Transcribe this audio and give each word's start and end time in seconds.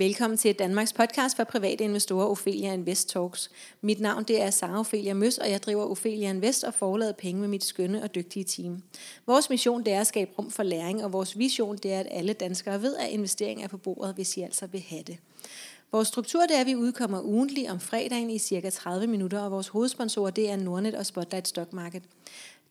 Velkommen 0.00 0.36
til 0.36 0.54
Danmarks 0.54 0.92
podcast 0.92 1.36
for 1.36 1.44
private 1.44 1.84
investorer, 1.84 2.26
Ophelia 2.26 2.72
Invest 2.72 3.08
Talks. 3.08 3.50
Mit 3.80 4.00
navn 4.00 4.24
det 4.24 4.42
er 4.42 4.50
Sara 4.50 4.78
Ophelia 4.78 5.14
Møs, 5.14 5.38
og 5.38 5.50
jeg 5.50 5.62
driver 5.62 5.90
Ophelia 5.90 6.30
Invest 6.30 6.64
og 6.64 6.74
forlader 6.74 7.12
penge 7.12 7.40
med 7.40 7.48
mit 7.48 7.64
skønne 7.64 8.02
og 8.02 8.14
dygtige 8.14 8.44
team. 8.44 8.82
Vores 9.26 9.50
mission 9.50 9.84
det 9.84 9.92
er 9.92 10.00
at 10.00 10.06
skabe 10.06 10.30
rum 10.38 10.50
for 10.50 10.62
læring, 10.62 11.04
og 11.04 11.12
vores 11.12 11.38
vision 11.38 11.76
det 11.76 11.92
er, 11.92 12.00
at 12.00 12.06
alle 12.10 12.32
danskere 12.32 12.82
ved, 12.82 12.96
at 12.96 13.08
investering 13.08 13.62
er 13.62 13.68
på 13.68 13.76
bordet, 13.76 14.14
hvis 14.14 14.36
I 14.36 14.40
altså 14.40 14.66
vil 14.66 14.84
have 14.88 15.02
det. 15.02 15.18
Vores 15.92 16.08
struktur 16.08 16.40
det 16.40 16.56
er, 16.56 16.60
at 16.60 16.66
vi 16.66 16.74
udkommer 16.74 17.20
ugentlig 17.20 17.70
om 17.70 17.80
fredagen 17.80 18.30
i 18.30 18.38
cirka 18.38 18.70
30 18.70 19.06
minutter, 19.06 19.40
og 19.40 19.50
vores 19.50 19.68
hovedsponsorer 19.68 20.30
det 20.30 20.50
er 20.50 20.56
Nordnet 20.56 20.94
og 20.94 21.06
Spotlight 21.06 21.48
Stock 21.48 21.72
Market. 21.72 22.02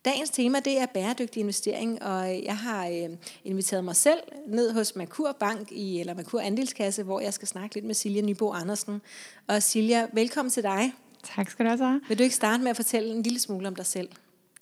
Dagens 0.06 0.30
tema 0.30 0.60
det 0.60 0.82
er 0.82 0.86
bæredygtig 0.86 1.40
investering, 1.40 2.04
og 2.04 2.44
jeg 2.44 2.58
har 2.58 2.88
øh, 2.88 3.18
inviteret 3.44 3.84
mig 3.84 3.96
selv 3.96 4.20
ned 4.48 4.74
hos 4.74 4.96
Merkur 4.96 5.36
Bank, 5.40 5.72
i, 5.72 6.00
eller 6.00 6.14
Merkur 6.14 6.40
Andelskasse, 6.40 7.04
hvor 7.04 7.20
jeg 7.20 7.34
skal 7.34 7.48
snakke 7.48 7.76
lidt 7.76 7.86
med 7.86 7.94
Silja 7.94 8.22
Nybo 8.22 8.52
Andersen. 8.52 9.02
Og 9.48 9.64
Silja, 9.64 10.06
velkommen 10.14 10.52
til 10.52 10.64
dig. 10.64 10.94
Tak 11.36 11.50
skal 11.50 11.66
du 11.66 11.84
have. 11.84 12.02
Vil 12.08 12.18
du 12.18 12.24
ikke 12.24 12.36
starte 12.36 12.64
med 12.64 12.70
at 12.70 12.76
fortælle 12.76 13.16
en 13.16 13.24
lille 13.24 13.40
smule 13.40 13.68
om 13.68 13.76
dig 13.76 13.86
selv? 13.86 14.10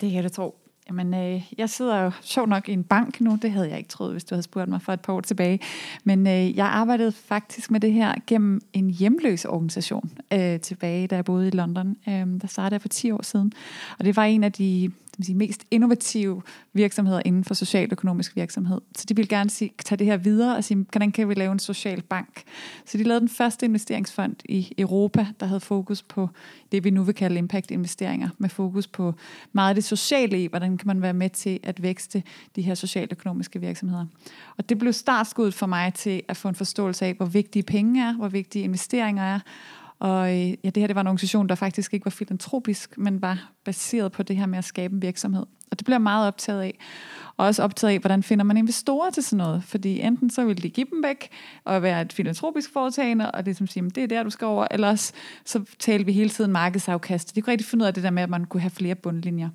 Det 0.00 0.10
kan 0.10 0.22
du 0.22 0.28
tro. 0.28 0.54
Jamen, 0.88 1.14
øh, 1.14 1.52
jeg 1.58 1.70
sidder 1.70 2.02
jo 2.02 2.10
sjov 2.22 2.46
nok 2.46 2.68
i 2.68 2.72
en 2.72 2.84
bank 2.84 3.20
nu. 3.20 3.38
Det 3.42 3.50
havde 3.50 3.68
jeg 3.68 3.78
ikke 3.78 3.90
troet, 3.90 4.12
hvis 4.12 4.24
du 4.24 4.34
havde 4.34 4.42
spurgt 4.42 4.68
mig 4.68 4.82
for 4.82 4.92
et 4.92 5.00
par 5.00 5.12
år 5.12 5.20
tilbage. 5.20 5.60
Men 6.04 6.26
øh, 6.26 6.56
jeg 6.56 6.66
arbejdede 6.66 7.12
faktisk 7.12 7.70
med 7.70 7.80
det 7.80 7.92
her 7.92 8.14
gennem 8.26 8.60
en 8.72 8.90
hjemløs 8.90 9.44
organisation 9.44 10.10
øh, 10.32 10.60
tilbage, 10.60 11.06
da 11.06 11.14
jeg 11.14 11.24
boede 11.24 11.48
i 11.48 11.50
London. 11.50 11.96
Øh, 12.08 12.40
der 12.40 12.46
startede 12.46 12.74
jeg 12.74 12.80
for 12.80 12.88
10 12.88 13.10
år 13.10 13.22
siden. 13.22 13.52
Og 13.98 14.04
det 14.04 14.16
var 14.16 14.24
en 14.24 14.44
af 14.44 14.52
de 14.52 14.92
sige, 15.24 15.36
mest 15.36 15.64
innovative 15.70 16.42
virksomheder 16.72 17.22
inden 17.24 17.44
for 17.44 17.54
socialøkonomisk 17.54 18.36
virksomhed. 18.36 18.80
Så 18.96 19.04
de 19.08 19.16
ville 19.16 19.28
gerne 19.28 19.50
sige, 19.50 19.70
tage 19.84 19.96
det 19.96 20.06
her 20.06 20.16
videre 20.16 20.56
og 20.56 20.64
sige, 20.64 20.86
hvordan 20.90 21.12
kan 21.12 21.28
vi 21.28 21.34
lave 21.34 21.52
en 21.52 21.58
social 21.58 22.02
bank? 22.02 22.42
Så 22.86 22.98
de 22.98 23.02
lavede 23.02 23.20
den 23.20 23.28
første 23.28 23.66
investeringsfond 23.66 24.36
i 24.44 24.72
Europa, 24.78 25.26
der 25.40 25.46
havde 25.46 25.60
fokus 25.60 26.02
på 26.02 26.28
det, 26.72 26.84
vi 26.84 26.90
nu 26.90 27.02
vil 27.02 27.14
kalde 27.14 27.38
impact-investeringer, 27.38 28.28
med 28.38 28.48
fokus 28.48 28.86
på 28.86 29.14
meget 29.52 29.68
af 29.68 29.74
det 29.74 29.84
sociale 29.84 30.42
i, 30.42 30.46
hvordan 30.46 30.78
kan 30.78 30.86
man 30.86 31.02
være 31.02 31.12
med 31.12 31.30
til 31.30 31.60
at 31.62 31.82
vækste 31.82 32.22
de 32.56 32.62
her 32.62 32.74
socialøkonomiske 32.74 33.60
virksomheder. 33.60 34.06
Og 34.56 34.68
det 34.68 34.78
blev 34.78 34.92
startskuddet 34.92 35.54
for 35.54 35.66
mig 35.66 35.94
til 35.94 36.22
at 36.28 36.36
få 36.36 36.48
en 36.48 36.54
forståelse 36.54 37.06
af, 37.06 37.14
hvor 37.14 37.26
vigtige 37.26 37.62
penge 37.62 38.02
er, 38.02 38.12
hvor 38.12 38.28
vigtige 38.28 38.62
investeringer 38.62 39.22
er, 39.22 39.40
og 39.98 40.30
øh, 40.30 40.48
ja, 40.48 40.70
det 40.70 40.76
her 40.76 40.86
det 40.86 40.94
var 40.94 41.00
en 41.00 41.06
organisation, 41.06 41.48
der 41.48 41.54
faktisk 41.54 41.94
ikke 41.94 42.04
var 42.04 42.10
filantropisk, 42.10 42.98
men 42.98 43.22
var 43.22 43.52
baseret 43.64 44.12
på 44.12 44.22
det 44.22 44.36
her 44.36 44.46
med 44.46 44.58
at 44.58 44.64
skabe 44.64 44.94
en 44.94 45.02
virksomhed. 45.02 45.46
Og 45.70 45.78
det 45.78 45.84
bliver 45.84 45.96
jeg 45.96 46.02
meget 46.02 46.26
optaget 46.26 46.62
af. 46.62 46.78
Og 47.36 47.46
også 47.46 47.62
optaget 47.62 47.92
af, 47.92 47.98
hvordan 47.98 48.22
finder 48.22 48.44
man 48.44 48.56
investorer 48.56 49.10
til 49.10 49.22
sådan 49.22 49.36
noget. 49.36 49.64
Fordi 49.64 50.00
enten 50.00 50.30
så 50.30 50.44
vil 50.44 50.62
de 50.62 50.70
give 50.70 50.86
dem 50.90 51.02
væk 51.02 51.28
og 51.64 51.82
være 51.82 52.02
et 52.02 52.12
filantropisk 52.12 52.72
foretagende, 52.72 53.30
og 53.30 53.44
det 53.44 53.50
er 53.50 53.54
som 53.54 53.66
siger, 53.66 53.88
det 53.88 54.02
er 54.02 54.06
der, 54.06 54.22
du 54.22 54.30
skal 54.30 54.46
over. 54.46 54.66
Ellers 54.70 55.12
så 55.44 55.64
taler 55.78 56.04
vi 56.04 56.12
hele 56.12 56.30
tiden 56.30 56.52
markedsafkast. 56.52 57.36
De 57.36 57.42
kunne 57.42 57.52
rigtig 57.52 57.66
finde 57.66 57.82
ud 57.82 57.86
af 57.86 57.94
det 57.94 58.02
der 58.02 58.10
med, 58.10 58.22
at 58.22 58.30
man 58.30 58.44
kunne 58.44 58.60
have 58.60 58.70
flere 58.70 58.94
bundlinjer. 58.94 59.48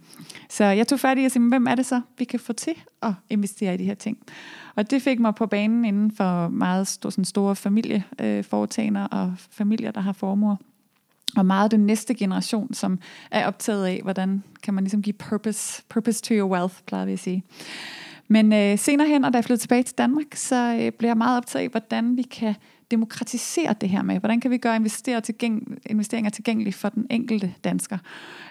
Så 0.49 0.63
jeg 0.63 0.87
tog 0.87 0.99
fat 0.99 1.17
i 1.17 1.25
at 1.25 1.31
sige, 1.31 1.49
hvem 1.49 1.67
er 1.67 1.75
det 1.75 1.85
så, 1.85 2.01
vi 2.17 2.23
kan 2.23 2.39
få 2.39 2.53
til 2.53 2.75
at 3.01 3.13
investere 3.29 3.73
i 3.73 3.77
de 3.77 3.83
her 3.83 3.95
ting. 3.95 4.17
Og 4.75 4.91
det 4.91 5.01
fik 5.01 5.19
mig 5.19 5.35
på 5.35 5.45
banen 5.45 5.85
inden 5.85 6.11
for 6.11 6.47
meget 6.47 6.87
store, 6.87 7.11
sådan 7.11 7.25
store 7.25 7.55
familieforetagender 7.55 9.03
øh, 9.03 9.19
og 9.19 9.33
familier, 9.37 9.91
der 9.91 10.01
har 10.01 10.13
formuer 10.13 10.55
og 11.37 11.45
meget 11.45 11.71
den 11.71 11.85
næste 11.85 12.13
generation, 12.13 12.73
som 12.73 12.99
er 13.31 13.47
optaget 13.47 13.85
af, 13.85 13.99
hvordan 14.03 14.43
kan 14.63 14.73
man 14.73 14.83
ligesom 14.83 15.01
give 15.01 15.13
purpose, 15.13 15.83
purpose 15.89 16.21
to 16.21 16.33
your 16.33 16.49
wealth, 16.49 16.75
plejer 16.85 17.05
vi 17.05 17.13
at 17.13 17.19
sige. 17.19 17.43
Men 18.27 18.53
øh, 18.53 18.79
senere 18.79 19.07
hen, 19.07 19.23
og 19.23 19.33
da 19.33 19.37
jeg 19.37 19.45
flyttede 19.45 19.63
tilbage 19.63 19.83
til 19.83 19.97
Danmark, 19.97 20.25
så 20.35 20.77
øh, 20.79 20.91
blev 20.91 21.09
jeg 21.09 21.17
meget 21.17 21.37
optaget 21.37 21.63
af, 21.63 21.69
hvordan 21.69 22.17
vi 22.17 22.21
kan 22.21 22.55
demokratisere 22.91 23.75
det 23.81 23.89
her 23.89 24.01
med, 24.01 24.19
hvordan 24.19 24.39
kan 24.39 24.51
vi 24.51 24.57
gøre 24.57 24.75
investere 24.75 25.21
tilgæng- 25.21 25.77
investeringer 25.85 26.29
tilgængelige 26.29 26.73
for 26.73 26.89
den 26.89 27.07
enkelte 27.09 27.53
dansker. 27.63 27.97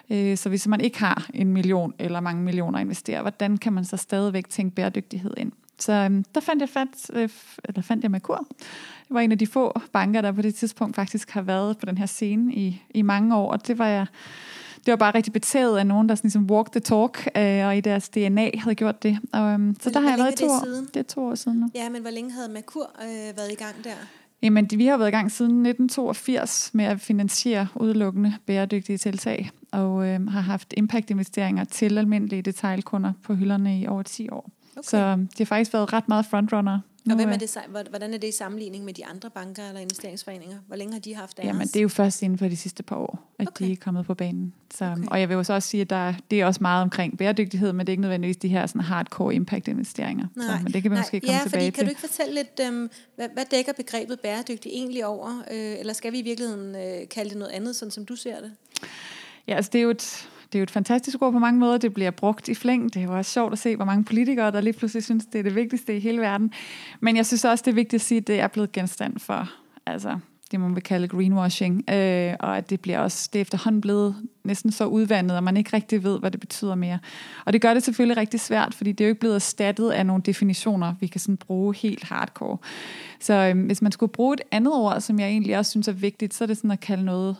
Øh, 0.09 0.37
så 0.37 0.49
hvis 0.49 0.67
man 0.67 0.81
ikke 0.81 0.99
har 0.99 1.29
en 1.33 1.53
million 1.53 1.93
eller 1.99 2.19
mange 2.19 2.43
millioner 2.43 2.79
at 2.79 2.83
investere, 2.83 3.21
hvordan 3.21 3.57
kan 3.57 3.73
man 3.73 3.85
så 3.85 3.97
stadigvæk 3.97 4.49
tænke 4.49 4.75
bæredygtighed 4.75 5.33
ind? 5.37 5.51
Så 5.85 5.91
øhm, 5.91 6.23
der 6.35 6.41
fandt 6.41 6.61
jeg, 6.61 6.69
fat, 6.69 7.09
øh, 7.13 7.29
eller 7.63 7.81
fandt 7.81 8.03
jeg 8.03 8.11
med 8.11 8.19
kur. 8.19 8.45
Det 8.57 9.09
var 9.09 9.19
en 9.19 9.31
af 9.31 9.37
de 9.37 9.47
få 9.47 9.81
banker, 9.91 10.21
der 10.21 10.31
på 10.31 10.41
det 10.41 10.55
tidspunkt 10.55 10.95
faktisk 10.95 11.29
har 11.31 11.41
været 11.41 11.77
på 11.77 11.85
den 11.85 11.97
her 11.97 12.05
scene 12.05 12.53
i, 12.53 12.81
i 12.89 13.01
mange 13.01 13.35
år, 13.35 13.51
og 13.51 13.67
det 13.67 13.77
var 13.77 13.87
jeg 13.87 14.05
det 14.85 14.91
var 14.91 14.95
bare 14.95 15.15
rigtig 15.15 15.33
betaget 15.33 15.77
af 15.77 15.87
nogen, 15.87 16.09
der 16.09 16.15
sådan 16.15 16.27
ligesom 16.27 16.51
walk 16.51 16.71
the 16.71 16.79
talk, 16.79 17.29
øh, 17.37 17.67
og 17.67 17.77
i 17.77 17.81
deres 17.81 18.09
DNA 18.09 18.49
havde 18.57 18.75
gjort 18.75 19.03
det. 19.03 19.19
Og, 19.33 19.51
øhm, 19.51 19.75
så 19.75 19.89
hvor, 19.89 19.91
der 19.91 19.99
har 19.99 20.09
jeg 20.09 20.17
været 20.17 20.39
i 20.39 20.43
to 20.43 20.45
år. 20.45 20.63
Siden? 20.63 20.85
Det 20.85 20.97
er 20.97 21.03
to 21.03 21.25
år 21.25 21.35
siden 21.35 21.59
nu. 21.59 21.69
Ja, 21.75 21.89
men 21.89 22.01
hvor 22.01 22.11
længe 22.11 22.31
havde 22.31 22.49
Merkur 22.49 22.91
øh, 23.01 23.37
været 23.37 23.51
i 23.51 23.55
gang 23.55 23.83
der? 23.83 23.89
Jamen, 24.41 24.69
vi 24.75 24.85
har 24.85 24.97
været 24.97 25.07
i 25.07 25.11
gang 25.11 25.31
siden 25.31 25.51
1982 25.51 26.69
med 26.73 26.85
at 26.85 27.01
finansiere 27.01 27.67
udelukkende 27.75 28.33
bæredygtige 28.45 28.97
tiltag, 28.97 29.49
og 29.71 30.07
øh, 30.07 30.27
har 30.27 30.41
haft 30.41 30.73
impact-investeringer 30.77 31.63
til 31.63 31.97
almindelige 31.97 32.41
detailkunder 32.41 33.13
på 33.23 33.33
hylderne 33.33 33.79
i 33.79 33.87
over 33.87 34.03
10 34.03 34.29
år. 34.29 34.49
Okay. 34.77 34.89
Så 34.89 35.15
det 35.15 35.37
har 35.37 35.45
faktisk 35.45 35.73
været 35.73 35.93
ret 35.93 36.07
meget 36.07 36.25
frontrunner. 36.25 36.79
Og 37.09 37.15
hvem 37.15 37.29
er 37.29 37.37
det, 37.37 37.57
hvordan 37.89 38.13
er 38.13 38.17
det 38.17 38.27
i 38.27 38.31
sammenligning 38.31 38.85
med 38.85 38.93
de 38.93 39.05
andre 39.05 39.29
banker 39.29 39.67
eller 39.67 39.81
investeringsforeninger? 39.81 40.57
Hvor 40.67 40.75
længe 40.75 40.93
har 40.93 40.99
de 40.99 41.15
haft 41.15 41.37
deres? 41.37 41.47
Jamen, 41.47 41.67
det 41.67 41.75
er 41.75 41.81
jo 41.81 41.89
først 41.89 42.21
inden 42.21 42.39
for 42.39 42.47
de 42.47 42.57
sidste 42.57 42.83
par 42.83 42.95
år, 42.95 43.33
at 43.39 43.47
okay. 43.47 43.65
de 43.65 43.71
er 43.71 43.75
kommet 43.75 44.05
på 44.05 44.13
banen. 44.13 44.53
Så, 44.73 44.85
okay. 44.85 45.03
Og 45.07 45.19
jeg 45.19 45.29
vil 45.29 45.35
jo 45.35 45.43
så 45.43 45.53
også 45.53 45.69
sige, 45.69 45.81
at 45.81 45.89
der, 45.89 46.13
det 46.31 46.41
er 46.41 46.45
også 46.45 46.61
meget 46.61 46.81
omkring 46.81 47.17
bæredygtighed, 47.17 47.73
men 47.73 47.79
det 47.79 47.89
er 47.89 47.93
ikke 47.93 48.01
nødvendigvis 48.01 48.37
de 48.37 48.47
her 48.47 48.65
sådan 48.65 48.81
hardcore 48.81 49.35
impact-investeringer. 49.35 50.27
Nej. 50.35 50.45
Så, 50.45 50.63
men 50.63 50.73
det 50.73 50.81
kan 50.81 50.91
vi 50.91 50.95
Nej. 50.95 51.01
måske 51.01 51.19
komme 51.19 51.33
ja, 51.33 51.43
tilbage 51.43 51.61
fordi, 51.61 51.65
til. 51.65 51.73
Kan 51.73 51.85
du 51.85 51.89
ikke 51.89 52.01
fortælle 52.01 52.33
lidt, 52.33 52.69
um, 52.69 52.89
hvad, 53.15 53.27
hvad 53.33 53.45
dækker 53.51 53.73
begrebet 53.73 54.19
bæredygtig 54.19 54.71
egentlig 54.71 55.05
over? 55.05 55.43
Øh, 55.51 55.79
eller 55.79 55.93
skal 55.93 56.11
vi 56.11 56.19
i 56.19 56.21
virkeligheden 56.21 56.75
øh, 56.75 57.09
kalde 57.09 57.29
det 57.29 57.37
noget 57.37 57.51
andet, 57.51 57.75
sådan 57.75 57.91
som 57.91 58.05
du 58.05 58.15
ser 58.15 58.41
det? 58.41 58.51
Ja, 59.47 59.55
altså 59.55 59.69
det 59.73 59.79
er 59.79 59.83
jo 59.83 59.89
et 59.89 60.29
det 60.53 60.59
er 60.59 60.61
jo 60.61 60.63
et 60.63 60.71
fantastisk 60.71 61.21
ord 61.21 61.31
på 61.31 61.39
mange 61.39 61.59
måder. 61.59 61.77
Det 61.77 61.93
bliver 61.93 62.11
brugt 62.11 62.49
i 62.49 62.55
flæng. 62.55 62.93
Det 62.93 62.99
er 62.99 63.03
jo 63.03 63.17
også 63.17 63.31
sjovt 63.31 63.53
at 63.53 63.59
se, 63.59 63.75
hvor 63.75 63.85
mange 63.85 64.03
politikere, 64.03 64.51
der 64.51 64.61
lige 64.61 64.73
pludselig 64.73 65.03
synes, 65.03 65.25
det 65.25 65.39
er 65.39 65.43
det 65.43 65.55
vigtigste 65.55 65.97
i 65.97 65.99
hele 65.99 66.21
verden. 66.21 66.53
Men 66.99 67.15
jeg 67.15 67.25
synes 67.25 67.45
også, 67.45 67.63
det 67.65 67.71
er 67.71 67.75
vigtigt 67.75 68.01
at 68.01 68.01
sige, 68.01 68.17
at 68.17 68.27
det 68.27 68.39
er 68.39 68.47
blevet 68.47 68.71
genstand 68.71 69.19
for 69.19 69.49
altså, 69.85 70.19
det, 70.53 70.61
man 70.61 70.75
vil 70.75 70.83
kalde 70.83 71.07
greenwashing, 71.07 71.89
øh, 71.89 72.33
og 72.39 72.57
at 72.57 72.69
det 72.69 72.79
bliver 72.79 72.99
også 72.99 73.29
det 73.33 73.39
er 73.39 73.41
efterhånden 73.41 73.81
blevet 73.81 74.15
næsten 74.43 74.71
så 74.71 74.85
udvandet, 74.85 75.37
og 75.37 75.43
man 75.43 75.57
ikke 75.57 75.69
rigtig 75.73 76.03
ved, 76.03 76.19
hvad 76.19 76.31
det 76.31 76.39
betyder 76.39 76.75
mere. 76.75 76.99
Og 77.45 77.53
det 77.53 77.61
gør 77.61 77.73
det 77.73 77.83
selvfølgelig 77.83 78.17
rigtig 78.17 78.39
svært, 78.39 78.73
fordi 78.73 78.91
det 78.91 79.03
er 79.03 79.07
jo 79.07 79.09
ikke 79.09 79.19
blevet 79.19 79.35
erstattet 79.35 79.91
af 79.91 80.05
nogle 80.05 80.23
definitioner, 80.25 80.95
vi 80.99 81.07
kan 81.07 81.21
sådan 81.21 81.37
bruge 81.37 81.75
helt 81.75 82.03
hardcore. 82.03 82.57
Så 83.19 83.33
øh, 83.33 83.65
hvis 83.65 83.81
man 83.81 83.91
skulle 83.91 84.11
bruge 84.11 84.33
et 84.33 84.41
andet 84.51 84.73
ord, 84.73 85.01
som 85.01 85.19
jeg 85.19 85.27
egentlig 85.27 85.57
også 85.57 85.71
synes 85.71 85.87
er 85.87 85.91
vigtigt, 85.91 86.33
så 86.33 86.43
er 86.43 86.45
det 86.45 86.57
sådan 86.57 86.71
at 86.71 86.79
kalde 86.79 87.05
noget 87.05 87.35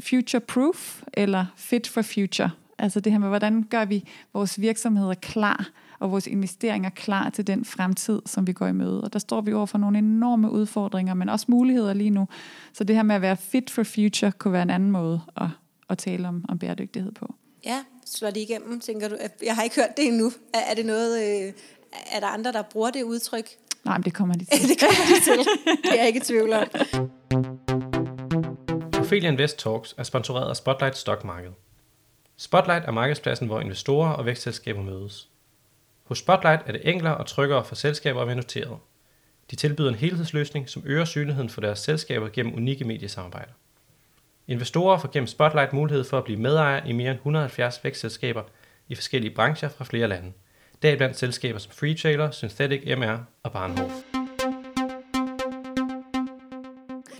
future 0.00 0.40
proof, 0.40 1.02
eller 1.14 1.46
fit 1.56 1.88
for 1.88 2.02
future. 2.02 2.50
Altså 2.78 3.00
det 3.00 3.12
her 3.12 3.18
med, 3.18 3.28
hvordan 3.28 3.62
gør 3.62 3.84
vi 3.84 4.04
vores 4.32 4.60
virksomheder 4.60 5.14
klar 5.14 5.68
og 5.98 6.10
vores 6.12 6.26
investeringer 6.26 6.90
klar 6.90 7.30
til 7.30 7.46
den 7.46 7.64
fremtid, 7.64 8.22
som 8.26 8.46
vi 8.46 8.52
går 8.52 8.66
i 8.66 8.72
møde. 8.72 9.00
Og 9.00 9.12
der 9.12 9.18
står 9.18 9.40
vi 9.40 9.52
over 9.52 9.66
for 9.66 9.78
nogle 9.78 9.98
enorme 9.98 10.50
udfordringer, 10.50 11.14
men 11.14 11.28
også 11.28 11.46
muligheder 11.48 11.94
lige 11.94 12.10
nu. 12.10 12.28
Så 12.72 12.84
det 12.84 12.96
her 12.96 13.02
med 13.02 13.14
at 13.14 13.22
være 13.22 13.36
fit 13.36 13.70
for 13.70 13.82
future 13.82 14.32
kunne 14.32 14.52
være 14.52 14.62
en 14.62 14.70
anden 14.70 14.90
måde 14.90 15.20
at, 15.36 15.46
at 15.90 15.98
tale 15.98 16.28
om, 16.28 16.44
om 16.48 16.58
bæredygtighed 16.58 17.12
på. 17.12 17.34
Ja, 17.64 17.78
slår 18.06 18.30
det 18.30 18.40
igennem, 18.40 18.80
tænker 18.80 19.08
du? 19.08 19.16
Jeg 19.44 19.54
har 19.54 19.62
ikke 19.62 19.76
hørt 19.76 19.96
det 19.96 20.06
endnu. 20.06 20.32
Er, 20.54 20.58
er 20.70 20.74
det 20.74 20.86
noget, 20.86 21.18
øh, 21.18 21.52
er 22.12 22.20
der 22.20 22.26
andre, 22.26 22.52
der 22.52 22.62
bruger 22.62 22.90
det 22.90 23.02
udtryk? 23.02 23.48
Nej, 23.84 23.98
men 23.98 24.04
det 24.04 24.14
kommer 24.14 24.34
de 24.34 24.44
til. 24.52 24.68
det 24.68 24.80
kommer 24.80 25.04
de 25.16 25.24
til. 25.24 25.38
Det 25.84 25.92
er 25.92 25.96
jeg 25.98 26.06
ikke 26.06 26.16
i 26.16 26.22
tvivl 26.22 26.52
om. 26.52 26.66
Ophelia 28.98 29.30
Invest 29.30 29.58
Talks 29.58 29.94
er 29.98 30.02
sponsoreret 30.02 30.50
af 30.50 30.56
Spotlight 30.56 30.96
Stock 30.96 31.24
Market. 31.24 31.52
Spotlight 32.36 32.84
er 32.84 32.90
markedspladsen, 32.90 33.46
hvor 33.46 33.60
investorer 33.60 34.10
og 34.10 34.26
vækstselskaber 34.26 34.82
mødes. 34.82 35.28
Hos 36.08 36.18
Spotlight 36.18 36.62
er 36.66 36.72
det 36.72 36.80
enklere 36.84 37.16
og 37.16 37.26
tryggere 37.26 37.64
for 37.64 37.74
selskaber 37.74 38.20
at 38.20 38.26
være 38.26 38.36
noteret. 38.36 38.78
De 39.50 39.56
tilbyder 39.56 39.88
en 39.88 39.94
helhedsløsning, 39.94 40.68
som 40.68 40.82
øger 40.86 41.04
synligheden 41.04 41.50
for 41.50 41.60
deres 41.60 41.78
selskaber 41.78 42.28
gennem 42.28 42.54
unikke 42.54 42.84
mediesamarbejder. 42.84 43.52
Investorer 44.46 44.98
får 44.98 45.10
gennem 45.12 45.26
Spotlight 45.26 45.72
mulighed 45.72 46.04
for 46.04 46.18
at 46.18 46.24
blive 46.24 46.40
medejer 46.40 46.86
i 46.86 46.92
mere 46.92 47.10
end 47.10 47.18
170 47.18 47.84
vækstselskaber 47.84 48.42
i 48.88 48.94
forskellige 48.94 49.34
brancher 49.34 49.68
fra 49.68 49.84
flere 49.84 50.08
lande. 50.08 50.32
Deriblandt 50.82 51.16
selskaber 51.16 51.58
som 51.58 51.72
Freetrailer, 51.72 52.30
Synthetic 52.30 52.98
MR 52.98 53.16
og 53.42 53.52
Barnhof. 53.52 54.07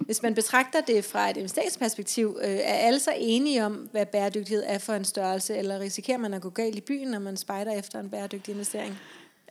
Hvis 0.08 0.22
man 0.22 0.34
betragter 0.34 0.80
det 0.80 1.04
fra 1.04 1.30
et 1.30 1.36
investeringsperspektiv, 1.36 2.38
øh, 2.42 2.50
er 2.50 2.74
alle 2.74 3.00
så 3.00 3.10
enige 3.18 3.66
om, 3.66 3.88
hvad 3.92 4.06
bæredygtighed 4.06 4.64
er 4.66 4.78
for 4.78 4.92
en 4.92 5.04
størrelse, 5.04 5.56
eller 5.56 5.80
risikerer 5.80 6.18
man 6.18 6.34
at 6.34 6.42
gå 6.42 6.50
galt 6.50 6.76
i 6.76 6.80
byen, 6.80 7.08
når 7.08 7.18
man 7.18 7.36
spejder 7.36 7.72
efter 7.72 8.00
en 8.00 8.10
bæredygtig 8.10 8.52
investering? 8.52 8.98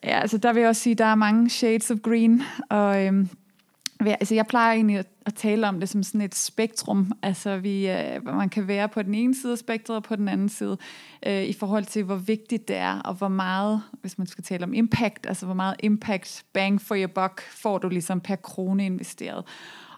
Ja, 0.03 0.19
altså 0.19 0.37
der 0.37 0.53
vil 0.53 0.59
jeg 0.59 0.69
også 0.69 0.81
sige, 0.81 0.91
at 0.91 0.97
der 0.97 1.05
er 1.05 1.15
mange 1.15 1.49
shades 1.49 1.91
of 1.91 1.97
green, 2.03 2.43
og 2.69 3.05
øhm, 3.05 3.29
altså 3.99 4.35
jeg 4.35 4.47
plejer 4.47 4.73
egentlig 4.73 4.97
at, 4.97 5.07
at 5.25 5.35
tale 5.35 5.67
om 5.67 5.79
det 5.79 5.89
som 5.89 6.03
sådan 6.03 6.21
et 6.21 6.35
spektrum, 6.35 7.11
altså 7.21 7.57
vi, 7.57 7.89
øh, 7.89 8.25
man 8.25 8.49
kan 8.49 8.67
være 8.67 8.89
på 8.89 9.01
den 9.01 9.15
ene 9.15 9.35
side 9.35 9.51
af 9.51 9.57
spektret 9.57 9.95
og 9.95 10.03
på 10.03 10.15
den 10.15 10.27
anden 10.27 10.49
side, 10.49 10.77
øh, 11.25 11.43
i 11.43 11.53
forhold 11.53 11.85
til 11.85 12.03
hvor 12.03 12.15
vigtigt 12.15 12.67
det 12.67 12.75
er, 12.75 12.99
og 12.99 13.13
hvor 13.13 13.27
meget, 13.27 13.81
hvis 14.01 14.17
man 14.17 14.27
skal 14.27 14.43
tale 14.43 14.63
om 14.63 14.73
impact, 14.73 15.25
altså 15.27 15.45
hvor 15.45 15.55
meget 15.55 15.75
impact, 15.79 16.45
bang 16.53 16.81
for 16.81 16.95
your 16.95 17.07
buck, 17.07 17.41
får 17.51 17.77
du 17.77 17.89
ligesom 17.89 18.21
per 18.21 18.35
krone 18.35 18.85
investeret. 18.85 19.43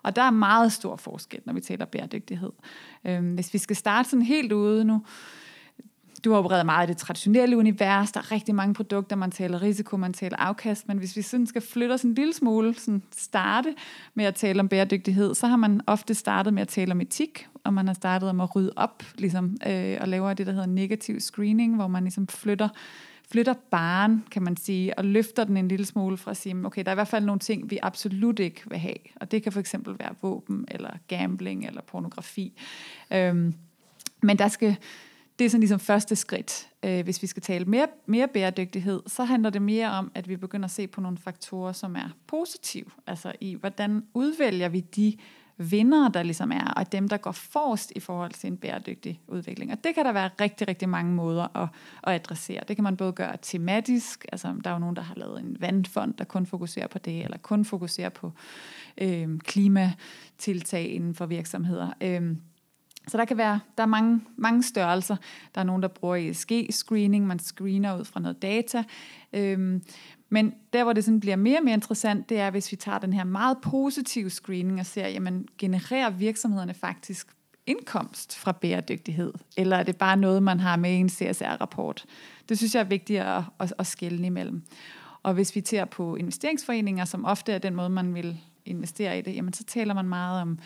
Og 0.03 0.15
der 0.15 0.21
er 0.21 0.31
meget 0.31 0.71
stor 0.71 0.95
forskel, 0.95 1.39
når 1.45 1.53
vi 1.53 1.61
taler 1.61 1.85
bæredygtighed. 1.85 2.51
Øh, 3.05 3.33
hvis 3.33 3.53
vi 3.53 3.57
skal 3.57 3.75
starte 3.75 4.09
sådan 4.09 4.25
helt 4.25 4.51
ude 4.51 4.85
nu, 4.85 5.01
du 6.23 6.31
har 6.31 6.37
opereret 6.37 6.65
meget 6.65 6.87
i 6.87 6.91
det 6.91 6.97
traditionelle 6.97 7.57
univers, 7.57 8.11
der 8.11 8.19
er 8.19 8.31
rigtig 8.31 8.55
mange 8.55 8.73
produkter, 8.73 9.15
man 9.15 9.31
taler 9.31 9.61
risiko, 9.61 9.97
man 9.97 10.13
taler 10.13 10.37
afkast, 10.37 10.87
men 10.87 10.97
hvis 10.97 11.15
vi 11.15 11.21
sådan 11.21 11.47
skal 11.47 11.61
flytte 11.61 11.93
os 11.93 12.01
en 12.01 12.13
lille 12.13 12.33
smule, 12.33 12.73
sådan 12.73 13.03
starte 13.17 13.75
med 14.13 14.25
at 14.25 14.35
tale 14.35 14.59
om 14.59 14.69
bæredygtighed, 14.69 15.35
så 15.35 15.47
har 15.47 15.55
man 15.55 15.81
ofte 15.87 16.13
startet 16.13 16.53
med 16.53 16.61
at 16.61 16.67
tale 16.67 16.91
om 16.91 17.01
etik, 17.01 17.47
og 17.63 17.73
man 17.73 17.87
har 17.87 17.93
startet 17.93 18.29
om 18.29 18.41
at 18.41 18.55
rydde 18.55 18.73
op, 18.75 19.03
ligesom, 19.15 19.57
øh, 19.67 19.97
og 20.01 20.07
laver 20.07 20.33
det, 20.33 20.47
der 20.47 20.53
hedder 20.53 20.67
negativ 20.67 21.19
screening, 21.19 21.75
hvor 21.75 21.87
man 21.87 22.03
ligesom 22.03 22.27
flytter 22.27 22.69
flytter 23.31 23.53
baren, 23.71 24.23
kan 24.31 24.43
man 24.43 24.57
sige, 24.57 24.97
og 24.97 25.05
løfter 25.05 25.43
den 25.43 25.57
en 25.57 25.67
lille 25.67 25.85
smule 25.85 26.17
fra 26.17 26.31
at 26.31 26.37
sige, 26.37 26.65
okay, 26.65 26.83
der 26.83 26.91
er 26.91 26.93
i 26.93 26.95
hvert 26.95 27.07
fald 27.07 27.25
nogle 27.25 27.39
ting, 27.39 27.69
vi 27.69 27.79
absolut 27.81 28.39
ikke 28.39 28.61
vil 28.67 28.77
have. 28.77 28.97
Og 29.15 29.31
det 29.31 29.43
kan 29.43 29.51
for 29.51 29.59
eksempel 29.59 29.99
være 29.99 30.15
våben, 30.21 30.65
eller 30.71 30.89
gambling, 31.07 31.65
eller 31.65 31.81
pornografi. 31.81 32.53
Øhm, 33.11 33.53
men 34.21 34.37
der 34.37 34.47
skal, 34.47 34.75
det 35.39 35.45
er 35.45 35.49
sådan 35.49 35.59
ligesom 35.59 35.79
første 35.79 36.15
skridt. 36.15 36.67
Øh, 36.83 37.03
hvis 37.03 37.21
vi 37.21 37.27
skal 37.27 37.43
tale 37.43 37.65
mere, 37.65 37.87
mere 38.05 38.27
bæredygtighed, 38.27 39.01
så 39.07 39.23
handler 39.23 39.49
det 39.49 39.61
mere 39.61 39.91
om, 39.91 40.11
at 40.15 40.29
vi 40.29 40.35
begynder 40.35 40.65
at 40.65 40.71
se 40.71 40.87
på 40.87 41.01
nogle 41.01 41.17
faktorer, 41.17 41.71
som 41.71 41.95
er 41.95 42.09
positive. 42.27 42.85
Altså 43.07 43.33
i, 43.41 43.53
hvordan 43.53 44.03
udvælger 44.13 44.69
vi 44.69 44.79
de 44.79 45.17
vinder, 45.59 46.09
der 46.09 46.23
ligesom 46.23 46.51
er, 46.51 46.73
og 46.75 46.91
dem, 46.91 47.07
der 47.07 47.17
går 47.17 47.31
forrest 47.31 47.91
i 47.95 47.99
forhold 47.99 48.31
til 48.31 48.47
en 48.47 48.57
bæredygtig 48.57 49.21
udvikling. 49.27 49.71
Og 49.71 49.83
det 49.83 49.95
kan 49.95 50.05
der 50.05 50.11
være 50.11 50.29
rigtig, 50.41 50.67
rigtig 50.67 50.89
mange 50.89 51.13
måder 51.13 51.57
at, 51.57 51.69
at 52.03 52.13
adressere. 52.13 52.61
Det 52.67 52.77
kan 52.77 52.83
man 52.83 52.97
både 52.97 53.11
gøre 53.11 53.35
tematisk, 53.41 54.25
altså 54.31 54.55
der 54.63 54.69
er 54.69 54.73
jo 54.73 54.79
nogen, 54.79 54.95
der 54.95 55.01
har 55.01 55.15
lavet 55.15 55.39
en 55.39 55.57
vandfond, 55.59 56.13
der 56.13 56.23
kun 56.23 56.45
fokuserer 56.45 56.87
på 56.87 56.97
det, 56.97 57.23
eller 57.23 57.37
kun 57.37 57.65
fokuserer 57.65 58.09
på 58.09 58.31
øh, 59.01 59.39
klimatiltag 59.39 60.89
inden 60.89 61.15
for 61.15 61.25
virksomheder. 61.25 61.89
Øh, 62.01 62.35
så 63.07 63.17
der 63.17 63.25
kan 63.25 63.37
være, 63.37 63.59
der 63.77 63.83
er 63.83 63.87
mange, 63.87 64.21
mange 64.37 64.63
størrelser. 64.63 65.15
Der 65.55 65.61
er 65.61 65.65
nogen, 65.65 65.81
der 65.81 65.87
bruger 65.87 66.15
ESG-screening, 66.15 67.25
man 67.25 67.39
screener 67.39 67.99
ud 67.99 68.05
fra 68.05 68.19
noget 68.19 68.41
data. 68.41 68.83
Øhm, 69.33 69.83
men 70.29 70.53
der, 70.73 70.83
hvor 70.83 70.93
det 70.93 71.03
sådan 71.03 71.19
bliver 71.19 71.35
mere 71.35 71.57
og 71.57 71.63
mere 71.63 71.73
interessant, 71.73 72.29
det 72.29 72.39
er, 72.39 72.49
hvis 72.49 72.71
vi 72.71 72.77
tager 72.77 72.99
den 72.99 73.13
her 73.13 73.23
meget 73.23 73.57
positive 73.61 74.29
screening 74.29 74.79
og 74.79 74.85
ser, 74.85 75.07
jamen, 75.07 75.47
genererer 75.57 76.09
virksomhederne 76.09 76.73
faktisk 76.73 77.27
indkomst 77.65 78.37
fra 78.37 78.51
bæredygtighed? 78.51 79.33
Eller 79.57 79.77
er 79.77 79.83
det 79.83 79.97
bare 79.97 80.17
noget, 80.17 80.43
man 80.43 80.59
har 80.59 80.75
med 80.75 80.91
i 80.91 80.95
en 80.95 81.09
CSR-rapport? 81.09 82.05
Det 82.49 82.57
synes 82.57 82.75
jeg 82.75 82.81
er 82.81 82.85
vigtigt 82.85 83.21
at, 83.21 83.43
at, 83.59 83.73
at 83.79 83.87
skille 83.87 84.25
imellem. 84.25 84.63
Og 85.23 85.33
hvis 85.33 85.55
vi 85.55 85.61
tager 85.61 85.85
på 85.85 86.15
investeringsforeninger, 86.15 87.05
som 87.05 87.25
ofte 87.25 87.51
er 87.51 87.57
den 87.57 87.75
måde, 87.75 87.89
man 87.89 88.15
vil 88.15 88.37
investere 88.65 89.19
i 89.19 89.21
det, 89.21 89.35
jamen 89.35 89.53
så 89.53 89.63
taler 89.63 89.93
man 89.93 90.09
meget 90.09 90.41
om 90.41 90.59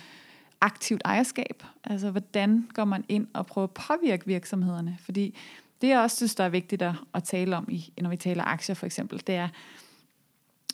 aktivt 0.62 1.02
ejerskab. 1.06 1.64
Altså, 1.84 2.12
hvordan 2.12 2.68
går 2.74 2.86
man 2.86 3.04
ind 3.10 3.28
og 3.34 3.46
prøver 3.46 3.68
at 3.68 3.74
påvirke 3.74 4.26
virksomhederne? 4.26 4.98
Fordi 5.00 5.36
det, 5.84 5.90
jeg 5.90 6.00
også 6.00 6.16
synes, 6.16 6.36
der 6.36 6.44
er 6.44 6.50
vigtigt 6.50 6.82
at, 6.82 6.96
at 7.14 7.24
tale 7.24 7.58
om, 7.58 7.68
i, 7.70 7.94
når 8.02 8.10
vi 8.10 8.18
taler 8.18 8.44
aktier 8.44 8.76
for 8.76 8.86
eksempel, 8.86 9.24
det 9.28 9.36
er, 9.36 9.48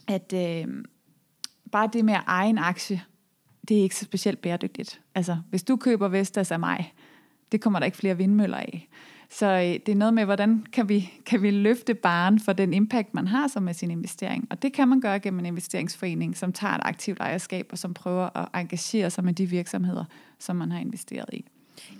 at 0.07 0.33
øh, 0.33 0.67
bare 1.71 1.89
det 1.93 2.05
med 2.05 2.13
at 2.13 2.23
eje 2.27 2.49
en 2.49 2.57
aktie, 2.57 3.01
det 3.67 3.77
er 3.77 3.81
ikke 3.81 3.95
så 3.95 4.05
specielt 4.05 4.41
bæredygtigt. 4.41 5.01
Altså, 5.15 5.37
hvis 5.49 5.63
du 5.63 5.75
køber 5.75 6.07
Vestas 6.07 6.51
af 6.51 6.59
mig, 6.59 6.93
det 7.51 7.61
kommer 7.61 7.79
der 7.79 7.85
ikke 7.85 7.97
flere 7.97 8.17
vindmøller 8.17 8.57
af. 8.57 8.89
Så 9.29 9.45
øh, 9.45 9.79
det 9.85 9.89
er 9.89 9.95
noget 9.95 10.13
med, 10.13 10.25
hvordan 10.25 10.65
kan 10.73 10.89
vi, 10.89 11.13
kan 11.25 11.41
vi 11.41 11.51
løfte 11.51 11.93
baren 11.93 12.39
for 12.39 12.53
den 12.53 12.73
impact, 12.73 13.13
man 13.13 13.27
har 13.27 13.47
som 13.47 13.63
med 13.63 13.73
sin 13.73 13.91
investering. 13.91 14.47
Og 14.49 14.61
det 14.61 14.73
kan 14.73 14.87
man 14.87 15.01
gøre 15.01 15.19
gennem 15.19 15.39
en 15.39 15.45
investeringsforening, 15.45 16.37
som 16.37 16.53
tager 16.53 16.73
et 16.73 16.81
aktivt 16.83 17.19
ejerskab 17.19 17.67
og 17.71 17.77
som 17.77 17.93
prøver 17.93 18.37
at 18.37 18.47
engagere 18.61 19.09
sig 19.09 19.23
med 19.23 19.33
de 19.33 19.45
virksomheder, 19.45 20.05
som 20.39 20.55
man 20.55 20.71
har 20.71 20.79
investeret 20.79 21.29
i. 21.33 21.45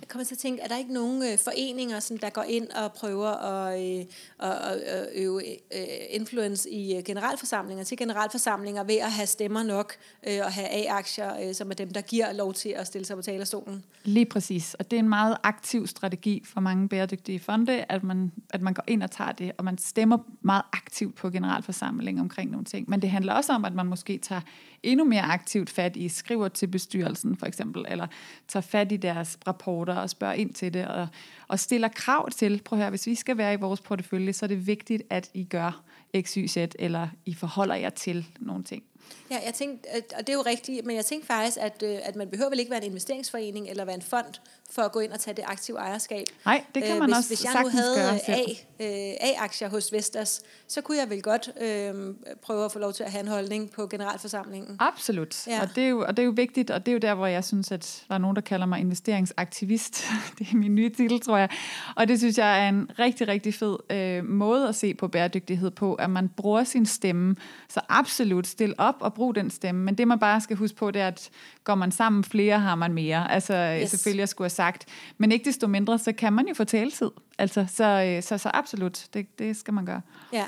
Jeg 0.00 0.08
kommer 0.08 0.24
til 0.24 0.34
at 0.34 0.38
tænke, 0.38 0.62
er 0.62 0.68
der 0.68 0.76
ikke 0.76 0.92
nogen 0.92 1.22
øh, 1.22 1.38
foreninger, 1.38 2.00
som 2.00 2.18
der 2.18 2.30
går 2.30 2.42
ind 2.42 2.68
og 2.68 2.92
prøver 2.92 3.28
at, 3.28 3.98
øh, 3.98 4.04
at, 4.38 4.52
at 4.80 5.08
øve 5.14 5.50
øh, 5.50 5.86
influence 6.10 6.70
i 6.70 6.96
øh, 6.96 7.02
generalforsamlinger, 7.04 7.84
til 7.84 7.98
generalforsamlinger 7.98 8.84
ved 8.84 8.96
at 8.96 9.12
have 9.12 9.26
stemmer 9.26 9.62
nok 9.62 9.92
øh, 10.28 10.38
og 10.44 10.52
have 10.52 10.68
A-aktier, 10.68 11.48
øh, 11.48 11.54
som 11.54 11.70
er 11.70 11.74
dem, 11.74 11.90
der 11.92 12.00
giver 12.00 12.32
lov 12.32 12.54
til 12.54 12.68
at 12.68 12.86
stille 12.86 13.04
sig 13.04 13.16
på 13.16 13.22
talerstolen? 13.22 13.84
Lige 14.04 14.26
præcis, 14.26 14.74
og 14.74 14.90
det 14.90 14.96
er 14.96 15.00
en 15.00 15.08
meget 15.08 15.36
aktiv 15.42 15.86
strategi 15.86 16.42
for 16.44 16.60
mange 16.60 16.88
bæredygtige 16.88 17.40
fonde, 17.40 17.84
at 17.88 18.02
man, 18.02 18.32
at 18.50 18.62
man 18.62 18.74
går 18.74 18.84
ind 18.86 19.02
og 19.02 19.10
tager 19.10 19.32
det, 19.32 19.52
og 19.58 19.64
man 19.64 19.78
stemmer 19.78 20.18
meget 20.40 20.62
aktivt 20.72 21.14
på 21.14 21.30
generalforsamling 21.30 22.20
omkring 22.20 22.50
nogle 22.50 22.64
ting. 22.64 22.90
Men 22.90 23.02
det 23.02 23.10
handler 23.10 23.32
også 23.32 23.52
om, 23.52 23.64
at 23.64 23.74
man 23.74 23.86
måske 23.86 24.18
tager 24.18 24.40
endnu 24.82 25.04
mere 25.04 25.22
aktivt 25.22 25.70
fat 25.70 25.96
i, 25.96 26.08
skriver 26.08 26.48
til 26.48 26.66
bestyrelsen 26.66 27.36
for 27.36 27.46
eksempel, 27.46 27.84
eller 27.88 28.06
tager 28.48 28.62
fat 28.62 28.92
i 28.92 28.96
deres 28.96 29.38
rapporter 29.46 29.94
og 29.94 30.10
spørger 30.10 30.34
ind 30.34 30.54
til 30.54 30.74
det, 30.74 30.86
og, 30.86 31.08
og 31.48 31.58
stiller 31.58 31.88
krav 31.88 32.30
til, 32.30 32.62
prøv 32.64 32.78
at 32.78 32.82
høre, 32.82 32.90
hvis 32.90 33.06
vi 33.06 33.14
skal 33.14 33.38
være 33.38 33.52
i 33.54 33.56
vores 33.56 33.80
portefølje, 33.80 34.32
så 34.32 34.46
er 34.46 34.48
det 34.48 34.66
vigtigt, 34.66 35.02
at 35.10 35.30
I 35.34 35.44
gør 35.44 35.82
X, 36.20 36.34
Y, 36.34 36.46
Z, 36.46 36.56
eller 36.78 37.08
I 37.26 37.34
forholder 37.34 37.74
jer 37.74 37.90
til 37.90 38.26
nogle 38.40 38.64
ting. 38.64 38.82
Ja, 39.30 39.38
jeg 39.44 39.54
tænkte, 39.54 39.88
og 40.16 40.26
det 40.26 40.28
er 40.28 40.32
jo 40.32 40.42
rigtigt, 40.46 40.86
men 40.86 40.96
jeg 40.96 41.04
tænkte 41.04 41.26
faktisk, 41.26 41.56
at, 41.60 41.82
øh, 41.82 41.98
at 42.02 42.16
man 42.16 42.28
behøver 42.28 42.50
vel 42.50 42.58
ikke 42.58 42.70
være 42.70 42.84
en 42.84 42.90
investeringsforening 42.90 43.68
eller 43.68 43.84
være 43.84 43.94
en 43.94 44.02
fond 44.02 44.34
for 44.70 44.82
at 44.82 44.92
gå 44.92 45.00
ind 45.00 45.12
og 45.12 45.20
tage 45.20 45.36
det 45.36 45.44
aktive 45.46 45.78
ejerskab. 45.78 46.26
Nej, 46.44 46.64
det 46.74 46.82
kan 46.82 46.92
øh, 46.92 46.98
man 46.98 47.08
hvis, 47.08 47.16
også 47.16 47.28
Hvis 47.28 47.44
jeg 47.44 47.62
nu 47.62 47.68
havde 47.68 48.20
A, 48.28 48.40
øh, 48.80 49.14
A-aktier 49.20 49.68
hos 49.68 49.92
Vestas, 49.92 50.42
så 50.68 50.80
kunne 50.80 50.98
jeg 50.98 51.10
vel 51.10 51.22
godt 51.22 51.50
øh, 51.60 52.14
prøve 52.42 52.64
at 52.64 52.72
få 52.72 52.78
lov 52.78 52.92
til 52.92 53.04
at 53.04 53.12
have 53.12 53.22
en 53.22 53.28
holdning 53.28 53.70
på 53.70 53.86
generalforsamlingen. 53.86 54.76
Absolut, 54.78 55.46
ja. 55.46 55.62
og, 55.62 55.68
det 55.74 55.84
er 55.84 55.88
jo, 55.88 56.00
og 56.00 56.16
det 56.16 56.22
er 56.22 56.26
jo 56.26 56.32
vigtigt, 56.36 56.70
og 56.70 56.86
det 56.86 56.92
er 56.92 56.92
jo 56.92 56.98
der, 56.98 57.14
hvor 57.14 57.26
jeg 57.26 57.44
synes, 57.44 57.72
at 57.72 58.04
der 58.08 58.14
er 58.14 58.18
nogen, 58.18 58.36
der 58.36 58.42
kalder 58.42 58.66
mig 58.66 58.80
investeringsaktivist. 58.80 60.04
det 60.38 60.48
er 60.52 60.56
min 60.56 60.74
nye 60.74 60.90
titel, 60.90 61.20
tror 61.20 61.36
jeg. 61.36 61.48
Og 61.96 62.08
det 62.08 62.18
synes 62.18 62.38
jeg 62.38 62.64
er 62.64 62.68
en 62.68 62.90
rigtig, 62.98 63.28
rigtig 63.28 63.54
fed 63.54 63.76
øh, 63.90 64.24
måde 64.24 64.68
at 64.68 64.74
se 64.74 64.94
på 64.94 65.08
bæredygtighed 65.08 65.70
på, 65.70 65.94
at 65.94 66.10
man 66.10 66.28
bruger 66.28 66.64
sin 66.64 66.86
stemme, 66.86 67.36
så 67.68 67.80
absolut 67.88 68.46
stil 68.46 68.74
op 68.78 68.96
og 69.02 69.14
brug 69.14 69.34
den 69.34 69.50
stemme. 69.50 69.84
Men 69.84 69.94
det, 69.94 70.08
man 70.08 70.18
bare 70.18 70.40
skal 70.40 70.56
huske 70.56 70.76
på, 70.76 70.90
det 70.90 71.02
er, 71.02 71.08
at 71.08 71.30
går 71.64 71.74
man 71.74 71.92
sammen 71.92 72.24
flere, 72.24 72.58
har 72.58 72.74
man 72.74 72.92
mere. 72.92 73.30
Altså 73.32 73.78
yes. 73.82 73.90
selvfølgelig, 73.90 74.20
jeg 74.20 74.28
skulle 74.28 74.46
have 74.46 74.50
sagt. 74.50 74.86
Men 75.18 75.32
ikke 75.32 75.44
desto 75.44 75.66
mindre, 75.66 75.98
så 75.98 76.12
kan 76.12 76.32
man 76.32 76.48
jo 76.48 76.54
få 76.54 76.64
taletid. 76.64 77.10
Altså, 77.38 77.66
så, 77.68 77.84
øh, 77.84 78.22
så, 78.22 78.38
så 78.38 78.50
absolut, 78.54 79.06
det, 79.14 79.38
det 79.38 79.56
skal 79.56 79.74
man 79.74 79.86
gøre. 79.86 80.00
Ja. 80.32 80.44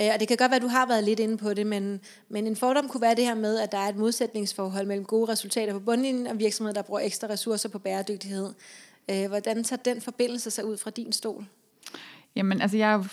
Øh, 0.00 0.10
og 0.14 0.20
det 0.20 0.28
kan 0.28 0.36
godt 0.36 0.50
være, 0.50 0.56
at 0.56 0.62
du 0.62 0.68
har 0.68 0.86
været 0.86 1.04
lidt 1.04 1.20
inde 1.20 1.36
på 1.36 1.54
det, 1.54 1.66
men, 1.66 2.00
men 2.28 2.46
en 2.46 2.56
fordom 2.56 2.88
kunne 2.88 3.00
være 3.00 3.14
det 3.14 3.24
her 3.24 3.34
med, 3.34 3.58
at 3.58 3.72
der 3.72 3.78
er 3.78 3.88
et 3.88 3.96
modsætningsforhold 3.96 4.86
mellem 4.86 5.04
gode 5.04 5.32
resultater 5.32 5.72
på 5.72 5.80
bundlinjen 5.80 6.26
og 6.26 6.38
virksomheder, 6.38 6.74
der 6.74 6.82
bruger 6.82 7.00
ekstra 7.00 7.28
ressourcer 7.28 7.68
på 7.68 7.78
bæredygtighed. 7.78 8.52
Øh, 9.10 9.28
hvordan 9.28 9.64
tager 9.64 9.82
den 9.82 10.00
forbindelse 10.00 10.50
sig 10.50 10.64
ud 10.64 10.76
fra 10.76 10.90
din 10.90 11.12
stol? 11.12 11.46
Jamen, 12.36 12.60
altså 12.60 12.76
jeg 12.76 12.92
er 12.92 13.04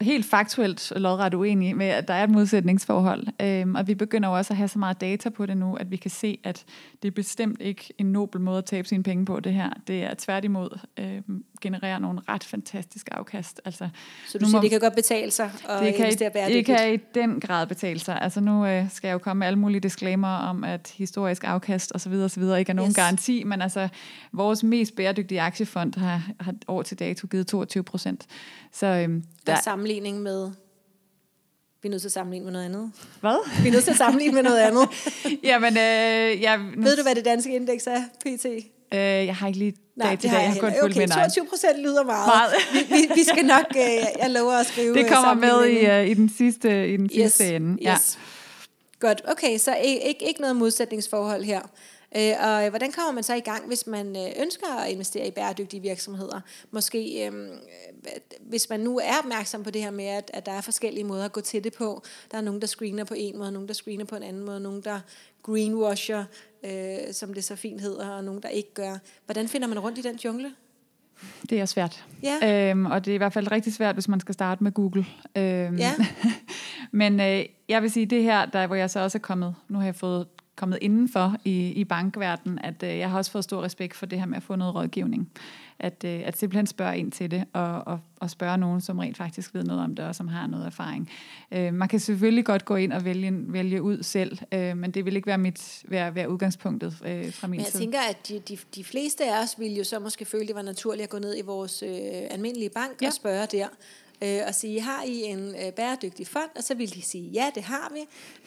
helt 0.00 0.26
faktuelt 0.26 0.92
lodret 0.96 1.34
uenig 1.34 1.76
med, 1.76 1.86
at 1.86 2.08
der 2.08 2.14
er 2.14 2.24
et 2.24 2.30
modsætningsforhold. 2.30 3.26
Øhm, 3.42 3.74
og 3.74 3.86
vi 3.86 3.94
begynder 3.94 4.28
jo 4.28 4.36
også 4.36 4.52
at 4.52 4.56
have 4.56 4.68
så 4.68 4.78
meget 4.78 5.00
data 5.00 5.28
på 5.28 5.46
det 5.46 5.56
nu, 5.56 5.74
at 5.74 5.90
vi 5.90 5.96
kan 5.96 6.10
se, 6.10 6.38
at 6.44 6.64
det 7.02 7.08
er 7.08 7.12
bestemt 7.12 7.60
ikke 7.60 7.92
en 7.98 8.06
nobel 8.06 8.40
måde 8.40 8.58
at 8.58 8.64
tabe 8.64 8.88
sine 8.88 9.02
penge 9.02 9.24
på 9.24 9.40
det 9.40 9.52
her. 9.52 9.70
Det 9.86 10.04
er 10.04 10.14
tværtimod 10.18 10.78
øhm, 10.98 11.44
genererer 11.60 11.98
nogle 11.98 12.20
ret 12.28 12.44
fantastiske 12.44 13.14
afkast. 13.14 13.60
Altså, 13.64 13.88
så 14.28 14.38
du 14.38 14.44
siger, 14.44 14.56
må, 14.56 14.62
det 14.62 14.70
kan 14.70 14.80
godt 14.80 14.94
betale 14.94 15.30
sig 15.30 15.50
at 15.68 15.82
det 15.82 15.94
kan 15.94 16.04
investere 16.04 16.30
bæredygtigt? 16.30 16.68
Det 16.68 16.76
kan 16.76 16.94
i 16.94 16.96
den 17.14 17.40
grad 17.40 17.66
betale 17.66 18.00
sig. 18.00 18.22
Altså 18.22 18.40
nu 18.40 18.66
øh, 18.66 18.90
skal 18.90 19.08
jeg 19.08 19.12
jo 19.12 19.18
komme 19.18 19.38
med 19.38 19.46
alle 19.46 19.58
mulige 19.58 19.80
disclaimer 19.80 20.28
om, 20.28 20.64
at 20.64 20.94
historisk 20.96 21.44
afkast 21.44 21.92
osv. 21.94 22.12
osv. 22.12 22.42
ikke 22.42 22.70
er 22.70 22.72
nogen 22.72 22.90
yes. 22.90 22.96
garanti, 22.96 23.44
men 23.44 23.62
altså 23.62 23.88
vores 24.32 24.62
mest 24.62 24.96
bæredygtige 24.96 25.40
aktiefond 25.40 25.94
har, 25.94 26.22
har 26.40 26.54
år 26.68 26.82
til 26.82 26.98
dato 26.98 27.26
givet 27.26 27.46
22 27.46 27.82
procent. 27.82 28.26
Så 28.72 28.86
øhm, 28.86 29.22
der, 29.22 29.28
der 29.46 29.52
er 29.52 29.62
sammenligning 29.62 30.22
med 30.22 30.50
vi 31.82 31.88
er 31.88 31.90
nødt 31.90 32.02
til 32.02 32.08
at 32.08 32.12
sammenligne 32.12 32.44
med 32.44 32.52
noget 32.52 32.64
andet. 32.64 32.92
Hvad? 33.20 33.62
Vi 33.62 33.68
er 33.68 33.72
nødt 33.72 33.84
til 33.84 33.90
at 33.90 33.96
sammenligne 33.96 34.34
med 34.34 34.42
noget 34.42 34.58
andet. 34.58 34.88
Jamen, 35.50 35.72
øh, 35.72 36.42
jeg, 36.42 36.58
nu... 36.76 36.82
Ved 36.82 36.96
du, 36.96 37.02
hvad 37.02 37.14
det 37.14 37.24
danske 37.24 37.54
indeks 37.54 37.86
er, 37.86 38.02
PT? 38.20 38.46
Øh, 38.92 38.98
jeg 39.00 39.36
har 39.36 39.46
ikke 39.46 39.58
lige 39.58 39.74
Nej, 39.98 40.08
dag 40.08 40.18
til 40.18 40.30
dag. 40.30 40.42
Jeg 40.42 40.52
har 40.52 40.60
kun 40.60 40.72
okay, 40.82 41.08
22 41.08 41.46
procent 41.46 41.78
lyder 41.78 42.04
meget. 42.04 42.26
meget. 42.26 42.52
vi, 42.72 42.94
vi, 42.94 43.08
vi 43.14 43.24
skal 43.24 43.44
nok, 43.44 43.66
øh, 43.76 43.82
jeg 44.22 44.30
lover 44.30 44.52
at 44.52 44.66
skrive 44.66 44.94
Det 44.94 45.06
kommer 45.12 45.34
med 45.34 45.66
i, 45.66 45.86
uh, 45.86 46.10
i 46.10 46.14
den 46.14 46.30
sidste, 46.38 46.88
i 46.88 46.96
den 46.96 47.10
sidste 47.10 47.44
yes, 47.44 47.50
ende. 47.50 47.78
Ja. 47.82 47.94
Yes. 47.94 48.18
Godt, 49.00 49.22
okay, 49.28 49.58
så 49.58 49.74
ikke, 49.74 50.28
ikke 50.28 50.40
noget 50.40 50.56
modsætningsforhold 50.56 51.44
her. 51.44 51.60
Øh, 52.16 52.32
og 52.40 52.68
hvordan 52.68 52.92
kommer 52.92 53.12
man 53.12 53.22
så 53.22 53.34
i 53.34 53.40
gang, 53.40 53.66
hvis 53.66 53.86
man 53.86 54.16
øh, 54.16 54.42
ønsker 54.42 54.66
at 54.84 54.90
investere 54.90 55.26
i 55.26 55.30
bæredygtige 55.30 55.82
virksomheder? 55.82 56.40
Måske, 56.70 57.26
øh, 57.26 57.32
hvis 58.40 58.70
man 58.70 58.80
nu 58.80 58.98
er 58.98 59.18
opmærksom 59.18 59.62
på 59.62 59.70
det 59.70 59.82
her 59.82 59.90
med, 59.90 60.04
at, 60.04 60.30
at 60.34 60.46
der 60.46 60.52
er 60.52 60.60
forskellige 60.60 61.04
måder 61.04 61.24
at 61.24 61.32
gå 61.32 61.40
til 61.40 61.64
det 61.64 61.72
på. 61.72 62.02
Der 62.30 62.38
er 62.38 62.42
nogen, 62.42 62.60
der 62.60 62.66
screener 62.66 63.04
på 63.04 63.14
en 63.16 63.38
måde, 63.38 63.52
nogen, 63.52 63.68
der 63.68 63.74
screener 63.74 64.04
på 64.04 64.16
en 64.16 64.22
anden 64.22 64.44
måde, 64.44 64.60
nogen, 64.60 64.80
der 64.80 65.00
greenwasher, 65.42 66.24
øh, 66.64 67.12
som 67.12 67.34
det 67.34 67.44
så 67.44 67.56
fint 67.56 67.80
hedder, 67.80 68.08
og 68.08 68.24
nogen, 68.24 68.42
der 68.42 68.48
ikke 68.48 68.74
gør. 68.74 68.98
Hvordan 69.24 69.48
finder 69.48 69.68
man 69.68 69.78
rundt 69.78 69.98
i 69.98 70.02
den 70.02 70.16
jungle? 70.24 70.52
Det 71.50 71.60
er 71.60 71.66
svært. 71.66 72.04
Ja. 72.22 72.70
Øhm, 72.70 72.86
og 72.86 73.04
det 73.04 73.10
er 73.10 73.14
i 73.14 73.18
hvert 73.18 73.32
fald 73.32 73.52
rigtig 73.52 73.74
svært, 73.74 73.94
hvis 73.94 74.08
man 74.08 74.20
skal 74.20 74.34
starte 74.34 74.64
med 74.64 74.72
Google. 74.72 75.06
Øhm, 75.36 75.76
Ja. 75.76 75.94
men 76.92 77.20
øh, 77.20 77.44
jeg 77.68 77.82
vil 77.82 77.90
sige, 77.90 78.06
det 78.06 78.22
her, 78.22 78.44
der 78.46 78.66
hvor 78.66 78.76
jeg 78.76 78.90
så 78.90 79.00
også 79.00 79.18
er 79.18 79.22
kommet, 79.22 79.54
nu 79.68 79.78
har 79.78 79.84
jeg 79.84 79.94
fået 79.94 80.26
kommet 80.58 80.78
indenfor 80.82 81.36
i, 81.44 81.66
i 81.72 81.84
bankverdenen, 81.84 82.58
at 82.58 82.82
øh, 82.82 82.98
jeg 82.98 83.10
har 83.10 83.18
også 83.18 83.30
fået 83.30 83.44
stor 83.44 83.62
respekt 83.62 83.96
for 83.96 84.06
det 84.06 84.18
her 84.18 84.26
med 84.26 84.36
at 84.36 84.42
få 84.42 84.56
noget 84.56 84.74
rådgivning. 84.74 85.30
At, 85.78 86.04
øh, 86.04 86.20
at 86.24 86.38
simpelthen 86.38 86.66
spørge 86.66 86.98
ind 86.98 87.12
til 87.12 87.30
det, 87.30 87.44
og, 87.52 87.86
og, 87.86 88.00
og 88.20 88.30
spørge 88.30 88.58
nogen, 88.58 88.80
som 88.80 88.98
rent 88.98 89.16
faktisk 89.16 89.54
ved 89.54 89.64
noget 89.64 89.82
om 89.82 89.94
det, 89.94 90.04
og 90.04 90.14
som 90.14 90.28
har 90.28 90.46
noget 90.46 90.66
erfaring. 90.66 91.10
Øh, 91.52 91.74
man 91.74 91.88
kan 91.88 92.00
selvfølgelig 92.00 92.44
godt 92.44 92.64
gå 92.64 92.76
ind 92.76 92.92
og 92.92 93.04
vælge, 93.04 93.32
vælge 93.32 93.82
ud 93.82 94.02
selv, 94.02 94.38
øh, 94.52 94.76
men 94.76 94.90
det 94.90 95.04
vil 95.04 95.16
ikke 95.16 95.26
være, 95.26 95.38
mit, 95.38 95.82
være, 95.88 96.14
være 96.14 96.30
udgangspunktet 96.30 96.98
øh, 97.06 97.32
fra 97.32 97.46
min 97.46 97.50
Men 97.50 97.60
jeg 97.60 97.66
side. 97.66 97.82
tænker, 97.82 97.98
at 98.10 98.28
de, 98.28 98.38
de, 98.38 98.58
de 98.74 98.84
fleste 98.84 99.24
af 99.24 99.42
os 99.42 99.58
ville 99.58 99.76
jo 99.76 99.84
så 99.84 99.98
måske 99.98 100.24
føle, 100.24 100.46
det 100.46 100.54
var 100.54 100.62
naturligt 100.62 101.02
at 101.02 101.10
gå 101.10 101.18
ned 101.18 101.38
i 101.38 101.42
vores 101.42 101.82
øh, 101.82 101.90
almindelige 102.30 102.70
bank 102.70 102.90
ja. 102.90 102.96
Ja. 103.02 103.06
og 103.06 103.12
spørge 103.12 103.46
der. 103.52 103.66
Øh, 104.24 104.40
og 104.46 104.54
sige, 104.54 104.80
har 104.80 105.02
I 105.02 105.22
en 105.22 105.54
øh, 105.54 105.72
bæredygtig 105.72 106.26
fond? 106.26 106.50
Og 106.56 106.62
så 106.62 106.74
vil 106.74 106.94
de 106.94 107.02
sige, 107.02 107.30
ja, 107.30 107.50
det 107.54 107.62
har 107.62 107.92
vi. 107.94 108.00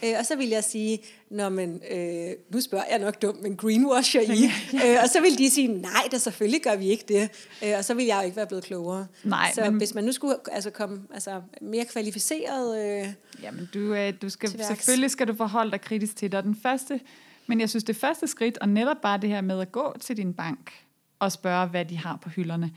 Øh, 0.08 0.16
og 0.20 0.26
så 0.26 0.36
vil 0.36 0.50
jeg 0.50 0.64
sige, 0.64 1.00
Nå, 1.30 1.50
men, 1.50 1.82
øh, 1.92 2.30
nu 2.50 2.62
spørger 2.62 2.84
jeg 2.90 3.00
nok 3.00 3.22
dumt, 3.22 3.42
men 3.42 3.58
greenwasher 3.58 4.22
I? 4.22 4.44
øh, 4.86 4.98
og 5.04 5.10
så 5.10 5.22
vil 5.22 5.38
de 5.38 5.50
sige, 5.50 5.68
nej, 5.68 6.08
da 6.12 6.18
selvfølgelig 6.18 6.62
gør 6.62 6.76
vi 6.76 6.88
ikke 6.90 7.04
det. 7.08 7.30
Øh, 7.64 7.78
og 7.78 7.86
så 7.86 7.94
vil 7.94 8.06
jeg 8.06 8.18
jo 8.22 8.26
ikke 8.26 8.38
være 8.38 8.48
blevet 8.48 8.64
klogere. 8.64 9.08
Nej, 9.24 9.52
så 9.56 9.62
men- 9.62 9.78
hvis 9.78 9.94
man 9.94 10.04
nu 10.04 10.12
skulle 10.12 10.36
altså, 10.52 10.70
komme 10.70 11.02
altså, 11.14 11.42
mere 11.62 11.86
kvalificeret... 11.86 13.02
Øh, 13.02 13.14
Jamen, 13.44 13.70
du, 13.74 13.94
øh, 13.94 14.14
du 14.22 14.30
skal, 14.30 14.50
selvfølgelig 14.50 15.12
skal 15.12 15.28
du 15.28 15.36
forholde 15.36 15.72
dig 15.72 15.82
kritisk 15.82 16.16
til 16.16 16.32
det. 16.32 16.38
Og 16.38 16.44
den 16.44 16.56
første, 16.64 17.00
men 17.48 17.60
jeg 17.60 17.70
synes, 17.70 17.84
det 17.84 17.96
første 17.96 18.28
skridt, 18.28 18.58
og 18.58 18.70
netop 18.70 18.98
bare 19.02 19.18
det 19.18 19.30
her 19.30 19.42
med 19.42 19.62
at 19.62 19.72
gå 19.72 19.96
til 20.00 20.18
din 20.18 20.34
bank 20.34 20.72
og 21.20 21.32
spørge, 21.32 21.68
hvad 21.68 21.86
de 21.86 21.98
har 21.98 22.20
på 22.22 22.30
hylderne, 22.30 22.72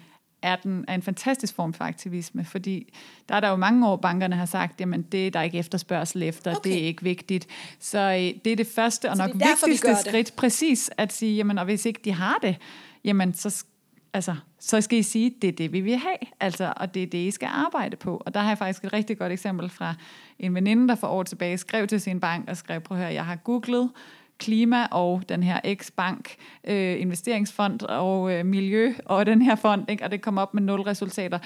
er, 0.44 0.56
den, 0.56 0.84
er 0.88 0.94
en 0.94 1.02
fantastisk 1.02 1.54
form 1.54 1.72
for 1.72 1.84
aktivisme, 1.84 2.44
fordi 2.44 2.94
der 3.28 3.34
er 3.34 3.40
der 3.40 3.48
jo 3.48 3.56
mange 3.56 3.88
år, 3.88 3.96
bankerne 3.96 4.36
har 4.36 4.46
sagt, 4.46 4.80
jamen 4.80 5.02
det 5.02 5.26
er 5.26 5.30
der 5.30 5.42
ikke 5.42 5.58
efterspørgsel 5.58 6.22
efter, 6.22 6.50
Okay. 6.56 6.70
det 6.70 6.82
er 6.82 6.86
ikke 6.86 7.02
vigtigt. 7.02 7.46
Så 7.80 7.98
øh, 7.98 8.40
det 8.44 8.46
er 8.46 8.56
det 8.56 8.66
første 8.66 9.10
og 9.10 9.16
Så 9.16 9.22
nok 9.22 9.34
er 9.34 9.38
derfor, 9.38 9.66
vi 9.66 9.70
vigtigste 9.70 10.10
skridt, 10.10 10.36
præcis 10.36 10.90
at 10.96 11.12
sige, 11.12 11.36
jamen 11.36 11.58
og 11.58 11.64
hvis 11.64 11.86
ikke 11.86 12.00
de 12.04 12.12
har 12.12 12.38
det, 12.42 12.56
jamen 13.04 13.34
så, 13.34 13.64
altså, 14.12 14.34
så 14.60 14.80
skal 14.80 14.98
I 14.98 15.02
sige, 15.02 15.34
det 15.42 15.48
er 15.48 15.52
det, 15.52 15.72
vi 15.72 15.80
vil 15.80 15.96
have, 15.96 16.16
altså, 16.40 16.72
og 16.76 16.94
det 16.94 17.02
er 17.02 17.06
det, 17.06 17.18
I 17.18 17.30
skal 17.30 17.48
arbejde 17.52 17.96
på. 17.96 18.22
Og 18.26 18.34
der 18.34 18.40
har 18.40 18.48
jeg 18.48 18.58
faktisk 18.58 18.84
et 18.84 18.92
rigtig 18.92 19.18
godt 19.18 19.32
eksempel 19.32 19.70
fra 19.70 19.94
en 20.38 20.54
veninde, 20.54 20.88
der 20.88 20.94
for 20.94 21.06
år 21.06 21.22
tilbage 21.22 21.58
skrev 21.58 21.86
til 21.86 22.00
sin 22.00 22.20
bank 22.20 22.48
og 22.48 22.56
skrev, 22.56 22.80
prøv 22.80 22.98
at 22.98 23.04
høre, 23.04 23.14
jeg 23.14 23.24
har 23.24 23.36
googlet 23.36 23.90
klima 24.38 24.86
og 24.90 25.22
den 25.28 25.42
her 25.42 25.60
X-bank 25.74 26.34
øh, 26.64 27.00
investeringsfond 27.00 27.82
og 27.82 28.32
øh, 28.32 28.46
miljø 28.46 28.94
og 29.04 29.26
den 29.26 29.42
her 29.42 29.54
fond, 29.54 29.90
ikke? 29.90 30.04
og 30.04 30.10
det 30.10 30.22
kom 30.22 30.38
op 30.38 30.54
med 30.54 30.62
nul 30.62 30.80
resultater. 30.80 31.38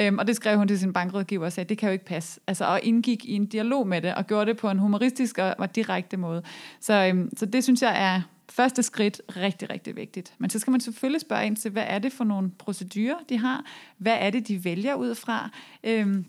Øhm, 0.00 0.18
og 0.18 0.26
det 0.26 0.36
skrev 0.36 0.58
hun 0.58 0.68
til 0.68 0.78
sin 0.78 0.92
bankrådgiver 0.92 1.44
og 1.44 1.52
sagde, 1.52 1.68
det 1.68 1.78
kan 1.78 1.88
jo 1.88 1.92
ikke 1.92 2.04
passe. 2.04 2.40
Altså, 2.46 2.64
og 2.64 2.80
indgik 2.82 3.24
i 3.24 3.32
en 3.32 3.46
dialog 3.46 3.86
med 3.86 4.02
det 4.02 4.14
og 4.14 4.26
gjorde 4.26 4.46
det 4.46 4.56
på 4.56 4.70
en 4.70 4.78
humoristisk 4.78 5.38
og, 5.38 5.54
og 5.58 5.76
direkte 5.76 6.16
måde. 6.16 6.42
Så, 6.80 6.92
øhm, 6.92 7.30
så 7.36 7.46
det 7.46 7.64
synes 7.64 7.82
jeg 7.82 8.14
er 8.14 8.22
første 8.48 8.82
skridt 8.82 9.22
rigtig, 9.36 9.70
rigtig 9.70 9.96
vigtigt. 9.96 10.34
Men 10.38 10.50
så 10.50 10.58
skal 10.58 10.70
man 10.70 10.80
selvfølgelig 10.80 11.20
spørge 11.20 11.46
ind 11.46 11.56
til, 11.56 11.70
hvad 11.70 11.84
er 11.86 11.98
det 11.98 12.12
for 12.12 12.24
nogle 12.24 12.50
procedurer, 12.58 13.16
de 13.28 13.38
har? 13.38 13.64
Hvad 13.98 14.16
er 14.20 14.30
det, 14.30 14.48
de 14.48 14.64
vælger 14.64 14.94
ud 14.94 15.14
fra? 15.14 15.50
Øhm, 15.84 16.24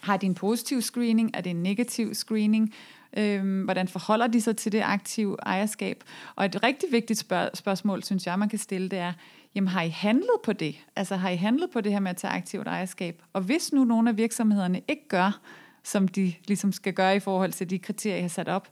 har 0.00 0.16
de 0.16 0.26
en 0.26 0.34
positiv 0.34 0.82
screening? 0.82 1.30
Er 1.34 1.40
det 1.40 1.50
en 1.50 1.62
negativ 1.62 2.14
screening? 2.14 2.74
Øhm, 3.16 3.62
hvordan 3.64 3.88
forholder 3.88 4.26
de 4.26 4.40
sig 4.40 4.56
til 4.56 4.72
det 4.72 4.80
aktive 4.84 5.36
ejerskab? 5.46 6.04
Og 6.36 6.44
et 6.44 6.62
rigtig 6.62 6.92
vigtigt 6.92 7.18
spørg- 7.18 7.50
spørgsmål, 7.56 8.02
synes 8.02 8.26
jeg, 8.26 8.38
man 8.38 8.48
kan 8.48 8.58
stille, 8.58 8.88
det 8.88 8.98
er, 8.98 9.12
jamen 9.54 9.68
har 9.68 9.82
I 9.82 9.88
handlet 9.88 10.36
på 10.44 10.52
det? 10.52 10.76
Altså 10.96 11.16
har 11.16 11.28
I 11.30 11.36
handlet 11.36 11.70
på 11.70 11.80
det 11.80 11.92
her 11.92 12.00
med 12.00 12.10
at 12.10 12.16
tage 12.16 12.32
aktivt 12.32 12.66
ejerskab? 12.66 13.22
Og 13.32 13.40
hvis 13.40 13.72
nu 13.72 13.84
nogle 13.84 14.10
af 14.10 14.16
virksomhederne 14.16 14.82
ikke 14.88 15.08
gør, 15.08 15.40
som 15.82 16.08
de 16.08 16.34
ligesom 16.46 16.72
skal 16.72 16.92
gøre 16.92 17.16
i 17.16 17.20
forhold 17.20 17.52
til 17.52 17.70
de 17.70 17.78
kriterier, 17.78 18.16
I 18.18 18.20
har 18.20 18.28
sat 18.28 18.48
op, 18.48 18.68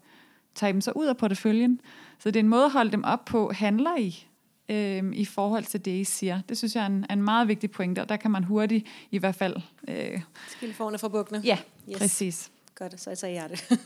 tager 0.55 0.69
I 0.69 0.73
dem 0.73 0.81
så 0.81 0.91
ud 0.91 1.07
af 1.07 1.17
porteføljen. 1.17 1.81
Så 2.19 2.31
det 2.31 2.37
er 2.37 2.43
en 2.45 2.49
måde 2.49 2.65
at 2.65 2.71
holde 2.71 2.93
dem 2.93 3.05
op 3.05 3.25
på, 3.25 3.53
handler 3.55 3.97
I 3.99 4.27
øhm, 4.69 5.13
i 5.13 5.25
forhold 5.25 5.65
til 5.65 5.85
det, 5.85 5.91
I 5.91 6.05
siger. 6.05 6.41
Det 6.49 6.59
synes 6.59 6.75
jeg 6.77 6.83
er 6.83 6.87
en, 6.87 7.07
er 7.09 7.13
en 7.15 7.23
meget 7.23 7.49
vigtig 7.49 7.71
pointe, 7.71 8.01
og 8.01 8.09
der 8.09 8.17
kan 8.17 8.31
man 8.31 8.45
hurtigt 8.45 8.87
i 9.11 9.19
hvert 9.19 9.35
fald... 9.35 9.57
Øh, 9.89 10.21
Skilleforne 10.49 10.99
fra 10.99 11.09
bukkene. 11.09 11.41
ja, 11.45 11.59
yes. 11.91 11.99
præcis. 11.99 12.52
Godt, 12.75 13.01
så 13.01 13.15
sagde 13.15 13.35
jeg 13.35 13.51
det. 13.51 13.79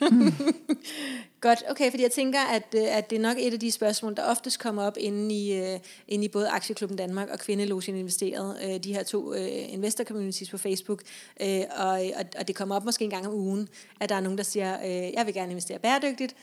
Godt, 1.41 1.65
okay, 1.71 1.91
fordi 1.91 2.03
jeg 2.03 2.11
tænker, 2.11 2.41
at, 2.41 2.75
øh, 2.77 2.97
at 2.97 3.11
det 3.11 3.17
er 3.17 3.21
nok 3.21 3.37
et 3.41 3.53
af 3.53 3.61
de 3.61 3.71
spørgsmål, 3.73 4.17
der 4.17 4.23
oftest 4.23 4.59
kommer 4.59 4.83
op 4.83 4.97
inde 5.01 5.35
i, 5.35 5.57
øh, 5.57 5.81
inde 6.09 6.25
i 6.25 6.29
både 6.29 6.49
Aktieklubben 6.49 6.99
Danmark 6.99 7.29
og 7.29 7.39
Kvindelogien 7.39 7.97
Investeret, 7.97 8.57
øh, 8.65 8.85
de 8.85 8.95
her 8.95 9.03
to 9.03 9.33
investor 9.33 10.05
communities 10.05 10.51
på 10.51 10.59
Facebook, 10.59 11.03
øh, 11.41 11.63
og, 11.77 11.89
og, 11.89 12.25
og 12.39 12.49
det 12.49 12.57
kommer 12.57 12.77
op 12.77 12.85
måske 12.85 13.05
en 13.05 13.11
gang 13.11 13.27
om 13.27 13.35
ugen, 13.35 13.69
at 14.01 14.09
der 14.09 14.15
er 14.15 14.21
nogen, 14.21 14.39
der 14.39 14.45
siger, 14.45 14.77
øh, 14.85 15.13
jeg 15.13 15.27
vil 15.27 15.35
gerne 15.35 15.51
investere 15.51 15.79
bæredygtigt, 15.79 16.37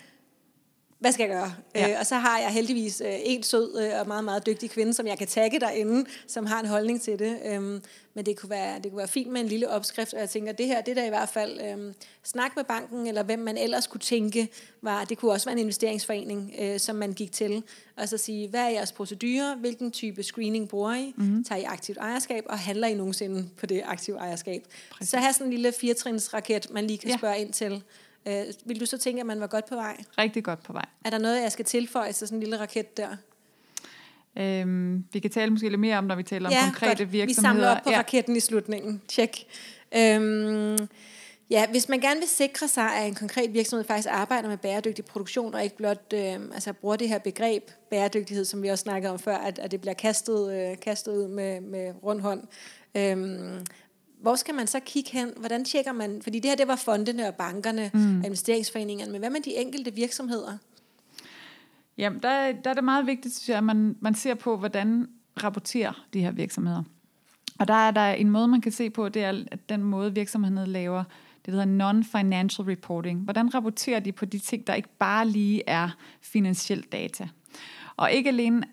hvad 1.03 1.11
skal 1.11 1.23
jeg 1.23 1.35
gøre? 1.35 1.53
Ja. 1.75 1.89
Øh, 1.89 1.99
og 1.99 2.05
så 2.05 2.15
har 2.15 2.39
jeg 2.39 2.49
heldigvis 2.49 3.01
øh, 3.05 3.13
en 3.23 3.43
sød 3.43 3.81
øh, 3.81 3.99
og 3.99 4.07
meget, 4.07 4.23
meget 4.23 4.45
dygtig 4.45 4.69
kvinde, 4.69 4.93
som 4.93 5.07
jeg 5.07 5.17
kan 5.17 5.27
tagge 5.27 5.59
derinde, 5.59 6.05
som 6.27 6.45
har 6.45 6.59
en 6.59 6.65
holdning 6.65 7.01
til 7.01 7.19
det. 7.19 7.39
Øhm, 7.45 7.81
men 8.13 8.25
det 8.25 8.37
kunne, 8.37 8.49
være, 8.49 8.75
det 8.75 8.91
kunne 8.91 8.97
være 8.97 9.07
fint 9.07 9.31
med 9.31 9.41
en 9.41 9.47
lille 9.47 9.69
opskrift, 9.69 10.13
og 10.13 10.19
jeg 10.19 10.29
tænker, 10.29 10.51
det 10.51 10.65
her, 10.65 10.81
det 10.81 10.95
der 10.95 11.05
i 11.05 11.09
hvert 11.09 11.29
fald, 11.29 11.61
øhm, 11.61 11.93
snak 12.23 12.51
med 12.55 12.63
banken, 12.63 13.07
eller 13.07 13.23
hvem 13.23 13.39
man 13.39 13.57
ellers 13.57 13.87
kunne 13.87 13.99
tænke, 13.99 14.49
var, 14.81 15.03
det 15.03 15.17
kunne 15.17 15.31
også 15.31 15.45
være 15.45 15.53
en 15.53 15.59
investeringsforening, 15.59 16.53
øh, 16.59 16.79
som 16.79 16.95
man 16.95 17.13
gik 17.13 17.31
til, 17.31 17.63
og 17.97 18.09
så 18.09 18.17
sige, 18.17 18.47
hvad 18.47 18.61
er 18.61 18.69
jeres 18.69 18.91
procedurer, 18.91 19.55
hvilken 19.55 19.91
type 19.91 20.23
screening 20.23 20.69
bruger 20.69 20.95
I, 20.95 21.13
mm-hmm. 21.17 21.43
tager 21.43 21.61
I 21.61 21.63
aktivt 21.63 21.97
ejerskab, 21.97 22.43
og 22.49 22.59
handler 22.59 22.87
I 22.87 22.93
nogensinde 22.93 23.49
på 23.57 23.65
det 23.65 23.81
aktive 23.85 24.17
ejerskab? 24.17 24.63
Præcis. 24.91 25.09
Så 25.09 25.17
have 25.17 25.33
sådan 25.33 25.47
en 25.47 25.53
lille 25.53 25.71
firetrinsraket, 25.71 26.71
man 26.71 26.87
lige 26.87 26.97
kan. 26.97 27.09
Ja. 27.09 27.17
spørge 27.17 27.39
ind 27.39 27.53
til. 27.53 27.83
Øh, 28.25 28.43
vil 28.65 28.79
du 28.79 28.85
så 28.85 28.97
tænke, 28.97 29.19
at 29.19 29.25
man 29.25 29.39
var 29.39 29.47
godt 29.47 29.65
på 29.65 29.75
vej? 29.75 29.97
Rigtig 30.17 30.43
godt 30.43 30.63
på 30.63 30.73
vej. 30.73 30.85
Er 31.05 31.09
der 31.09 31.17
noget, 31.17 31.41
jeg 31.41 31.51
skal 31.51 31.65
tilføje 31.65 32.11
til 32.11 32.27
sådan 32.27 32.37
en 32.37 32.43
lille 32.43 32.59
raket 32.59 32.97
der? 32.97 33.15
Øhm, 34.37 35.05
vi 35.13 35.19
kan 35.19 35.31
tale 35.31 35.51
måske 35.51 35.69
lidt 35.69 35.79
mere 35.79 35.97
om, 35.97 36.03
når 36.03 36.15
vi 36.15 36.23
taler 36.23 36.49
om 36.49 36.55
konkrete 36.63 37.03
godt. 37.03 37.11
virksomheder. 37.11 37.53
Vi 37.53 37.59
samler 37.59 37.69
op 37.69 37.83
på 37.83 37.89
ja. 37.89 37.95
ja. 37.95 37.99
raketten 37.99 38.35
i 38.35 38.39
slutningen. 38.39 39.01
Tjek. 39.07 39.45
Øhm, 39.95 40.77
ja, 41.49 41.67
hvis 41.67 41.89
man 41.89 41.99
gerne 41.99 42.19
vil 42.19 42.29
sikre 42.29 42.67
sig, 42.67 42.95
at 42.95 43.07
en 43.07 43.15
konkret 43.15 43.53
virksomhed 43.53 43.85
faktisk 43.85 44.09
arbejder 44.11 44.49
med 44.49 44.57
bæredygtig 44.57 45.05
produktion, 45.05 45.53
og 45.53 45.63
ikke 45.63 45.77
blot 45.77 46.13
øh, 46.13 46.33
altså 46.53 46.73
bruger 46.73 46.95
det 46.95 47.09
her 47.09 47.19
begreb 47.19 47.71
bæredygtighed, 47.89 48.45
som 48.45 48.63
vi 48.63 48.67
også 48.67 48.81
snakkede 48.81 49.13
om 49.13 49.19
før, 49.19 49.37
at, 49.37 49.59
at 49.59 49.71
det 49.71 49.81
bliver 49.81 49.93
kastet, 49.93 50.53
øh, 50.53 50.79
kastet 50.79 51.11
ud 51.11 51.27
med, 51.27 51.61
med 51.61 51.93
rund 52.03 52.21
hånd. 52.21 52.43
Øhm, 52.95 53.65
hvor 54.23 54.35
skal 54.35 54.55
man 54.55 54.67
så 54.67 54.79
kigge 54.79 55.11
hen? 55.11 55.29
Hvordan 55.37 55.65
tjekker 55.65 55.91
man? 55.91 56.21
Fordi 56.21 56.39
det 56.39 56.51
her, 56.51 56.55
det 56.55 56.67
var 56.67 56.75
fondene 56.75 57.27
og 57.27 57.35
bankerne 57.35 57.91
mm. 57.93 58.19
og 58.19 58.25
investeringsforeningerne, 58.25 59.11
men 59.11 59.19
hvad 59.21 59.29
med 59.29 59.41
de 59.41 59.55
enkelte 59.55 59.93
virksomheder? 59.93 60.57
Jamen, 61.97 62.19
der, 62.23 62.51
der 62.51 62.69
er 62.69 62.73
det 62.73 62.83
meget 62.83 63.07
vigtigt, 63.07 63.35
synes 63.35 63.49
jeg, 63.49 63.57
at 63.57 63.63
man, 63.63 63.95
man 63.99 64.15
ser 64.15 64.33
på, 64.33 64.57
hvordan 64.57 65.07
rapporterer 65.43 66.05
de 66.13 66.19
her 66.19 66.31
virksomheder. 66.31 66.83
Og 67.59 67.67
der 67.67 67.73
er 67.73 67.91
der 67.91 68.11
en 68.11 68.29
måde, 68.29 68.47
man 68.47 68.61
kan 68.61 68.71
se 68.71 68.89
på, 68.89 69.09
det 69.09 69.23
er 69.23 69.43
at 69.51 69.69
den 69.69 69.83
måde, 69.83 70.13
virksomhederne 70.13 70.71
laver 70.71 71.03
det 71.45 71.53
hedder 71.53 71.65
non-financial 71.65 72.65
reporting. 72.69 73.19
Hvordan 73.19 73.53
rapporterer 73.53 73.99
de 73.99 74.11
på 74.11 74.25
de 74.25 74.39
ting, 74.39 74.67
der 74.67 74.73
ikke 74.73 74.89
bare 74.99 75.27
lige 75.27 75.63
er 75.67 75.89
finansiel 76.21 76.81
data? 76.81 77.27
Og 77.97 78.11
ikke 78.11 78.29
alene 78.29 78.63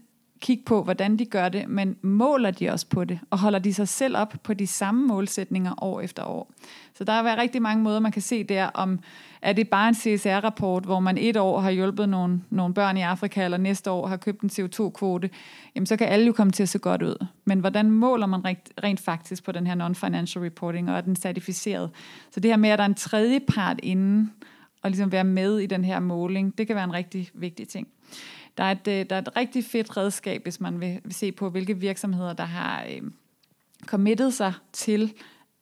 kigge 0.41 0.65
på, 0.65 0.83
hvordan 0.83 1.17
de 1.17 1.25
gør 1.25 1.49
det, 1.49 1.69
men 1.69 1.97
måler 2.03 2.51
de 2.51 2.71
også 2.71 2.87
på 2.87 3.05
det, 3.05 3.19
og 3.31 3.39
holder 3.39 3.59
de 3.59 3.75
sig 3.75 3.89
selv 3.89 4.17
op 4.17 4.35
på 4.43 4.55
de 4.55 4.67
samme 4.67 5.07
målsætninger 5.07 5.85
år 5.85 6.01
efter 6.01 6.25
år. 6.25 6.53
Så 6.95 7.05
der 7.05 7.13
er 7.13 7.37
rigtig 7.37 7.63
mange 7.63 7.83
måder, 7.83 8.01
man 8.01 8.13
kan 8.13 8.23
se 8.23 8.45
der, 8.45 8.67
om 8.67 9.01
er 9.43 9.53
det 9.53 9.69
bare 9.69 9.89
en 9.89 9.95
CSR-rapport, 9.95 10.85
hvor 10.85 11.01
man 11.01 11.19
et 11.19 11.37
år 11.37 11.61
har 11.61 11.71
hjulpet 11.71 12.09
nogle, 12.09 12.41
nogle 12.51 12.75
børn 12.75 12.97
i 12.97 13.01
Afrika, 13.01 13.45
eller 13.45 13.59
næste 13.59 13.91
år 13.91 14.07
har 14.07 14.17
købt 14.17 14.41
en 14.41 14.51
CO2-kvote, 14.53 15.31
jamen 15.75 15.87
så 15.87 15.97
kan 15.97 16.09
alle 16.09 16.27
jo 16.27 16.33
komme 16.33 16.51
til 16.51 16.63
at 16.63 16.69
se 16.69 16.79
godt 16.79 17.03
ud. 17.03 17.27
Men 17.45 17.61
hvordan 17.61 17.91
måler 17.91 18.27
man 18.27 18.45
rent, 18.45 18.73
rent 18.83 19.01
faktisk 19.01 19.45
på 19.45 19.53
den 19.53 19.67
her 19.67 19.75
non-financial 19.75 20.45
reporting, 20.45 20.91
og 20.91 20.97
er 20.97 21.01
den 21.01 21.17
certificeret? 21.17 21.91
Så 22.31 22.41
det 22.41 22.51
her 22.51 22.57
med, 22.57 22.71
at 22.71 22.79
der 22.79 22.85
er 22.85 22.89
en 22.89 22.95
tredje 22.95 23.41
part 23.41 23.81
inden, 23.83 24.33
og 24.83 24.91
ligesom 24.91 25.13
være 25.13 25.25
med 25.25 25.59
i 25.59 25.67
den 25.67 25.85
her 25.85 26.01
måling, 26.01 26.59
det 26.59 26.67
kan 26.67 26.77
være 26.77 26.85
en 26.85 26.93
rigtig 26.93 27.31
vigtig 27.35 27.69
ting. 27.69 27.89
Der 28.59 28.65
er, 28.65 28.71
et, 28.71 28.89
øh, 28.89 29.11
der 29.11 29.17
er 29.17 29.21
et 29.21 29.37
rigtig 29.37 29.65
fedt 29.65 29.97
redskab, 29.97 30.43
hvis 30.43 30.61
man 30.61 30.81
vil, 30.81 31.01
vil 31.05 31.15
se 31.15 31.33
på, 31.33 31.51
hvilke 31.51 31.79
virksomheder, 31.79 32.33
der 32.33 32.45
har 32.45 32.85
øh, 32.85 33.03
committet 33.87 34.35
sig 34.35 34.53
til 34.73 35.13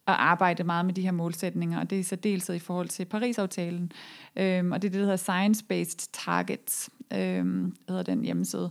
at 0.06 0.14
arbejde 0.14 0.64
meget 0.64 0.86
med 0.86 0.94
de 0.94 1.02
her 1.02 1.12
målsætninger, 1.12 1.80
og 1.80 1.90
det 1.90 2.00
er 2.00 2.04
så 2.04 2.16
dels 2.16 2.48
i 2.48 2.58
forhold 2.58 2.88
til 2.88 3.04
Paris-aftalen, 3.04 3.92
øhm, 4.36 4.72
og 4.72 4.82
det 4.82 4.88
er 4.88 4.92
det, 4.92 5.00
der 5.00 5.06
hedder 5.06 5.16
Science-Based 5.16 6.08
Targets, 6.12 6.90
øhm, 7.12 7.76
hedder 7.88 8.02
den 8.02 8.24
hjemmeside. 8.24 8.70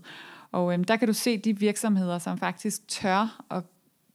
Og 0.51 0.73
øhm, 0.73 0.83
der 0.83 0.95
kan 0.95 1.07
du 1.07 1.13
se 1.13 1.37
de 1.37 1.59
virksomheder, 1.59 2.19
som 2.19 2.37
faktisk 2.37 2.87
tør 2.87 3.45
og 3.49 3.63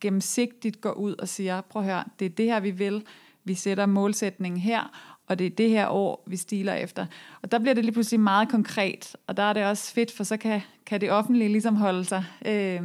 gennemsigtigt 0.01 0.81
går 0.81 0.93
ud 0.93 1.15
og 1.15 1.29
siger, 1.29 1.61
prøv 1.61 1.83
at 1.83 1.89
høre, 1.89 2.05
det 2.19 2.25
er 2.25 2.31
det 2.31 2.47
her, 2.47 2.61
vi 2.61 2.71
vil, 2.71 3.07
vi 3.45 3.55
sætter 3.55 3.87
målsætningen 3.87 4.61
her, 4.61 5.13
og 5.33 5.39
det 5.39 5.47
er 5.47 5.51
det 5.51 5.71
her 5.71 5.89
år, 5.89 6.23
vi 6.27 6.37
stiler 6.37 6.75
efter. 6.75 7.07
Og 7.43 7.53
der 7.53 7.59
bliver 7.59 7.75
det 7.75 7.85
lige 7.85 7.93
pludselig 7.93 8.21
meget 8.21 8.49
konkret, 8.49 9.17
og 9.27 9.37
der 9.37 9.43
er 9.43 9.53
det 9.53 9.65
også 9.65 9.93
fedt, 9.93 10.13
for 10.13 10.25
så 10.25 10.37
kan, 10.37 10.61
kan 10.87 11.01
det 11.01 11.11
offentlige 11.11 11.49
ligesom 11.49 11.77
holde 11.77 12.05
sig, 12.05 12.25
øh, 12.47 12.81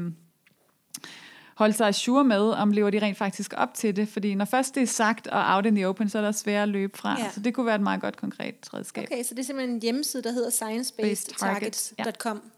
holde 1.55 1.73
sig 1.73 1.87
assure 1.87 2.23
med, 2.23 2.49
om 2.49 2.71
lever 2.71 2.89
de 2.89 2.99
rent 2.99 3.17
faktisk 3.17 3.53
op 3.57 3.73
til 3.73 3.95
det. 3.95 4.07
Fordi 4.07 4.35
når 4.35 4.45
først 4.45 4.75
det 4.75 4.83
er 4.83 4.87
sagt 4.87 5.27
og 5.27 5.55
out 5.55 5.65
in 5.65 5.75
the 5.75 5.87
open, 5.87 6.09
så 6.09 6.17
er 6.17 6.21
der 6.21 6.31
svært 6.31 6.63
at 6.63 6.69
løbe 6.69 6.97
fra. 6.97 7.15
Ja. 7.19 7.31
Så 7.31 7.39
det 7.39 7.53
kunne 7.53 7.65
være 7.65 7.75
et 7.75 7.81
meget 7.81 8.01
godt 8.01 8.17
konkret 8.17 8.73
redskab. 8.73 9.03
Okay, 9.11 9.23
så 9.23 9.33
det 9.33 9.39
er 9.39 9.43
simpelthen 9.43 9.75
en 9.75 9.81
hjemmeside, 9.81 10.23
der 10.23 10.31
hedder 10.31 10.49
sciencebased-targets.com. 10.49 12.41
Ja. 12.43 12.49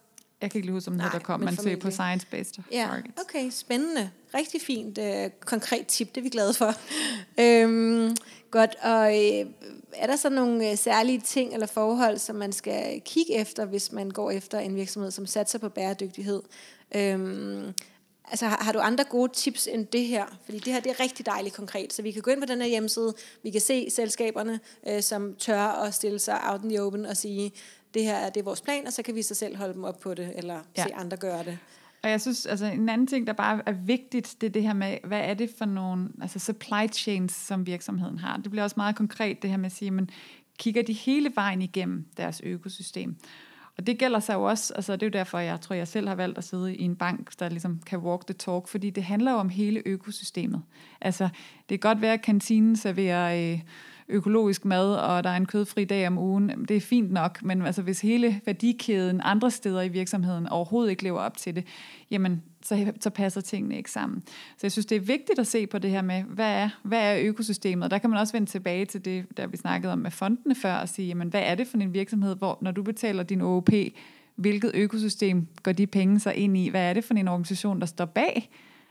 Jeg 0.42 0.52
kan 0.52 0.58
ikke 0.58 0.68
lige 0.68 0.74
huske, 0.74 0.88
om 0.88 0.94
den 0.94 1.02
hedder 1.02 1.20
kom, 1.20 1.40
men 1.40 1.56
se 1.56 1.78
på 1.78 1.92
Science 1.92 2.28
Based 2.32 2.64
ja, 2.72 2.88
Targets. 2.88 3.22
Okay, 3.22 3.50
spændende. 3.50 4.10
Rigtig 4.34 4.62
fint, 4.62 4.98
uh, 4.98 5.06
konkret 5.40 5.88
tip, 5.88 6.16
det 6.16 6.18
er 6.18 6.24
vi 6.24 6.30
glade 6.30 6.54
for. 6.54 6.74
øhm, 7.44 8.16
godt, 8.52 8.76
og 8.82 9.08
øh, 9.08 9.46
er 9.94 10.08
der 10.08 10.16
så 10.16 10.30
nogle 10.30 10.72
øh, 10.72 10.78
særlige 10.78 11.20
ting 11.20 11.54
eller 11.54 11.68
forhold, 11.68 12.18
som 12.18 12.36
man 12.36 12.52
skal 12.52 13.02
kigge 13.02 13.36
efter, 13.36 13.66
hvis 13.66 13.92
man 13.92 14.12
går 14.12 14.32
efter 14.32 14.60
en 14.60 14.76
virksomhed, 14.76 15.12
som 15.12 15.26
satser 15.26 15.60
på 15.60 15.70
bæredygtighed? 15.70 16.42
Øhm, 16.96 17.74
altså 18.30 18.46
har, 18.46 18.64
har 18.64 18.72
du 18.72 18.80
andre 18.80 19.04
gode 19.04 19.32
tips 19.34 19.68
end 19.68 19.88
det 19.88 20.06
her? 20.06 20.26
Fordi 20.46 20.60
det 20.60 20.74
her 20.74 20.80
det 20.80 20.90
er 20.90 21.00
rigtig 21.00 21.26
dejligt 21.26 21.56
konkret, 21.56 21.94
så 21.94 22.02
vi 22.02 22.12
kan 22.12 22.22
gå 22.22 22.32
ind 22.32 22.40
på 22.40 22.46
den 22.46 22.62
her 22.62 22.68
hjemmeside, 22.68 23.14
vi 23.44 23.50
kan 23.50 23.62
se 23.62 23.90
selskaberne, 23.90 24.60
øh, 24.88 25.02
som 25.02 25.36
tør 25.36 25.62
at 25.62 25.94
stille 25.94 26.20
sig 26.20 26.40
out 26.52 26.64
in 26.64 26.70
the 26.70 26.82
open 26.82 27.06
og 27.06 27.18
sige, 27.18 27.52
det 27.94 28.04
her 28.04 28.16
er 28.16 28.30
det 28.30 28.40
er 28.40 28.44
vores 28.44 28.62
plan, 28.62 28.88
og 28.88 28.94
så 28.94 29.04
kan 29.04 29.16
vi 29.16 29.22
så 29.22 29.36
selv 29.36 29.56
holde 29.56 29.74
dem 29.74 29.84
op 29.84 30.00
på 30.00 30.14
det, 30.14 30.32
eller 30.36 30.60
ja. 30.78 30.84
se 30.84 30.94
andre 30.94 31.18
gøre 31.18 31.44
det. 31.44 31.58
Og 32.04 32.10
jeg 32.10 32.22
synes, 32.22 32.46
altså 32.46 32.66
en 32.66 32.90
anden 32.90 33.08
ting, 33.08 33.28
der 33.28 33.34
bare 33.34 33.62
er 33.66 33.72
vigtigt, 33.72 34.36
det 34.42 34.48
er 34.48 34.52
det 34.52 34.64
her 34.64 34.74
med, 34.74 34.98
hvad 35.04 35.20
er 35.20 35.34
det 35.34 35.50
for 35.58 35.66
nogle 35.66 36.10
altså 36.22 36.40
supply 36.40 36.88
chains, 36.94 37.34
som 37.34 37.68
virksomheden 37.68 38.18
har. 38.18 38.38
Det 38.38 38.52
bliver 38.52 38.64
også 38.64 38.74
meget 38.78 38.96
konkret, 38.96 39.42
det 39.42 39.50
her 39.50 39.58
med 39.58 39.66
at 39.66 39.72
sige, 39.72 39.92
men 39.92 40.10
kigger 40.58 40.84
de 40.84 40.94
hele 40.94 41.32
vejen 41.36 41.62
igennem 41.62 42.06
deres 42.18 42.42
økosystem. 42.44 43.16
Og 43.78 43.88
det 43.88 43.98
gælder 43.98 44.20
sig 44.20 44.34
jo 44.34 44.44
også, 44.44 44.74
altså 44.74 44.94
det 44.94 45.04
er 45.04 45.08
jo 45.08 45.12
derfor, 45.12 45.40
jeg 45.40 45.62
tror, 45.62 45.76
jeg 45.76 45.88
selv 45.88 46.08
har 46.08 46.16
valgt 46.16 46.38
at 46.38 46.44
sidde 46.44 46.76
i 46.76 46.82
en 46.82 46.96
bank, 46.96 47.40
der 47.40 47.50
ligesom 47.50 47.82
kan 47.86 48.00
walk 48.00 48.28
the 48.28 48.34
talk, 48.34 48.68
fordi 48.68 48.90
det 48.90 49.04
handler 49.04 49.32
jo 49.32 49.38
om 49.38 49.50
hele 49.50 49.82
økosystemet. 49.86 50.62
Altså, 51.02 51.30
det 51.70 51.82
kan 51.82 51.90
godt 51.90 52.02
være, 52.02 52.14
at 52.14 52.22
kantinen 52.22 52.76
serverer 52.76 53.54
øh, 53.54 53.60
økologisk 54.10 54.66
mad, 54.66 54.96
og 54.96 55.24
der 55.24 55.30
er 55.30 55.38
en 55.38 55.46
kødfri 55.46 55.86
dag 55.86 56.08
om 56.08 56.18
ugen, 56.18 56.66
det 56.68 56.78
er 56.78 56.82
fint 56.82 57.12
nok, 57.12 57.44
men 57.44 57.62
altså 57.62 57.82
hvis 57.82 58.02
hele 58.02 58.42
værdikæden 58.46 59.22
andre 59.24 59.52
steder 59.52 59.82
i 59.82 59.88
virksomheden 59.88 60.48
overhovedet 60.48 60.92
ikke 60.92 61.04
lever 61.04 61.20
op 61.20 61.38
til 61.38 61.56
det, 61.56 61.64
jamen 62.12 62.44
så, 62.64 62.94
så 63.00 63.10
passer 63.10 63.42
tingene 63.42 63.78
ikke 63.78 63.92
sammen. 63.92 64.24
Så 64.28 64.60
jeg 64.64 64.72
synes, 64.72 64.86
det 64.86 64.96
er 64.96 65.00
vigtigt 65.00 65.40
at 65.40 65.48
se 65.48 65.68
på 65.68 65.78
det 65.78 65.92
her 65.92 66.02
med, 66.02 66.24
hvad 66.24 66.54
er, 66.54 66.70
hvad 66.84 67.00
er 67.00 67.20
økosystemet? 67.22 67.84
Og 67.84 67.92
der 67.92 67.98
kan 67.98 68.10
man 68.10 68.20
også 68.20 68.34
vende 68.34 68.50
tilbage 68.50 68.86
til 68.86 69.06
det, 69.06 69.38
der 69.38 69.48
vi 69.48 69.58
snakkede 69.58 69.94
om 69.94 70.00
med 70.00 70.12
fondene 70.12 70.56
før, 70.56 70.74
og 70.74 70.90
sige, 70.90 71.08
jamen, 71.08 71.28
hvad 71.28 71.42
er 71.46 71.56
det 71.56 71.68
for 71.68 71.78
en 71.78 71.94
virksomhed, 71.94 72.36
hvor 72.36 72.58
når 72.62 72.72
du 72.72 72.84
betaler 72.84 73.24
din 73.24 73.42
OOP, 73.42 73.70
hvilket 74.36 74.72
økosystem 74.74 75.48
går 75.64 75.72
de 75.72 75.88
penge 75.88 76.20
så 76.20 76.32
ind 76.32 76.58
i? 76.58 76.70
Hvad 76.70 76.90
er 76.90 76.94
det 76.94 77.04
for 77.04 77.14
en 77.14 77.28
organisation, 77.28 77.80
der 77.80 77.86
står 77.86 78.06
bag? 78.06 78.50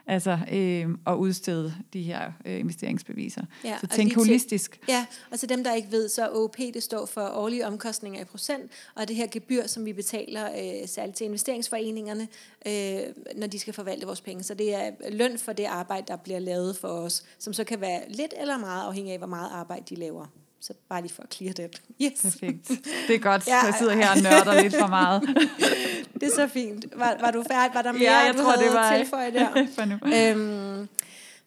Altså 0.08 0.38
øh, 0.52 0.88
at 1.06 1.14
udstede 1.14 1.74
de 1.92 2.02
her 2.02 2.32
øh, 2.44 2.60
investeringsbeviser. 2.60 3.42
Ja, 3.64 3.78
så 3.80 3.86
tænk 3.86 4.14
holistisk. 4.14 4.72
Til, 4.72 4.80
ja, 4.88 5.06
og 5.30 5.38
til 5.38 5.48
dem, 5.48 5.64
der 5.64 5.74
ikke 5.74 5.92
ved, 5.92 6.08
så 6.08 6.28
OP 6.32 6.56
det 6.56 6.82
står 6.82 7.06
for 7.06 7.20
årlige 7.20 7.66
omkostninger 7.66 8.20
i 8.20 8.24
procent, 8.24 8.70
og 8.94 9.08
det 9.08 9.16
her 9.16 9.26
gebyr, 9.30 9.66
som 9.66 9.84
vi 9.84 9.92
betaler 9.92 10.46
øh, 10.46 10.88
særligt 10.88 11.16
til 11.16 11.24
investeringsforeningerne, 11.24 12.28
øh, 12.66 13.00
når 13.36 13.46
de 13.46 13.58
skal 13.58 13.74
forvalte 13.74 14.06
vores 14.06 14.20
penge. 14.20 14.42
Så 14.42 14.54
det 14.54 14.74
er 14.74 14.90
løn 15.10 15.38
for 15.38 15.52
det 15.52 15.64
arbejde, 15.64 16.06
der 16.08 16.16
bliver 16.16 16.38
lavet 16.38 16.76
for 16.76 16.88
os, 16.88 17.24
som 17.38 17.52
så 17.52 17.64
kan 17.64 17.80
være 17.80 18.02
lidt 18.08 18.34
eller 18.40 18.58
meget 18.58 18.86
afhængig 18.86 19.12
af, 19.12 19.18
hvor 19.18 19.26
meget 19.26 19.50
arbejde 19.52 19.84
de 19.88 19.94
laver. 19.94 20.26
Så 20.60 20.72
bare 20.88 21.00
lige 21.02 21.14
for 21.14 21.22
at 21.22 21.34
clear 21.34 21.52
det. 21.52 21.82
Yes. 22.02 22.22
Perfekt. 22.22 22.68
Det 23.08 23.14
er 23.14 23.18
godt, 23.18 23.46
ja. 23.48 23.56
jeg 23.64 23.74
sidder 23.78 23.94
her 23.94 24.10
og 24.10 24.16
nørder 24.22 24.62
lidt 24.62 24.76
for 24.76 24.86
meget. 24.86 25.22
det 26.20 26.22
er 26.22 26.34
så 26.34 26.48
fint. 26.48 26.86
Var, 26.96 27.16
var 27.20 27.30
du 27.30 27.44
færdig? 27.50 27.74
Var 27.74 27.82
der 27.82 27.92
mere, 27.92 28.02
ja, 28.02 28.18
jeg 28.18 28.34
du 28.34 28.38
tror, 28.38 28.50
havde 28.50 28.64
det 28.64 28.74
var 28.74 28.96
tilføjet 28.96 29.34
der? 29.34 29.66
for. 29.74 30.30
Øhm, 30.30 30.88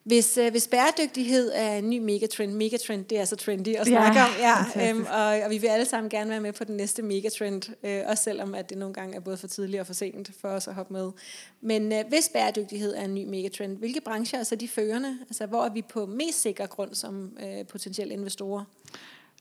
hvis, 0.04 0.38
øh, 0.38 0.50
hvis 0.50 0.68
bæredygtighed 0.68 1.52
er 1.54 1.76
en 1.76 1.90
ny 1.90 1.98
megatrend, 1.98 2.52
megatrend 2.52 3.04
det 3.04 3.18
er 3.18 3.24
så 3.24 3.36
trendy 3.36 3.76
at 3.76 3.86
snakke 3.86 4.20
ja, 4.20 4.24
om, 4.24 4.30
ja, 4.76 4.90
øhm, 4.90 5.06
og, 5.10 5.44
og 5.44 5.50
vi 5.50 5.58
vil 5.58 5.68
alle 5.68 5.86
sammen 5.86 6.10
gerne 6.10 6.30
være 6.30 6.40
med 6.40 6.52
på 6.52 6.64
den 6.64 6.76
næste 6.76 7.02
megatrend, 7.02 7.62
øh, 7.82 8.02
også 8.06 8.22
selvom 8.22 8.54
at 8.54 8.70
det 8.70 8.78
nogle 8.78 8.94
gange 8.94 9.16
er 9.16 9.20
både 9.20 9.36
for 9.36 9.46
tidligt 9.46 9.80
og 9.80 9.86
for 9.86 9.94
sent 9.94 10.30
for 10.40 10.48
os 10.48 10.68
at 10.68 10.74
hoppe 10.74 10.92
med. 10.92 11.10
Men 11.60 11.92
øh, 11.92 12.04
hvis 12.08 12.30
bæredygtighed 12.32 12.94
er 12.96 13.04
en 13.04 13.14
ny 13.14 13.24
megatrend, 13.24 13.76
hvilke 13.76 14.00
brancher 14.00 14.38
er 14.38 14.42
så 14.42 14.56
de 14.56 14.68
førende? 14.68 15.18
Altså 15.22 15.46
hvor 15.46 15.64
er 15.64 15.70
vi 15.70 15.82
på 15.82 16.06
mest 16.06 16.42
sikker 16.42 16.66
grund 16.66 16.94
som 16.94 17.36
øh, 17.42 17.66
potentielle 17.66 18.14
investorer? 18.14 18.64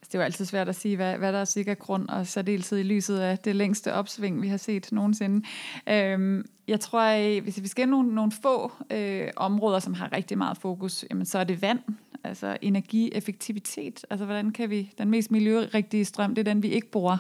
Altså, 0.01 0.09
det 0.11 0.15
er 0.15 0.19
jo 0.19 0.25
altid 0.25 0.45
svært 0.45 0.69
at 0.69 0.75
sige, 0.75 0.95
hvad, 0.95 1.17
hvad 1.17 1.33
der 1.33 1.39
er 1.39 1.45
sikker 1.45 1.73
grund, 1.73 2.09
og 2.09 2.27
særdeleshed 2.27 2.77
i 2.77 2.83
lyset 2.83 3.19
af 3.19 3.39
det 3.39 3.55
længste 3.55 3.93
opsving, 3.93 4.41
vi 4.41 4.47
har 4.47 4.57
set 4.57 4.91
nogensinde. 4.91 5.47
Øhm, 5.89 6.45
jeg 6.67 6.79
tror, 6.79 7.01
at 7.01 7.41
hvis 7.41 7.61
vi 7.61 7.67
skal 7.67 7.89
nogle, 7.89 8.15
nogle 8.15 8.31
få 8.41 8.71
øh, 8.91 9.27
områder, 9.35 9.79
som 9.79 9.93
har 9.93 10.11
rigtig 10.13 10.37
meget 10.37 10.57
fokus, 10.57 11.05
jamen, 11.09 11.25
så 11.25 11.39
er 11.39 11.43
det 11.43 11.61
vand, 11.61 11.79
altså 12.23 12.57
energieffektivitet. 12.61 14.05
Altså, 14.09 14.25
hvordan 14.25 14.51
kan 14.51 14.69
vi, 14.69 14.93
den 14.97 15.09
mest 15.09 15.31
miljørigtige 15.31 16.05
strøm, 16.05 16.35
det 16.35 16.47
er 16.47 16.53
den, 16.53 16.63
vi 16.63 16.67
ikke 16.67 16.91
bruger. 16.91 17.17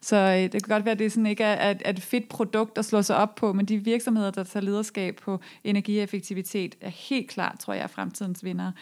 Så 0.00 0.16
øh, 0.16 0.52
det 0.52 0.64
kan 0.64 0.74
godt 0.74 0.84
være, 0.84 0.92
at 0.92 0.98
det 0.98 1.12
sådan 1.12 1.26
ikke 1.26 1.44
er, 1.44 1.70
er, 1.70 1.74
er 1.84 1.90
et 1.90 2.02
fedt 2.02 2.28
produkt 2.28 2.78
at 2.78 2.84
slå 2.84 3.02
sig 3.02 3.16
op 3.16 3.34
på, 3.34 3.52
men 3.52 3.66
de 3.66 3.78
virksomheder, 3.78 4.30
der 4.30 4.44
tager 4.44 4.64
lederskab 4.64 5.16
på 5.16 5.40
energieffektivitet, 5.64 6.74
er 6.80 6.88
helt 6.88 7.30
klart, 7.30 7.58
tror 7.58 7.74
jeg, 7.74 7.82
er 7.82 7.86
fremtidens 7.86 8.44
vinder. 8.44 8.72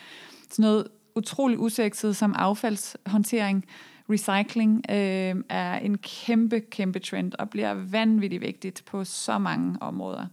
Sådan 0.51 0.63
noget 0.63 0.87
utrolig 1.21 1.59
usekset 1.59 2.17
som 2.17 2.35
affaldshåndtering. 2.37 3.65
Recycling 4.11 4.85
øh, 4.91 5.45
er 5.49 5.79
en 5.79 5.99
kæmpe, 5.99 6.61
kæmpe 6.61 6.99
trend 6.99 7.33
og 7.39 7.51
bliver 7.51 7.75
vanvittigt 7.75 8.43
vigtigt 8.43 8.83
på 8.87 9.05
så 9.05 9.39
mange 9.39 9.77
områder. 9.81 10.27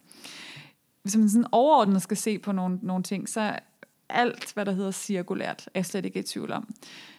Hvis 1.01 1.17
man 1.17 1.29
sådan 1.29 1.47
overordnet 1.51 2.01
skal 2.01 2.17
se 2.17 2.39
på 2.39 2.51
nogle, 2.51 2.79
nogle 2.81 3.03
ting, 3.03 3.29
så 3.29 3.59
alt, 4.09 4.53
hvad 4.53 4.65
der 4.65 4.71
hedder 4.71 4.91
cirkulært, 4.91 5.65
er 5.65 5.71
jeg 5.75 5.85
slet 5.85 6.05
ikke 6.05 6.19
i 6.19 6.23
tvivl 6.23 6.51
om. 6.51 6.75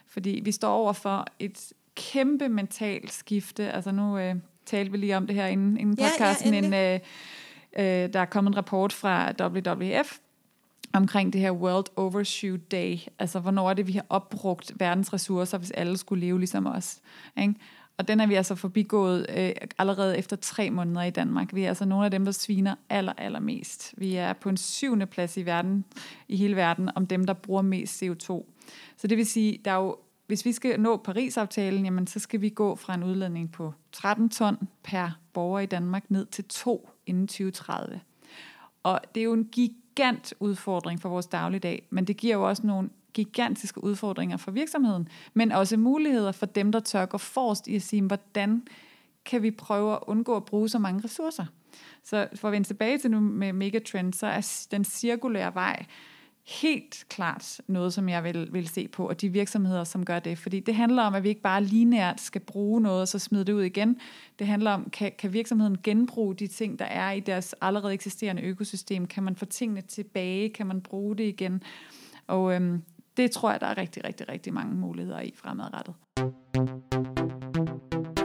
Fordi 0.06 0.40
vi 0.44 0.52
står 0.52 0.72
over 0.72 0.92
for 0.92 1.26
et 1.38 1.72
kæmpe 1.94 2.48
mentalt 2.48 3.12
skifte. 3.12 3.72
Altså 3.72 3.92
nu 3.92 4.18
øh, 4.18 4.34
talte 4.66 4.92
vi 4.92 4.98
lige 4.98 5.16
om 5.16 5.26
det 5.26 5.36
her 5.36 5.46
inden, 5.46 5.76
inden 5.76 5.96
podcasten. 5.96 6.54
Ja, 6.54 6.60
ja, 6.60 6.66
en, 6.66 7.00
øh, 7.74 8.04
øh, 8.04 8.12
der 8.12 8.20
er 8.20 8.24
kommet 8.24 8.50
en 8.50 8.56
rapport 8.56 8.92
fra 8.92 9.32
WWF, 9.40 10.18
omkring 10.92 11.32
det 11.32 11.40
her 11.40 11.52
World 11.52 11.86
Overshoot 11.96 12.60
Day. 12.70 12.98
Altså, 13.18 13.40
hvornår 13.40 13.70
er 13.70 13.74
det, 13.74 13.86
vi 13.86 13.92
har 13.92 14.06
opbrugt 14.08 14.72
verdens 14.76 15.12
ressourcer, 15.12 15.58
hvis 15.58 15.70
alle 15.70 15.96
skulle 15.96 16.26
leve 16.26 16.38
ligesom 16.38 16.66
os. 16.66 17.00
Ikke? 17.40 17.54
Og 17.98 18.08
den 18.08 18.20
er 18.20 18.26
vi 18.26 18.34
altså 18.34 18.54
forbigået 18.54 19.26
øh, 19.36 19.50
allerede 19.78 20.18
efter 20.18 20.36
tre 20.36 20.70
måneder 20.70 21.02
i 21.02 21.10
Danmark. 21.10 21.54
Vi 21.54 21.64
er 21.64 21.68
altså 21.68 21.84
nogle 21.84 22.04
af 22.04 22.10
dem, 22.10 22.24
der 22.24 22.32
sviner 22.32 22.74
aller, 22.88 23.12
aller 23.18 23.40
mest. 23.40 23.94
Vi 23.96 24.14
er 24.14 24.32
på 24.32 24.48
en 24.48 24.56
syvende 24.56 25.06
plads 25.06 25.36
i 25.36 25.46
verden, 25.46 25.84
i 26.28 26.36
hele 26.36 26.56
verden, 26.56 26.90
om 26.94 27.06
dem, 27.06 27.24
der 27.24 27.32
bruger 27.32 27.62
mest 27.62 28.02
CO2. 28.02 28.52
Så 28.96 29.06
det 29.06 29.16
vil 29.16 29.26
sige, 29.26 29.58
der 29.64 29.70
er 29.70 29.76
jo, 29.76 29.96
hvis 30.26 30.44
vi 30.44 30.52
skal 30.52 30.80
nå 30.80 30.96
Paris-aftalen, 30.96 31.84
jamen, 31.84 32.06
så 32.06 32.18
skal 32.18 32.40
vi 32.40 32.48
gå 32.48 32.76
fra 32.76 32.94
en 32.94 33.04
udledning 33.04 33.52
på 33.52 33.74
13 33.92 34.28
ton 34.28 34.68
per 34.82 35.18
borger 35.32 35.60
i 35.60 35.66
Danmark 35.66 36.10
ned 36.10 36.26
til 36.26 36.44
2 36.44 36.90
inden 37.06 37.26
2030. 37.26 38.00
Og 38.82 39.00
det 39.14 39.20
er 39.20 39.24
jo 39.24 39.32
en 39.32 39.48
gig 39.52 39.70
gigant 39.98 40.34
udfordring 40.40 41.00
for 41.00 41.08
vores 41.08 41.26
dagligdag, 41.26 41.86
men 41.90 42.04
det 42.04 42.16
giver 42.16 42.34
jo 42.34 42.48
også 42.48 42.66
nogle 42.66 42.90
gigantiske 43.14 43.84
udfordringer 43.84 44.36
for 44.36 44.50
virksomheden, 44.50 45.08
men 45.34 45.52
også 45.52 45.76
muligheder 45.76 46.32
for 46.32 46.46
dem, 46.46 46.72
der 46.72 46.80
tør 46.80 47.06
gå 47.06 47.18
forrest 47.18 47.68
i 47.68 47.76
at 47.76 47.82
sige, 47.82 48.02
hvordan 48.02 48.62
kan 49.24 49.42
vi 49.42 49.50
prøve 49.50 49.92
at 49.92 49.98
undgå 50.06 50.36
at 50.36 50.44
bruge 50.44 50.68
så 50.68 50.78
mange 50.78 51.04
ressourcer. 51.04 51.44
Så 52.04 52.28
for 52.34 52.48
at 52.48 52.52
vende 52.52 52.68
tilbage 52.68 52.98
til 52.98 53.10
nu 53.10 53.20
med 53.20 53.52
Megatrend, 53.52 54.12
så 54.12 54.26
er 54.26 54.66
den 54.70 54.84
cirkulære 54.84 55.54
vej 55.54 55.86
helt 56.48 57.06
klart 57.08 57.60
noget, 57.66 57.94
som 57.94 58.08
jeg 58.08 58.24
vil, 58.24 58.48
vil 58.52 58.68
se 58.68 58.88
på, 58.88 59.08
og 59.08 59.20
de 59.20 59.28
virksomheder, 59.28 59.84
som 59.84 60.04
gør 60.04 60.18
det. 60.18 60.38
Fordi 60.38 60.60
det 60.60 60.74
handler 60.74 61.02
om, 61.02 61.14
at 61.14 61.22
vi 61.22 61.28
ikke 61.28 61.40
bare 61.40 61.64
lineært 61.64 62.20
skal 62.20 62.40
bruge 62.40 62.80
noget, 62.80 63.00
og 63.00 63.08
så 63.08 63.18
smide 63.18 63.44
det 63.44 63.52
ud 63.52 63.62
igen. 63.62 64.00
Det 64.38 64.46
handler 64.46 64.70
om, 64.70 64.90
kan, 64.90 65.12
kan 65.18 65.32
virksomheden 65.32 65.78
genbruge 65.82 66.34
de 66.34 66.46
ting, 66.46 66.78
der 66.78 66.84
er 66.84 67.12
i 67.12 67.20
deres 67.20 67.54
allerede 67.60 67.94
eksisterende 67.94 68.42
økosystem? 68.42 69.06
Kan 69.06 69.22
man 69.22 69.36
få 69.36 69.44
tingene 69.44 69.80
tilbage? 69.80 70.48
Kan 70.48 70.66
man 70.66 70.80
bruge 70.80 71.16
det 71.16 71.24
igen? 71.24 71.62
Og 72.26 72.54
øhm, 72.54 72.82
det 73.16 73.30
tror 73.30 73.50
jeg, 73.50 73.60
der 73.60 73.66
er 73.66 73.78
rigtig, 73.78 74.04
rigtig, 74.04 74.28
rigtig 74.28 74.54
mange 74.54 74.74
muligheder 74.74 75.20
i 75.20 75.34
fremadrettet. 75.36 75.94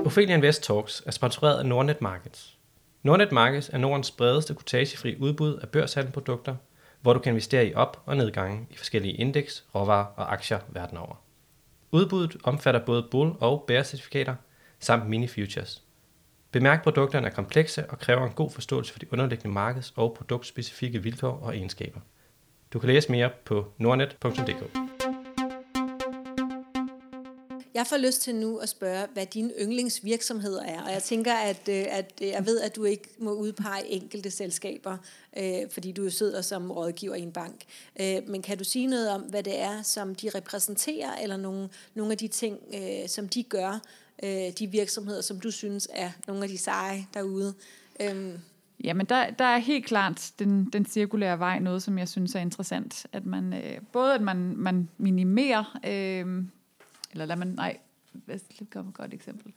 Ophelia 0.05 0.35
Invest 0.35 0.63
Talks 0.63 1.03
er 1.05 1.11
sponsoreret 1.11 1.59
af 1.59 1.65
Nordnet 1.65 2.01
Markets. 2.01 2.57
Nordnet 3.03 3.31
Markets 3.31 3.69
er 3.73 3.77
Nordens 3.77 4.11
bredeste 4.11 4.53
kutagefri 4.53 5.15
udbud 5.19 5.55
af 5.55 5.69
børshandelprodukter– 5.69 6.55
hvor 7.03 7.13
du 7.13 7.19
kan 7.19 7.31
investere 7.31 7.67
i 7.67 7.73
op- 7.73 8.01
og 8.05 8.17
nedgange 8.17 8.67
i 8.69 8.75
forskellige 8.75 9.13
indeks, 9.13 9.65
råvarer 9.75 10.05
og 10.05 10.33
aktier 10.33 10.59
verden 10.69 10.97
over. 10.97 11.15
Udbuddet 11.91 12.37
omfatter 12.43 12.85
både 12.85 13.07
bull- 13.11 13.35
og 13.39 13.63
bear-certifikater 13.67 14.35
samt 14.79 15.09
mini-futures. 15.09 15.83
Bemærk, 16.51 16.77
at 16.77 16.83
produkterne 16.83 17.27
er 17.27 17.31
komplekse 17.31 17.89
og 17.89 17.99
kræver 17.99 18.25
en 18.25 18.33
god 18.33 18.51
forståelse 18.51 18.91
for 18.91 18.99
de 18.99 19.13
underliggende 19.13 19.53
markeds- 19.53 19.93
og 19.95 20.13
produktspecifikke 20.13 21.03
vilkår 21.03 21.39
og 21.43 21.57
egenskaber. 21.57 21.99
Du 22.73 22.79
kan 22.79 22.89
læse 22.89 23.11
mere 23.11 23.29
på 23.45 23.71
nordnet.dk. 23.77 24.82
Jeg 27.73 27.87
får 27.87 27.97
lyst 27.97 28.21
til 28.21 28.35
nu 28.35 28.57
at 28.57 28.69
spørge, 28.69 29.07
hvad 29.13 29.25
dine 29.25 29.53
yndlingsvirksomheder 29.61 30.63
er. 30.63 30.83
Og 30.83 30.91
jeg 30.91 31.03
tænker, 31.03 31.33
at, 31.33 31.69
øh, 31.69 31.85
at 31.89 32.13
øh, 32.21 32.27
jeg 32.27 32.45
ved, 32.45 32.59
at 32.59 32.75
du 32.75 32.83
ikke 32.83 33.09
må 33.19 33.33
udpege 33.33 33.87
enkelte 33.87 34.31
selskaber, 34.31 34.97
øh, 35.37 35.69
fordi 35.71 35.91
du 35.91 36.09
sidder 36.09 36.41
som 36.41 36.71
rådgiver 36.71 37.15
i 37.15 37.21
en 37.21 37.31
bank. 37.31 37.63
Men 38.27 38.41
kan 38.41 38.57
du 38.57 38.63
sige 38.63 38.87
noget 38.87 39.09
om, 39.09 39.21
hvad 39.21 39.43
det 39.43 39.59
er, 39.61 39.81
som 39.81 40.15
de 40.15 40.29
repræsenterer, 40.35 41.15
eller 41.21 41.37
nogle, 41.37 41.69
nogle 41.95 42.11
af 42.11 42.17
de 42.17 42.27
ting, 42.27 42.59
som 43.07 43.29
de 43.29 43.43
gør, 43.43 43.79
de 44.59 44.67
virksomheder, 44.71 45.21
som 45.21 45.39
du 45.39 45.51
synes 45.51 45.87
er 45.93 46.11
nogle 46.27 46.43
af 46.43 46.49
de 46.49 46.57
seje 46.57 47.07
derude? 47.13 47.53
Øhm. 48.01 48.39
Jamen, 48.83 49.05
der, 49.05 49.29
der 49.29 49.45
er 49.45 49.57
helt 49.57 49.85
klart 49.85 50.31
den, 50.39 50.69
den 50.73 50.85
cirkulære 50.85 51.39
vej 51.39 51.59
noget, 51.59 51.83
som 51.83 51.97
jeg 51.97 52.09
synes 52.09 52.35
er 52.35 52.39
interessant. 52.39 53.07
At 53.11 53.25
man, 53.25 53.53
øh, 53.53 53.81
både 53.93 54.13
at 54.13 54.21
man, 54.21 54.53
man 54.57 54.89
minimerer 54.97 55.79
øh, 55.85 56.43
eller 57.13 57.25
lad 57.25 57.35
man, 57.35 57.47
nej, 57.47 57.77
lad 58.27 58.69
kommer 58.71 58.91
et 58.91 58.97
godt 58.97 59.13
eksempel. 59.13 59.53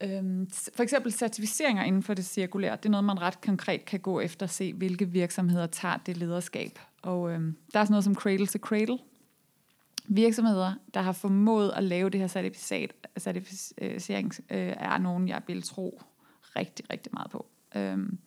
Øhm, 0.00 0.50
for 0.76 0.82
eksempel 0.82 1.12
certificeringer 1.12 1.84
inden 1.84 2.02
for 2.02 2.14
det 2.14 2.24
cirkulære, 2.26 2.76
det 2.76 2.86
er 2.86 2.90
noget, 2.90 3.04
man 3.04 3.20
ret 3.20 3.40
konkret 3.40 3.84
kan 3.84 4.00
gå 4.00 4.20
efter 4.20 4.46
og 4.46 4.50
se, 4.50 4.72
hvilke 4.72 5.08
virksomheder 5.08 5.66
tager 5.66 5.96
det 5.96 6.16
lederskab. 6.16 6.78
Og 7.02 7.32
øhm, 7.32 7.56
der 7.72 7.80
er 7.80 7.84
sådan 7.84 7.92
noget 7.92 8.04
som 8.04 8.14
Cradle 8.14 8.46
to 8.46 8.58
Cradle. 8.58 8.98
Virksomheder, 10.08 10.72
der 10.94 11.00
har 11.00 11.12
formået 11.12 11.72
at 11.76 11.84
lave 11.84 12.10
det 12.10 12.20
her 12.20 12.28
certifikat, 12.28 12.92
certificering, 13.18 14.32
øh, 14.50 14.74
er 14.76 14.98
nogen, 14.98 15.28
jeg 15.28 15.42
vil 15.46 15.62
tro 15.62 16.02
rigtig, 16.56 16.90
rigtig 16.90 17.10
meget 17.12 17.30
på. 17.30 17.46
Øhm, 17.76 18.18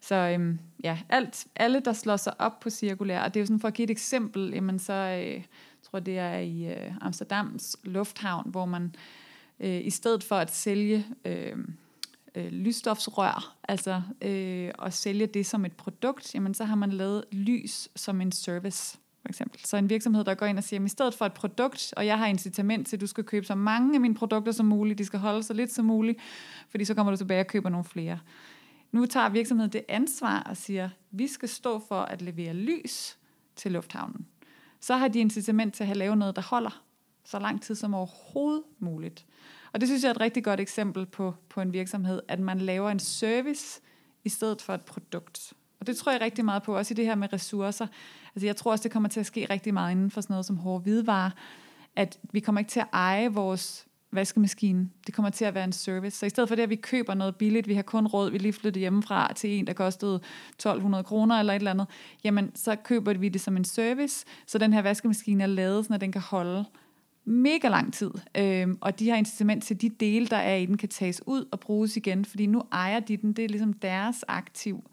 så 0.00 0.14
øhm, 0.14 0.58
ja, 0.84 0.98
alt, 1.08 1.46
alle, 1.56 1.80
der 1.80 1.92
slår 1.92 2.16
sig 2.16 2.40
op 2.40 2.60
på 2.60 2.70
cirkulær, 2.70 3.22
og 3.22 3.34
det 3.34 3.40
er 3.40 3.42
jo 3.42 3.46
sådan 3.46 3.60
for 3.60 3.68
at 3.68 3.74
give 3.74 3.84
et 3.84 3.90
eksempel, 3.90 4.50
jamen 4.54 4.78
så, 4.78 4.92
øh, 4.92 5.44
tror 5.92 6.00
det 6.00 6.18
er 6.18 6.38
i 6.38 6.66
øh, 6.66 6.92
Amsterdams 7.00 7.76
lufthavn, 7.84 8.50
hvor 8.50 8.64
man 8.64 8.94
øh, 9.60 9.86
i 9.86 9.90
stedet 9.90 10.24
for 10.24 10.36
at 10.36 10.54
sælge 10.54 11.06
øh, 11.24 11.56
øh, 12.34 12.46
lysstofsrør, 12.46 13.56
altså 13.68 14.02
øh, 14.22 14.70
at 14.82 14.92
sælge 14.92 15.26
det 15.26 15.46
som 15.46 15.64
et 15.64 15.72
produkt, 15.72 16.34
jamen 16.34 16.54
så 16.54 16.64
har 16.64 16.74
man 16.74 16.92
lavet 16.92 17.24
lys 17.32 17.88
som 17.96 18.20
en 18.20 18.32
service 18.32 18.98
for 19.20 19.28
eksempel. 19.28 19.60
Så 19.64 19.76
en 19.76 19.90
virksomhed, 19.90 20.24
der 20.24 20.34
går 20.34 20.46
ind 20.46 20.58
og 20.58 20.64
siger, 20.64 20.80
at 20.80 20.86
i 20.86 20.88
stedet 20.88 21.14
for 21.14 21.26
et 21.26 21.32
produkt, 21.32 21.94
og 21.96 22.06
jeg 22.06 22.18
har 22.18 22.26
incitament 22.26 22.88
til, 22.88 22.96
at 22.96 23.00
du 23.00 23.06
skal 23.06 23.24
købe 23.24 23.46
så 23.46 23.54
mange 23.54 23.94
af 23.94 24.00
mine 24.00 24.14
produkter 24.14 24.52
som 24.52 24.66
muligt, 24.66 24.98
de 24.98 25.04
skal 25.04 25.18
holde 25.18 25.42
så 25.42 25.52
lidt 25.52 25.72
som 25.72 25.84
muligt, 25.84 26.18
fordi 26.68 26.84
så 26.84 26.94
kommer 26.94 27.10
du 27.10 27.16
tilbage 27.16 27.40
og 27.40 27.46
køber 27.46 27.68
nogle 27.68 27.84
flere. 27.84 28.18
Nu 28.92 29.06
tager 29.06 29.28
virksomheden 29.28 29.72
det 29.72 29.84
ansvar 29.88 30.42
og 30.42 30.56
siger, 30.56 30.90
vi 31.10 31.26
skal 31.26 31.48
stå 31.48 31.82
for 31.88 32.00
at 32.00 32.22
levere 32.22 32.54
lys 32.54 33.16
til 33.56 33.72
lufthavnen 33.72 34.26
så 34.82 34.96
har 34.96 35.08
de 35.08 35.18
incitament 35.18 35.74
til 35.74 35.82
at 35.82 35.86
have 35.86 35.98
lavet 35.98 36.18
noget, 36.18 36.36
der 36.36 36.42
holder 36.42 36.82
så 37.24 37.38
lang 37.38 37.62
tid 37.62 37.74
som 37.74 37.94
overhovedet 37.94 38.62
muligt. 38.78 39.26
Og 39.72 39.80
det 39.80 39.88
synes 39.88 40.02
jeg 40.02 40.08
er 40.08 40.14
et 40.14 40.20
rigtig 40.20 40.44
godt 40.44 40.60
eksempel 40.60 41.06
på, 41.06 41.34
på 41.48 41.60
en 41.60 41.72
virksomhed, 41.72 42.20
at 42.28 42.40
man 42.40 42.58
laver 42.58 42.90
en 42.90 42.98
service 42.98 43.80
i 44.24 44.28
stedet 44.28 44.62
for 44.62 44.74
et 44.74 44.84
produkt. 44.84 45.52
Og 45.80 45.86
det 45.86 45.96
tror 45.96 46.12
jeg 46.12 46.20
rigtig 46.20 46.44
meget 46.44 46.62
på, 46.62 46.76
også 46.76 46.94
i 46.94 46.96
det 46.96 47.06
her 47.06 47.14
med 47.14 47.32
ressourcer. 47.32 47.86
Altså 48.34 48.46
jeg 48.46 48.56
tror 48.56 48.70
også, 48.70 48.82
det 48.82 48.92
kommer 48.92 49.08
til 49.08 49.20
at 49.20 49.26
ske 49.26 49.46
rigtig 49.50 49.74
meget 49.74 49.92
inden 49.92 50.10
for 50.10 50.20
sådan 50.20 50.34
noget 50.34 50.46
som 50.46 50.56
hårde 50.56 50.82
hvidevarer, 50.82 51.30
at 51.96 52.18
vi 52.32 52.40
kommer 52.40 52.58
ikke 52.58 52.70
til 52.70 52.80
at 52.80 52.88
eje 52.92 53.32
vores 53.32 53.86
vaskemaskine. 54.12 54.88
Det 55.06 55.14
kommer 55.14 55.30
til 55.30 55.44
at 55.44 55.54
være 55.54 55.64
en 55.64 55.72
service. 55.72 56.18
Så 56.18 56.26
i 56.26 56.28
stedet 56.28 56.48
for 56.48 56.54
det, 56.54 56.62
at 56.62 56.70
vi 56.70 56.76
køber 56.76 57.14
noget 57.14 57.36
billigt, 57.36 57.68
vi 57.68 57.74
har 57.74 57.82
kun 57.82 58.06
råd, 58.06 58.30
vi 58.30 58.38
lige 58.38 58.52
flyttet 58.52 58.80
hjemmefra 58.80 59.32
til 59.32 59.50
en, 59.50 59.66
der 59.66 59.72
kostede 59.72 60.14
1200 60.14 61.04
kroner 61.04 61.40
eller 61.40 61.52
et 61.52 61.56
eller 61.56 61.70
andet, 61.70 61.86
jamen 62.24 62.50
så 62.54 62.76
køber 62.76 63.14
vi 63.14 63.28
det 63.28 63.40
som 63.40 63.56
en 63.56 63.64
service, 63.64 64.24
så 64.46 64.58
den 64.58 64.72
her 64.72 64.82
vaskemaskine 64.82 65.42
er 65.42 65.46
lavet, 65.46 65.86
så 65.86 65.96
den 65.96 66.12
kan 66.12 66.20
holde 66.20 66.64
mega 67.24 67.68
lang 67.68 67.94
tid. 67.94 68.10
Øhm, 68.36 68.78
og 68.80 68.98
de 68.98 69.08
har 69.08 69.16
incitament 69.16 69.64
til, 69.64 69.74
at 69.74 69.82
de 69.82 69.88
dele, 69.88 70.26
der 70.26 70.36
er 70.36 70.56
i 70.56 70.66
den, 70.66 70.76
kan 70.76 70.88
tages 70.88 71.22
ud 71.26 71.48
og 71.52 71.60
bruges 71.60 71.96
igen, 71.96 72.24
fordi 72.24 72.46
nu 72.46 72.62
ejer 72.72 73.00
de 73.00 73.16
den. 73.16 73.32
Det 73.32 73.44
er 73.44 73.48
ligesom 73.48 73.72
deres 73.72 74.24
aktiv. 74.28 74.84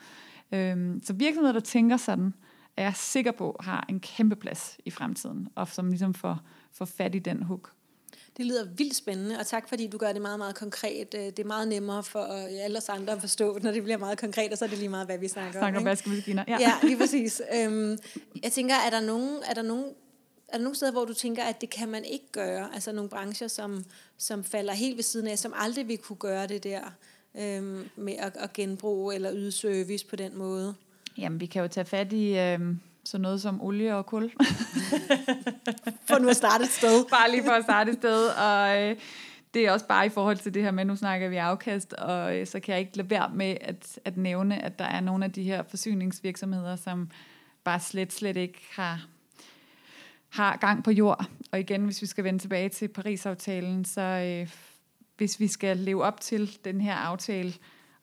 Øhm, 0.52 1.02
så 1.04 1.14
virksomheder, 1.14 1.54
der 1.54 1.60
tænker 1.60 1.98
sådan, 1.98 2.34
er 2.78 2.84
jeg 2.84 2.96
sikker 2.96 3.32
på, 3.32 3.56
har 3.60 3.86
en 3.90 4.00
kæmpe 4.00 4.36
plads 4.36 4.78
i 4.86 4.90
fremtiden, 4.90 5.48
og 5.56 5.68
som 5.68 5.90
ligesom 5.90 6.14
får, 6.14 6.40
får 6.72 6.86
fat 6.86 7.16
i 7.16 7.20
den 7.20 7.44
hook. 7.44 7.72
Det 8.40 8.48
lyder 8.48 8.66
vildt 8.66 8.96
spændende, 8.96 9.40
og 9.40 9.48
tak 9.48 9.70
fordi 9.70 9.88
du 9.88 9.98
gør 9.98 10.14
det 10.14 10.22
meget, 10.22 10.40
meget 10.40 10.56
konkret. 10.56 11.16
Øh, 11.16 11.22
det 11.22 11.40
er 11.40 11.44
meget 11.44 11.68
nemmere 11.68 12.04
for 12.04 12.20
alle 12.64 12.78
os 12.78 12.90
andre 12.90 13.14
at 13.14 13.22
forstå, 13.22 13.60
når 13.62 13.72
det 13.72 13.84
bliver 13.84 13.98
meget 13.98 14.20
konkret, 14.20 14.52
og 14.52 14.58
så 14.58 14.66
er 14.66 14.70
det 14.70 14.78
lige 14.78 14.90
meget, 14.90 15.06
hvad 15.06 15.18
vi 15.18 15.28
snakker, 15.28 15.52
snakker 15.52 15.68
om. 15.68 15.74
Snakker 15.74 15.92
vaskemaskiner, 15.92 16.44
ja. 16.48 16.58
Ja, 16.60 16.74
lige 16.84 16.98
præcis. 16.98 17.42
Øhm, 17.56 17.98
jeg 18.44 18.52
tænker, 18.52 18.76
er 18.76 18.90
der 18.90 19.00
nogen, 19.00 19.38
er 19.50 19.54
der 19.54 19.62
nogen 19.62 19.86
er 20.48 20.58
der 20.58 20.64
nogle 20.64 20.76
steder, 20.76 20.92
hvor 20.92 21.06
du 21.06 21.14
tænker, 21.14 21.44
at 21.44 21.62
det 21.62 21.70
kan 21.70 21.90
man 21.90 22.06
ikke 22.06 22.26
gøre? 22.32 22.74
Altså 22.74 22.92
nogle 22.92 23.10
brancher, 23.10 23.48
som, 23.48 23.86
som 24.18 24.44
falder 24.44 24.74
helt 24.74 24.96
ved 24.96 25.04
siden 25.04 25.28
af, 25.28 25.40
som 25.40 25.54
aldrig 25.56 25.88
vil 25.88 25.98
kunne 25.98 26.18
gøre 26.18 26.48
det 26.48 26.64
der 26.64 26.82
øhm, 27.38 27.90
med 27.96 28.14
at, 28.14 28.38
at 28.40 28.54
genbruge 28.54 29.16
eller 29.16 29.34
yde 29.34 29.52
service 29.52 30.06
på 30.06 30.16
den 30.16 30.38
måde? 30.38 30.76
Jamen, 31.18 31.40
vi 31.40 31.46
kan 31.46 31.62
jo 31.62 31.68
tage 31.68 31.86
fat 31.86 32.14
i 32.14 32.38
øhm, 32.38 32.80
sådan 33.10 33.22
noget 33.22 33.42
som 33.42 33.62
olie 33.62 33.96
og 33.96 34.06
kul. 34.06 34.32
for 36.10 36.20
nu 36.20 36.30
at 36.30 36.36
starte 36.36 36.64
et 36.64 36.70
sted. 36.70 37.06
bare 37.10 37.32
lige 37.32 37.44
for 37.44 37.52
at 37.52 37.64
starte 37.64 37.92
et 37.92 37.98
sted. 37.98 38.28
Og 38.28 38.82
øh, 38.82 38.96
det 39.54 39.66
er 39.66 39.72
også 39.72 39.88
bare 39.88 40.06
i 40.06 40.10
forhold 40.10 40.38
til 40.38 40.54
det 40.54 40.64
her 40.64 40.72
med, 40.72 40.86
nu 40.86 40.96
snakker 40.96 41.30
vi 41.30 41.36
afkast, 41.36 41.94
og 41.94 42.38
øh, 42.38 42.48
så 42.48 42.60
kan 42.60 42.72
jeg 42.72 42.80
ikke 42.80 42.98
lade 42.98 43.10
være 43.10 43.32
med 43.34 43.58
at, 43.62 44.00
at 44.06 44.18
nævne, 44.18 44.66
at 44.66 44.80
der 44.80 44.86
er 44.86 45.00
nogle 45.00 45.26
af 45.26 45.32
de 45.32 45.44
her 45.44 45.64
forsyningsvirksomheder, 45.64 46.76
som 46.76 47.12
bare 47.64 47.80
slet, 47.80 48.14
slet 48.14 48.38
ikke 48.38 48.62
har, 48.72 49.08
har 50.30 50.58
gang 50.58 50.84
på 50.84 50.92
jord. 50.92 51.26
Og 51.52 51.60
igen, 51.60 51.86
hvis 51.86 52.02
vi 52.02 52.08
skal 52.08 52.24
vende 52.24 52.40
tilbage 52.40 52.70
til 52.70 52.88
Paris-aftalen, 52.88 53.86
så 53.86 54.02
øh, 54.02 54.54
hvis 55.18 55.40
vi 55.40 55.48
skal 55.48 55.78
leve 55.78 56.04
op 56.04 56.22
til 56.22 56.58
den 56.66 56.82
her 56.82 56.96
aftale, 56.96 57.54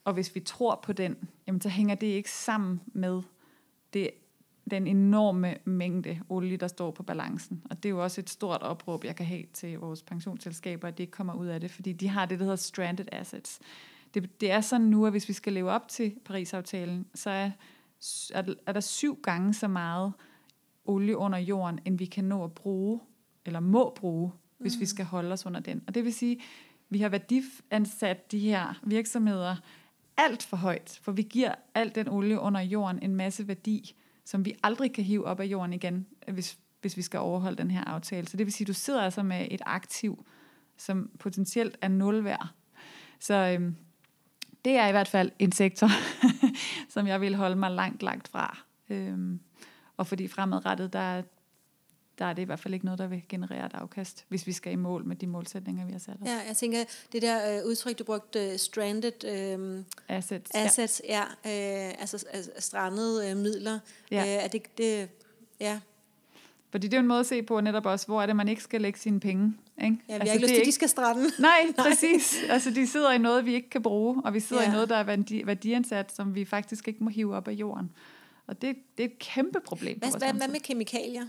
og 0.04 0.12
hvis 0.12 0.34
vi 0.34 0.40
tror 0.40 0.80
på 0.84 0.92
den, 0.92 1.16
jamen 1.46 1.60
så 1.60 1.68
hænger 1.68 1.94
det 1.94 2.06
ikke 2.06 2.30
sammen 2.30 2.80
med 2.86 3.22
det 3.92 4.10
den 4.70 4.86
enorme 4.86 5.56
mængde 5.64 6.20
olie, 6.28 6.56
der 6.56 6.68
står 6.68 6.90
på 6.90 7.02
balancen. 7.02 7.62
Og 7.70 7.82
det 7.82 7.88
er 7.88 7.90
jo 7.90 8.02
også 8.02 8.20
et 8.20 8.30
stort 8.30 8.62
opråb, 8.62 9.04
jeg 9.04 9.16
kan 9.16 9.26
have 9.26 9.44
til 9.52 9.78
vores 9.78 10.02
pensionsselskaber, 10.02 10.88
at 10.88 10.98
de 10.98 11.02
ikke 11.02 11.10
kommer 11.10 11.34
ud 11.34 11.46
af 11.46 11.60
det, 11.60 11.70
fordi 11.70 11.92
de 11.92 12.08
har 12.08 12.26
det, 12.26 12.38
der 12.38 12.44
hedder 12.44 12.56
stranded 12.56 13.06
assets. 13.12 13.60
Det, 14.14 14.40
det 14.40 14.50
er 14.50 14.60
sådan 14.60 14.86
nu, 14.86 15.06
at 15.06 15.12
hvis 15.12 15.28
vi 15.28 15.32
skal 15.32 15.52
leve 15.52 15.70
op 15.70 15.88
til 15.88 16.14
Paris-aftalen, 16.24 17.06
så 17.14 17.30
er, 17.30 17.50
er 18.66 18.72
der 18.72 18.80
syv 18.80 19.18
gange 19.22 19.54
så 19.54 19.68
meget 19.68 20.12
olie 20.84 21.16
under 21.16 21.38
jorden, 21.38 21.78
end 21.84 21.98
vi 21.98 22.04
kan 22.04 22.24
nå 22.24 22.44
at 22.44 22.52
bruge, 22.52 23.00
eller 23.44 23.60
må 23.60 23.92
bruge, 23.96 24.32
hvis 24.58 24.76
mm. 24.76 24.80
vi 24.80 24.86
skal 24.86 25.04
holde 25.04 25.32
os 25.32 25.46
under 25.46 25.60
den. 25.60 25.82
Og 25.86 25.94
det 25.94 26.04
vil 26.04 26.14
sige, 26.14 26.40
vi 26.88 27.00
har 27.00 27.08
værdiansat 27.08 28.32
de 28.32 28.38
her 28.38 28.80
virksomheder 28.82 29.56
alt 30.16 30.42
for 30.42 30.56
højt, 30.56 31.00
for 31.02 31.12
vi 31.12 31.22
giver 31.22 31.54
alt 31.74 31.94
den 31.94 32.08
olie 32.08 32.40
under 32.40 32.60
jorden 32.60 33.02
en 33.02 33.16
masse 33.16 33.48
værdi, 33.48 33.96
som 34.26 34.44
vi 34.44 34.54
aldrig 34.62 34.92
kan 34.92 35.04
hive 35.04 35.26
op 35.26 35.40
af 35.40 35.44
jorden 35.44 35.72
igen, 35.72 36.06
hvis, 36.28 36.58
hvis 36.80 36.96
vi 36.96 37.02
skal 37.02 37.20
overholde 37.20 37.56
den 37.56 37.70
her 37.70 37.84
aftale. 37.84 38.28
Så 38.28 38.36
det 38.36 38.46
vil 38.46 38.52
sige, 38.52 38.64
at 38.64 38.68
du 38.68 38.72
sidder 38.72 39.02
altså 39.02 39.22
med 39.22 39.48
et 39.50 39.62
aktiv, 39.66 40.26
som 40.76 41.10
potentielt 41.18 41.76
er 41.80 41.88
nul 41.88 42.24
værd. 42.24 42.48
Så 43.20 43.34
øhm, 43.34 43.76
det 44.64 44.72
er 44.72 44.88
i 44.88 44.90
hvert 44.90 45.08
fald 45.08 45.30
en 45.38 45.52
sektor, 45.52 45.88
som 46.94 47.06
jeg 47.06 47.20
vil 47.20 47.36
holde 47.36 47.56
mig 47.56 47.70
langt, 47.70 48.02
langt 48.02 48.28
fra. 48.28 48.58
Øhm, 48.88 49.40
og 49.96 50.06
fordi 50.06 50.28
fremadrettet, 50.28 50.92
der, 50.92 51.22
der 52.18 52.24
er 52.24 52.32
det 52.32 52.42
i 52.42 52.44
hvert 52.44 52.60
fald 52.60 52.74
ikke 52.74 52.86
noget, 52.86 52.98
der 52.98 53.06
vil 53.06 53.22
generere 53.28 53.66
et 53.66 53.74
afkast, 53.74 54.24
hvis 54.28 54.46
vi 54.46 54.52
skal 54.52 54.72
i 54.72 54.76
mål 54.76 55.04
med 55.04 55.16
de 55.16 55.26
målsætninger, 55.26 55.86
vi 55.86 55.92
har 55.92 55.98
sat 55.98 56.14
os. 56.22 56.28
Ja, 56.28 56.40
jeg 56.48 56.56
tænker, 56.56 56.84
det 57.12 57.22
der 57.22 57.58
øh, 57.58 57.66
udtryk, 57.66 57.98
du 57.98 58.04
brugte, 58.04 58.50
uh, 58.52 58.56
stranded 58.56 59.24
øh, 59.24 59.84
assets, 60.08 60.50
assets 60.54 61.02
ja, 61.08 61.22
ja 61.44 61.88
øh, 61.88 61.94
altså 61.98 62.26
strandede 62.58 63.30
øh, 63.30 63.36
midler, 63.36 63.78
ja. 64.10 64.20
øh, 64.20 64.44
er 64.44 64.48
det, 64.48 64.78
det, 64.78 65.08
ja. 65.60 65.80
Fordi 66.70 66.86
det 66.86 66.94
er 66.94 66.98
jo 66.98 67.02
en 67.02 67.08
måde 67.08 67.20
at 67.20 67.26
se 67.26 67.42
på 67.42 67.60
netop 67.60 67.86
også, 67.86 68.06
hvor 68.06 68.22
er 68.22 68.26
det, 68.26 68.36
man 68.36 68.48
ikke 68.48 68.62
skal 68.62 68.80
lægge 68.80 68.98
sine 68.98 69.20
penge. 69.20 69.54
Ikke? 69.84 69.96
Ja, 70.08 70.14
vi 70.14 70.20
altså, 70.20 70.28
har 70.28 70.34
ikke 70.34 70.46
lyst 70.46 70.54
til, 70.54 70.60
at 70.60 70.66
de 70.66 70.72
skal 70.72 70.88
strande. 70.88 71.22
Nej, 71.38 71.50
Nej, 71.76 71.88
præcis. 71.88 72.36
Altså, 72.48 72.70
de 72.70 72.86
sidder 72.86 73.12
i 73.12 73.18
noget, 73.18 73.44
vi 73.44 73.54
ikke 73.54 73.70
kan 73.70 73.82
bruge, 73.82 74.22
og 74.24 74.34
vi 74.34 74.40
sidder 74.40 74.62
ja. 74.62 74.68
i 74.68 74.72
noget, 74.72 74.88
der 74.88 74.96
er 74.96 75.04
værdi, 75.04 75.46
værdiansat, 75.46 76.12
som 76.14 76.34
vi 76.34 76.44
faktisk 76.44 76.88
ikke 76.88 77.04
må 77.04 77.10
hive 77.10 77.36
op 77.36 77.48
af 77.48 77.52
jorden. 77.52 77.90
Og 78.46 78.62
det, 78.62 78.76
det 78.98 79.04
er 79.04 79.08
et 79.08 79.18
kæmpe 79.18 79.60
problem. 79.60 79.98
Hvad, 79.98 80.10
hvad, 80.18 80.32
hvad 80.32 80.48
med 80.48 80.60
kemikalier? 80.60 81.26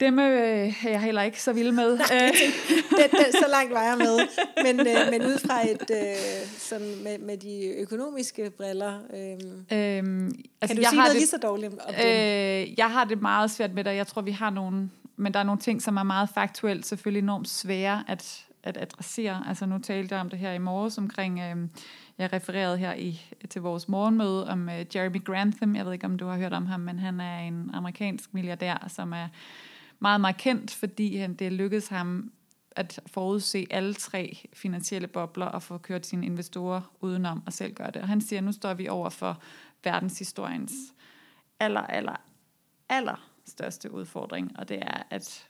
Dem 0.00 0.18
øh, 0.18 0.84
er 0.84 0.90
jeg 0.90 1.00
heller 1.00 1.22
ikke 1.22 1.42
så 1.42 1.52
vild 1.52 1.72
med. 1.72 1.98
Nej, 1.98 2.08
det, 2.08 2.78
det, 2.90 3.10
det, 3.10 3.26
så 3.32 3.46
langt 3.50 3.72
var 3.72 3.82
jeg 3.82 3.98
med. 3.98 4.18
Men, 4.62 4.80
øh, 4.80 5.10
men 5.10 5.22
ud 5.22 5.38
fra 5.46 5.70
et, 5.70 5.90
øh, 5.90 6.48
sådan 6.58 6.92
med, 7.02 7.18
med 7.18 7.36
de 7.36 7.74
økonomiske 7.78 8.50
briller, 8.50 8.98
øh, 9.14 9.18
øhm, 9.78 10.26
altså 10.60 10.74
kan 10.74 10.76
du 10.76 10.82
jeg 10.82 10.88
sige 10.88 10.88
har 10.88 10.94
noget 10.94 11.10
det, 11.10 11.16
lige 11.16 11.26
så 11.26 11.38
dårligt 11.42 11.72
om 11.72 11.78
det? 11.94 12.04
Øh, 12.04 12.78
jeg 12.78 12.90
har 12.90 13.04
det 13.04 13.22
meget 13.22 13.50
svært 13.50 13.74
med 13.74 13.84
det. 13.84 13.94
Jeg 13.94 14.06
tror, 14.06 14.22
vi 14.22 14.30
har 14.30 14.50
nogle, 14.50 14.90
men 15.16 15.34
der 15.34 15.40
er 15.40 15.44
nogle 15.44 15.60
ting, 15.60 15.82
som 15.82 15.96
er 15.96 16.02
meget 16.02 16.28
faktuelt 16.34 16.86
selvfølgelig 16.86 17.22
enormt 17.22 17.48
svære 17.48 18.04
at, 18.08 18.44
at 18.62 18.76
adressere. 18.76 19.44
Altså 19.48 19.66
nu 19.66 19.78
talte 19.78 20.14
jeg 20.14 20.20
om 20.20 20.30
det 20.30 20.38
her 20.38 20.52
i 20.52 20.58
morges 20.58 20.98
omkring... 20.98 21.40
Øh, 21.40 21.56
jeg 22.18 22.32
refererede 22.32 22.78
her 22.78 22.94
i, 22.94 23.20
til 23.50 23.62
vores 23.62 23.88
morgenmøde 23.88 24.48
om 24.48 24.68
uh, 24.68 24.96
Jeremy 24.96 25.24
Grantham. 25.24 25.76
Jeg 25.76 25.86
ved 25.86 25.92
ikke, 25.92 26.04
om 26.04 26.18
du 26.18 26.26
har 26.26 26.36
hørt 26.36 26.52
om 26.52 26.66
ham, 26.66 26.80
men 26.80 26.98
han 26.98 27.20
er 27.20 27.38
en 27.38 27.70
amerikansk 27.74 28.34
milliardær, 28.34 28.86
som 28.88 29.12
er 29.12 29.28
meget, 29.98 30.20
markant, 30.20 30.70
fordi 30.70 31.16
han, 31.16 31.34
det 31.34 31.52
lykkedes 31.52 31.88
ham 31.88 32.32
at 32.70 33.00
forudse 33.06 33.66
alle 33.70 33.94
tre 33.94 34.48
finansielle 34.52 35.08
bobler 35.08 35.46
og 35.46 35.62
få 35.62 35.78
kørt 35.78 36.06
sine 36.06 36.26
investorer 36.26 36.80
udenom 37.00 37.42
og 37.46 37.52
selv 37.52 37.74
gøre 37.74 37.90
det. 37.90 38.02
Og 38.02 38.08
han 38.08 38.20
siger, 38.20 38.40
at 38.40 38.44
nu 38.44 38.52
står 38.52 38.74
vi 38.74 38.88
over 38.88 39.10
for 39.10 39.42
verdenshistoriens 39.84 40.72
aller, 41.60 41.80
aller, 41.80 42.16
aller 42.88 43.30
største 43.46 43.90
udfordring, 43.90 44.58
og 44.58 44.68
det 44.68 44.78
er, 44.82 45.02
at 45.10 45.48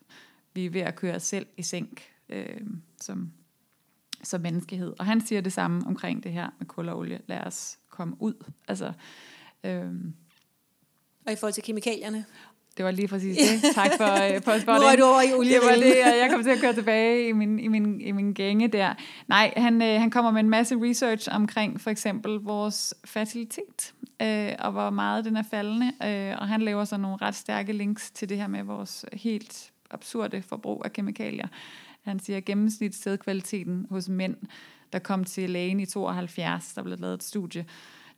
vi 0.54 0.66
er 0.66 0.70
ved 0.70 0.80
at 0.80 0.96
køre 0.96 1.14
os 1.14 1.22
selv 1.22 1.46
i 1.56 1.62
sænk 1.62 2.02
øh, 2.28 2.60
som, 3.00 3.32
som 4.22 4.40
menneskehed. 4.40 4.94
Og 4.98 5.06
han 5.06 5.20
siger 5.20 5.40
det 5.40 5.52
samme 5.52 5.86
omkring 5.86 6.22
det 6.22 6.32
her 6.32 6.50
med 6.58 6.66
kul 6.66 6.88
og 6.88 6.98
olie. 6.98 7.20
Lad 7.26 7.40
os 7.40 7.78
komme 7.88 8.16
ud. 8.20 8.34
Altså, 8.68 8.92
øh, 9.64 9.92
og 11.26 11.32
i 11.32 11.36
forhold 11.36 11.52
til 11.52 11.62
kemikalierne? 11.62 12.24
Det 12.76 12.84
var 12.84 12.90
lige 12.90 13.08
præcis 13.08 13.36
det. 13.62 13.74
Tak 13.74 13.90
for, 13.96 14.04
uh, 14.04 14.42
for 14.42 14.80
Nu 14.80 14.86
er 14.86 14.96
du 14.96 15.04
over 15.04 15.22
i 15.22 15.32
olie. 15.34 15.54
Det 15.54 15.60
var 15.62 15.74
det, 15.74 15.96
jeg 15.96 16.28
kom 16.30 16.42
til 16.42 16.50
at 16.50 16.60
køre 16.60 16.72
tilbage 16.72 17.28
i 17.28 17.32
min, 17.32 17.58
i 17.58 17.68
min, 17.68 18.00
i 18.00 18.12
min 18.12 18.32
gænge 18.32 18.68
der. 18.68 18.94
Nej, 19.28 19.52
han, 19.56 19.74
uh, 19.74 19.88
han 19.88 20.10
kommer 20.10 20.30
med 20.30 20.40
en 20.40 20.50
masse 20.50 20.76
research 20.82 21.28
omkring 21.32 21.80
for 21.80 21.90
eksempel 21.90 22.32
vores 22.32 22.94
fertilitet, 23.04 23.94
uh, 24.22 24.66
og 24.66 24.72
hvor 24.72 24.90
meget 24.90 25.24
den 25.24 25.36
er 25.36 25.42
faldende. 25.50 25.86
Uh, 25.86 26.40
og 26.40 26.48
han 26.48 26.62
laver 26.62 26.84
så 26.84 26.96
nogle 26.96 27.16
ret 27.16 27.34
stærke 27.34 27.72
links 27.72 28.10
til 28.10 28.28
det 28.28 28.36
her 28.36 28.46
med 28.46 28.62
vores 28.62 29.04
helt 29.12 29.70
absurde 29.90 30.42
forbrug 30.42 30.82
af 30.84 30.92
kemikalier. 30.92 31.48
Han 32.02 32.20
siger, 32.20 32.36
at 32.36 32.44
gennemsnitssædkvaliteten 32.44 33.86
hos 33.90 34.08
mænd, 34.08 34.36
der 34.92 34.98
kom 34.98 35.24
til 35.24 35.50
lægen 35.50 35.80
i 35.80 35.86
72, 35.86 36.72
der 36.74 36.82
blev 36.82 36.98
lavet 36.98 37.14
et 37.14 37.22
studie, 37.22 37.64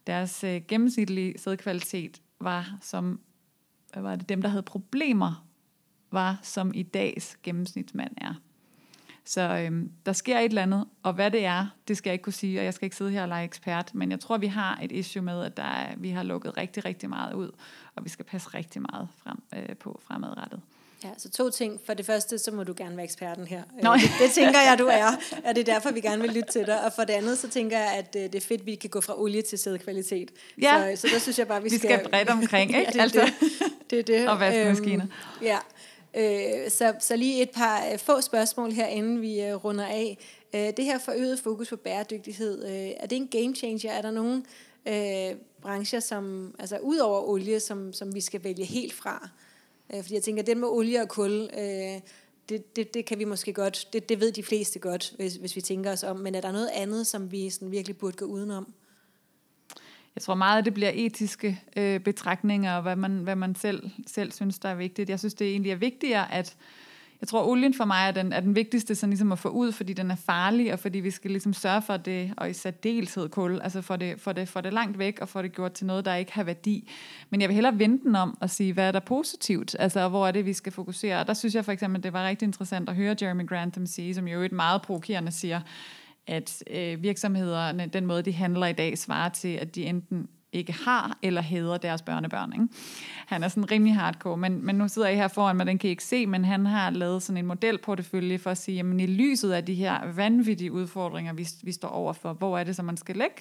deres 0.07 0.43
uh, 0.43 0.55
gennemsnitlige 0.67 1.33
sædkvalitet 1.37 2.21
var 2.41 2.77
som 2.81 3.19
hvad 3.93 4.03
var 4.03 4.15
det, 4.15 4.29
dem, 4.29 4.41
der 4.41 4.49
havde 4.49 4.63
problemer, 4.63 5.45
var 6.11 6.39
som 6.43 6.71
i 6.73 6.83
dags 6.83 7.37
gennemsnitsmand 7.43 8.11
er. 8.17 8.33
Så 9.25 9.41
øhm, 9.41 9.91
der 10.05 10.13
sker 10.13 10.39
et 10.39 10.45
eller 10.45 10.61
andet, 10.61 10.85
og 11.03 11.13
hvad 11.13 11.31
det 11.31 11.45
er, 11.45 11.67
det 11.87 11.97
skal 11.97 12.09
jeg 12.09 12.13
ikke 12.13 12.23
kunne 12.23 12.33
sige, 12.33 12.59
og 12.59 12.65
jeg 12.65 12.73
skal 12.73 12.85
ikke 12.85 12.95
sidde 12.95 13.11
her 13.11 13.21
og 13.21 13.27
lege 13.27 13.43
ekspert, 13.43 13.95
men 13.95 14.11
jeg 14.11 14.19
tror, 14.19 14.37
vi 14.37 14.47
har 14.47 14.79
et 14.83 14.91
issue 14.91 15.23
med, 15.23 15.43
at 15.43 15.57
der 15.57 15.63
er, 15.63 15.95
vi 15.97 16.09
har 16.09 16.23
lukket 16.23 16.57
rigtig, 16.57 16.85
rigtig 16.85 17.09
meget 17.09 17.33
ud, 17.33 17.51
og 17.95 18.03
vi 18.03 18.09
skal 18.09 18.25
passe 18.25 18.49
rigtig 18.49 18.81
meget 18.81 19.07
frem, 19.23 19.37
øh, 19.55 19.75
på 19.75 19.99
fremadrettet. 20.07 20.61
Ja, 21.03 21.09
så 21.17 21.29
to 21.29 21.49
ting. 21.49 21.79
For 21.85 21.93
det 21.93 22.05
første, 22.05 22.37
så 22.37 22.51
må 22.51 22.63
du 22.63 22.73
gerne 22.77 22.97
være 22.97 23.03
eksperten 23.03 23.47
her. 23.47 23.63
Nå. 23.83 23.93
Det, 23.93 24.01
det 24.19 24.31
tænker 24.31 24.59
jeg, 24.59 24.75
du 24.79 24.85
er, 24.85 25.07
og 25.45 25.55
det 25.55 25.69
er 25.69 25.73
derfor, 25.73 25.91
vi 25.91 26.01
gerne 26.01 26.21
vil 26.21 26.31
lytte 26.31 26.51
til 26.51 26.65
dig. 26.65 26.85
Og 26.85 26.93
for 26.93 27.03
det 27.03 27.13
andet, 27.13 27.37
så 27.37 27.49
tænker 27.49 27.77
jeg, 27.77 27.93
at 27.93 28.15
øh, 28.15 28.23
det 28.23 28.35
er 28.35 28.41
fedt, 28.41 28.61
at 28.61 28.65
vi 28.65 28.75
kan 28.75 28.89
gå 28.89 29.01
fra 29.01 29.21
olie 29.21 29.41
til 29.41 29.57
sædkvalitet. 29.59 30.31
Ja. 30.61 30.95
Så, 30.95 31.01
så 31.01 31.07
der 31.13 31.19
synes 31.19 31.39
jeg 31.39 31.47
bare, 31.47 31.63
vi, 31.63 31.69
vi 31.69 31.77
skal... 31.77 31.89
Vi 31.89 31.95
skal 31.95 32.09
bredt 32.09 32.29
omkring, 32.29 32.71
ikke? 32.77 32.81
ja, 32.81 32.91
det 32.91 33.01
altså. 33.01 33.31
det. 33.39 33.68
Det, 33.89 33.99
er 33.99 34.03
det. 34.03 34.29
Og 34.29 34.39
vaskemaskiner. 34.39 35.05
Øhm, 35.05 35.45
ja. 35.45 35.57
Øh, 36.13 36.69
så, 36.69 36.93
så 36.99 37.15
lige 37.15 37.41
et 37.41 37.49
par 37.49 37.89
øh, 37.91 37.99
få 37.99 38.21
spørgsmål 38.21 38.71
her, 38.71 38.87
inden 38.87 39.21
vi 39.21 39.41
øh, 39.41 39.55
runder 39.55 39.85
af. 39.85 40.17
Øh, 40.55 40.61
det 40.77 40.85
her 40.85 40.99
forøget 40.99 41.39
fokus 41.39 41.69
på 41.69 41.75
bæredygtighed, 41.75 42.65
øh, 42.65 42.91
er 42.97 43.07
det 43.07 43.15
en 43.15 43.27
game 43.27 43.55
changer? 43.55 43.91
Er 43.91 44.01
der 44.01 44.11
nogen 44.11 44.45
øh, 44.87 45.37
brancher, 45.61 45.99
som, 45.99 46.55
altså 46.59 46.77
ud 46.77 46.97
over 46.97 47.29
olie, 47.29 47.59
som, 47.59 47.93
som 47.93 48.15
vi 48.15 48.21
skal 48.21 48.43
vælge 48.43 48.65
helt 48.65 48.93
fra? 48.93 49.29
Øh, 49.93 50.01
fordi 50.01 50.15
jeg 50.15 50.23
tænker, 50.23 50.43
den 50.43 50.59
med 50.59 50.67
olie 50.67 51.01
og 51.01 51.09
kul, 51.09 51.49
øh, 51.57 51.99
det, 52.49 52.75
det, 52.75 52.93
det 52.93 53.05
kan 53.05 53.19
vi 53.19 53.25
måske 53.25 53.53
godt, 53.53 53.87
det, 53.93 54.09
det 54.09 54.19
ved 54.19 54.31
de 54.31 54.43
fleste 54.43 54.79
godt, 54.79 55.13
hvis, 55.15 55.35
hvis 55.35 55.55
vi 55.55 55.61
tænker 55.61 55.91
os 55.91 56.03
om, 56.03 56.17
men 56.17 56.35
er 56.35 56.41
der 56.41 56.51
noget 56.51 56.69
andet, 56.73 57.07
som 57.07 57.31
vi 57.31 57.49
sådan 57.49 57.71
virkelig 57.71 57.97
burde 57.97 58.17
gå 58.17 58.25
udenom? 58.25 58.73
Jeg 60.15 60.21
tror 60.21 60.35
meget, 60.35 60.59
at 60.59 60.65
det 60.65 60.73
bliver 60.73 60.91
etiske 60.93 61.61
øh, 61.77 61.99
betragtninger, 61.99 62.75
og 62.75 62.81
hvad 62.81 62.95
man, 62.95 63.11
hvad 63.11 63.35
man 63.35 63.55
selv, 63.55 63.89
selv 64.07 64.31
synes, 64.31 64.59
der 64.59 64.69
er 64.69 64.75
vigtigt. 64.75 65.09
Jeg 65.09 65.19
synes, 65.19 65.33
det 65.33 65.47
egentlig 65.47 65.71
er 65.71 65.75
vigtigere, 65.75 66.33
at 66.33 66.57
jeg 67.21 67.27
tror, 67.27 67.47
olien 67.47 67.73
for 67.73 67.85
mig 67.85 68.07
er 68.07 68.11
den, 68.11 68.33
er 68.33 68.39
den 68.39 68.55
vigtigste 68.55 68.95
sådan 68.95 69.09
ligesom 69.09 69.31
at 69.31 69.39
få 69.39 69.49
ud, 69.49 69.71
fordi 69.71 69.93
den 69.93 70.11
er 70.11 70.15
farlig, 70.15 70.73
og 70.73 70.79
fordi 70.79 70.99
vi 70.99 71.11
skal 71.11 71.31
ligesom 71.31 71.53
sørge 71.53 71.81
for 71.81 71.97
det, 71.97 72.33
og 72.37 72.49
i 72.49 72.53
særdeleshed 72.53 73.29
kul, 73.29 73.59
altså 73.63 73.81
for 73.81 73.95
det, 73.95 74.21
for, 74.21 74.33
det, 74.33 74.49
for 74.49 74.61
det 74.61 74.73
langt 74.73 74.99
væk, 74.99 75.17
og 75.21 75.29
få 75.29 75.41
det 75.41 75.55
gjort 75.55 75.71
til 75.71 75.85
noget, 75.85 76.05
der 76.05 76.15
ikke 76.15 76.33
har 76.33 76.43
værdi. 76.43 76.91
Men 77.29 77.41
jeg 77.41 77.49
vil 77.49 77.53
hellere 77.53 77.79
vente 77.79 78.03
den 78.03 78.15
om 78.15 78.37
og 78.41 78.49
sige, 78.49 78.73
hvad 78.73 78.87
er 78.87 78.91
der 78.91 78.99
positivt, 78.99 79.75
altså 79.79 80.09
hvor 80.09 80.27
er 80.27 80.31
det, 80.31 80.45
vi 80.45 80.53
skal 80.53 80.71
fokusere. 80.71 81.19
Og 81.19 81.27
der 81.27 81.33
synes 81.33 81.55
jeg 81.55 81.65
for 81.65 81.71
eksempel, 81.71 82.03
det 82.03 82.13
var 82.13 82.27
rigtig 82.27 82.45
interessant 82.45 82.89
at 82.89 82.95
høre 82.95 83.15
Jeremy 83.21 83.47
Grantham 83.47 83.85
sige, 83.85 84.15
som 84.15 84.27
jo 84.27 84.41
et 84.41 84.51
meget 84.51 84.81
provokerende 84.81 85.31
siger, 85.31 85.61
at 86.29 86.63
øh, 86.69 87.03
virksomhederne, 87.03 87.85
den 87.85 88.05
måde, 88.05 88.21
de 88.21 88.33
handler 88.33 88.67
i 88.67 88.73
dag, 88.73 88.97
svarer 88.97 89.29
til, 89.29 89.47
at 89.47 89.75
de 89.75 89.85
enten 89.85 90.27
ikke 90.53 90.73
har 90.73 91.17
eller 91.21 91.41
hedder 91.41 91.77
deres 91.77 92.01
børnebørn. 92.01 92.53
Ikke? 92.53 92.67
Han 93.27 93.43
er 93.43 93.47
sådan 93.47 93.71
rimelig 93.71 93.95
hardcore, 93.95 94.37
men, 94.37 94.65
men 94.65 94.75
nu 94.75 94.87
sidder 94.87 95.07
jeg 95.07 95.17
her 95.17 95.27
foran 95.27 95.55
mig, 95.55 95.65
den 95.65 95.77
kan 95.77 95.87
I 95.87 95.91
ikke 95.91 96.03
se, 96.03 96.27
men 96.27 96.45
han 96.45 96.65
har 96.65 96.89
lavet 96.89 97.23
sådan 97.23 97.37
en 97.37 97.45
modelportefølje 97.45 98.37
for 98.37 98.51
at 98.51 98.57
sige, 98.57 98.75
jamen 98.75 98.99
i 98.99 99.05
lyset 99.05 99.51
af 99.51 99.65
de 99.65 99.73
her 99.73 100.11
vanvittige 100.13 100.71
udfordringer, 100.71 101.33
vi, 101.33 101.47
vi 101.63 101.71
står 101.71 101.87
overfor, 101.87 102.33
hvor 102.33 102.57
er 102.57 102.63
det 102.63 102.75
så, 102.75 102.83
man 102.83 102.97
skal 102.97 103.15
lægge 103.15 103.35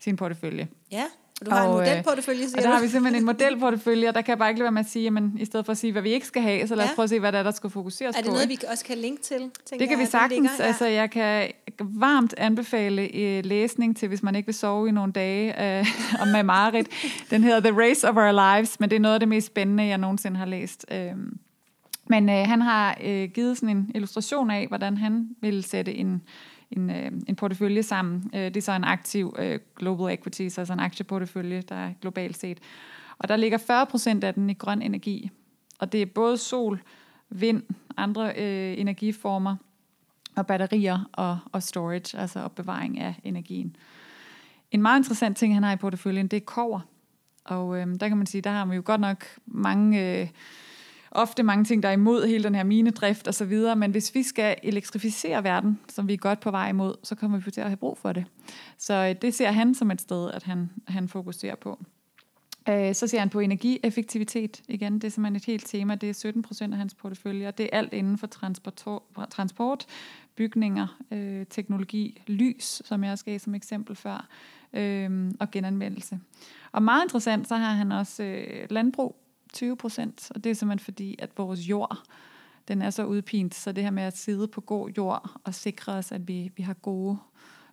sin 0.00 0.16
portefølje? 0.16 0.68
Ja. 0.92 1.04
Og 1.40 1.46
du 1.46 1.50
har 1.50 1.66
og, 1.66 1.74
en 1.74 1.80
øh, 1.80 1.86
modelportefølje, 1.86 2.48
siger 2.48 2.56
Og 2.56 2.62
der 2.62 2.70
har 2.70 2.82
vi 2.82 2.88
simpelthen 2.88 3.22
en 3.22 3.26
modelportefølje, 3.26 4.08
og 4.08 4.14
der 4.14 4.20
kan 4.22 4.30
jeg 4.30 4.38
bare 4.38 4.48
ikke 4.48 4.58
lade 4.58 4.64
være 4.64 4.72
med 4.72 4.80
at 4.80 4.90
sige, 4.90 5.02
jamen, 5.02 5.36
i 5.38 5.44
stedet 5.44 5.66
for 5.66 5.72
at 5.72 5.78
sige, 5.78 5.92
hvad 5.92 6.02
vi 6.02 6.10
ikke 6.10 6.26
skal 6.26 6.42
have, 6.42 6.68
så 6.68 6.74
lad 6.74 6.84
os 6.84 6.90
ja. 6.90 6.94
prøve 6.94 7.04
at 7.04 7.10
se, 7.10 7.20
hvad 7.20 7.32
der 7.32 7.38
er, 7.38 7.42
der 7.42 7.50
skal 7.50 7.70
fokuseres 7.70 8.16
på. 8.16 8.18
Er 8.18 8.22
det 8.22 8.28
på, 8.28 8.32
noget, 8.32 8.50
ikke? 8.50 8.60
vi 8.60 8.66
også 8.72 8.84
kan 8.84 8.98
linke 8.98 9.22
til? 9.22 9.50
Det 9.70 9.88
kan 9.88 9.98
vi 9.98 10.06
sagtens. 10.06 10.50
Ja. 10.58 10.64
Altså, 10.64 10.86
jeg 10.86 11.10
kan 11.10 11.50
varmt 11.80 12.34
anbefale 12.36 13.02
uh, 13.14 13.46
læsning 13.48 13.96
til, 13.96 14.08
hvis 14.08 14.22
man 14.22 14.34
ikke 14.34 14.46
vil 14.46 14.54
sove 14.54 14.88
i 14.88 14.92
nogle 14.92 15.12
dage, 15.12 15.48
uh, 15.80 16.22
om 16.22 16.28
med 16.28 16.42
Marit. 16.42 16.88
Den 17.30 17.42
hedder 17.44 17.60
The 17.60 17.80
Race 17.80 18.08
of 18.08 18.16
Our 18.16 18.56
Lives, 18.56 18.80
men 18.80 18.90
det 18.90 18.96
er 18.96 19.00
noget 19.00 19.14
af 19.14 19.20
det 19.20 19.28
mest 19.28 19.46
spændende, 19.46 19.86
jeg 19.86 19.98
nogensinde 19.98 20.36
har 20.36 20.46
læst. 20.46 20.86
Uh, 20.90 21.18
men 22.06 22.28
uh, 22.28 22.34
han 22.34 22.62
har 22.62 22.98
uh, 23.04 23.24
givet 23.34 23.56
sådan 23.56 23.76
en 23.76 23.90
illustration 23.94 24.50
af, 24.50 24.66
hvordan 24.68 24.96
han 24.96 25.28
vil 25.40 25.64
sætte 25.64 25.94
en 25.94 26.22
en, 26.70 26.90
øh, 26.90 27.12
en 27.28 27.36
portefølje 27.36 27.82
sammen. 27.82 28.30
Øh, 28.34 28.40
det 28.40 28.56
er 28.56 28.60
så 28.60 28.72
en 28.72 28.84
aktiv 28.84 29.36
øh, 29.38 29.58
global 29.76 30.18
så 30.34 30.60
altså 30.60 30.72
en 30.72 30.80
aktieportefølje, 30.80 31.62
der 31.68 31.74
er 31.74 31.92
globalt 32.00 32.38
set. 32.38 32.58
Og 33.18 33.28
der 33.28 33.36
ligger 33.36 33.58
40% 33.58 34.24
af 34.24 34.34
den 34.34 34.50
i 34.50 34.54
grøn 34.54 34.82
energi. 34.82 35.30
Og 35.78 35.92
det 35.92 36.02
er 36.02 36.06
både 36.06 36.36
sol, 36.36 36.82
vind, 37.30 37.62
andre 37.96 38.32
øh, 38.36 38.80
energiformer, 38.80 39.56
og 40.36 40.46
batterier 40.46 41.08
og, 41.12 41.38
og 41.52 41.62
storage, 41.62 42.18
altså 42.18 42.40
opbevaring 42.40 43.00
af 43.00 43.14
energien. 43.24 43.76
En 44.70 44.82
meget 44.82 44.98
interessant 44.98 45.36
ting, 45.36 45.54
han 45.54 45.62
har 45.62 45.72
i 45.72 45.76
porteføljen, 45.76 46.26
det 46.26 46.36
er 46.36 46.40
kover. 46.40 46.80
Og 47.44 47.80
øh, 47.80 47.86
der 48.00 48.08
kan 48.08 48.16
man 48.16 48.26
sige, 48.26 48.40
der 48.40 48.50
har 48.50 48.64
man 48.64 48.76
jo 48.76 48.82
godt 48.84 49.00
nok 49.00 49.24
mange... 49.46 50.20
Øh, 50.20 50.28
ofte 51.10 51.42
mange 51.42 51.64
ting, 51.64 51.82
der 51.82 51.88
er 51.88 51.92
imod 51.92 52.26
hele 52.26 52.44
den 52.44 52.54
her 52.54 52.64
minedrift 52.64 53.28
og 53.28 53.34
så 53.34 53.44
videre, 53.44 53.76
men 53.76 53.90
hvis 53.90 54.14
vi 54.14 54.22
skal 54.22 54.56
elektrificere 54.62 55.44
verden, 55.44 55.80
som 55.88 56.08
vi 56.08 56.12
er 56.12 56.18
godt 56.18 56.40
på 56.40 56.50
vej 56.50 56.68
imod, 56.68 56.94
så 57.02 57.14
kommer 57.14 57.38
vi 57.38 57.50
til 57.50 57.60
at 57.60 57.66
have 57.66 57.76
brug 57.76 57.98
for 57.98 58.12
det. 58.12 58.24
Så 58.78 58.94
øh, 58.94 59.22
det 59.22 59.34
ser 59.34 59.50
han 59.50 59.74
som 59.74 59.90
et 59.90 60.00
sted, 60.00 60.30
at 60.30 60.42
han, 60.42 60.70
han 60.88 61.08
fokuserer 61.08 61.56
på. 61.56 61.84
Øh, 62.68 62.94
så 62.94 63.06
ser 63.06 63.18
han 63.18 63.30
på 63.30 63.40
energieffektivitet 63.40 64.62
igen. 64.68 64.94
Det 64.94 65.04
er 65.04 65.10
simpelthen 65.10 65.36
et 65.36 65.44
helt 65.44 65.66
tema. 65.66 65.94
Det 65.94 66.08
er 66.08 66.14
17 66.14 66.42
procent 66.42 66.74
af 66.74 66.78
hans 66.78 66.94
portefølje, 66.94 67.48
og 67.48 67.58
det 67.58 67.68
er 67.72 67.78
alt 67.78 67.92
inden 67.92 68.18
for 68.18 68.26
transport, 68.26 69.00
transport 69.30 69.86
bygninger, 70.36 70.98
øh, 71.10 71.46
teknologi, 71.50 72.22
lys, 72.26 72.82
som 72.84 73.04
jeg 73.04 73.12
også 73.12 73.24
gav 73.24 73.38
som 73.38 73.54
eksempel 73.54 73.96
før, 73.96 74.28
øh, 74.72 75.30
og 75.40 75.50
genanvendelse. 75.50 76.18
Og 76.72 76.82
meget 76.82 77.04
interessant, 77.04 77.48
så 77.48 77.56
har 77.56 77.72
han 77.72 77.92
også 77.92 78.22
øh, 78.22 78.66
landbrug 78.70 79.16
20 79.52 79.76
procent, 79.76 80.30
og 80.34 80.44
det 80.44 80.50
er 80.50 80.54
simpelthen 80.54 80.84
fordi, 80.84 81.16
at 81.18 81.30
vores 81.36 81.60
jord, 81.60 82.02
den 82.68 82.82
er 82.82 82.90
så 82.90 83.04
udpint, 83.04 83.54
så 83.54 83.72
det 83.72 83.84
her 83.84 83.90
med 83.90 84.02
at 84.02 84.16
sidde 84.16 84.48
på 84.48 84.60
god 84.60 84.90
jord 84.90 85.40
og 85.44 85.54
sikre 85.54 85.92
os, 85.92 86.12
at 86.12 86.28
vi, 86.28 86.52
vi 86.56 86.62
har 86.62 86.74
gode 86.74 87.18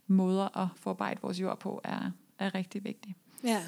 måder 0.07 0.57
at 0.57 0.67
forarbejde 0.75 1.19
vores 1.21 1.41
jord 1.41 1.59
på, 1.59 1.81
er, 1.83 2.11
er 2.39 2.55
rigtig 2.55 2.83
vigtigt. 2.83 3.17
Ja, 3.43 3.63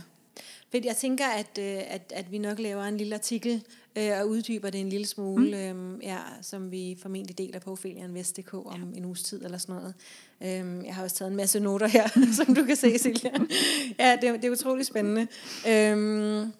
for 0.71 0.77
jeg 0.83 0.95
tænker, 0.95 1.25
at, 1.25 1.57
øh, 1.59 1.77
at, 1.87 2.13
at 2.15 2.31
vi 2.31 2.37
nok 2.37 2.59
laver 2.59 2.83
en 2.83 2.97
lille 2.97 3.15
artikel 3.15 3.63
øh, 3.97 4.11
og 4.21 4.29
uddyber 4.29 4.69
det 4.69 4.81
en 4.81 4.89
lille 4.89 5.07
smule, 5.07 5.73
mm. 5.73 5.79
øhm, 5.79 6.01
ja, 6.01 6.17
som 6.41 6.71
vi 6.71 6.97
formentlig 7.01 7.37
deler 7.37 7.59
på 7.59 7.77
Vest.dk 8.09 8.53
om 8.53 8.91
ja. 8.93 8.97
en 8.97 9.05
uges 9.05 9.23
tid 9.23 9.45
eller 9.45 9.57
sådan 9.57 9.75
noget. 9.75 9.93
Øhm, 10.41 10.85
jeg 10.85 10.95
har 10.95 11.03
også 11.03 11.15
taget 11.15 11.29
en 11.29 11.37
masse 11.37 11.59
noter 11.59 11.87
her, 11.87 12.07
som 12.45 12.55
du 12.55 12.63
kan 12.63 12.75
se, 12.75 12.97
Silja. 12.97 13.31
ja, 13.99 14.17
det, 14.21 14.41
det 14.41 14.45
er 14.45 14.51
utrolig 14.51 14.85
spændende. 14.85 15.27
Øhm, 15.67 16.53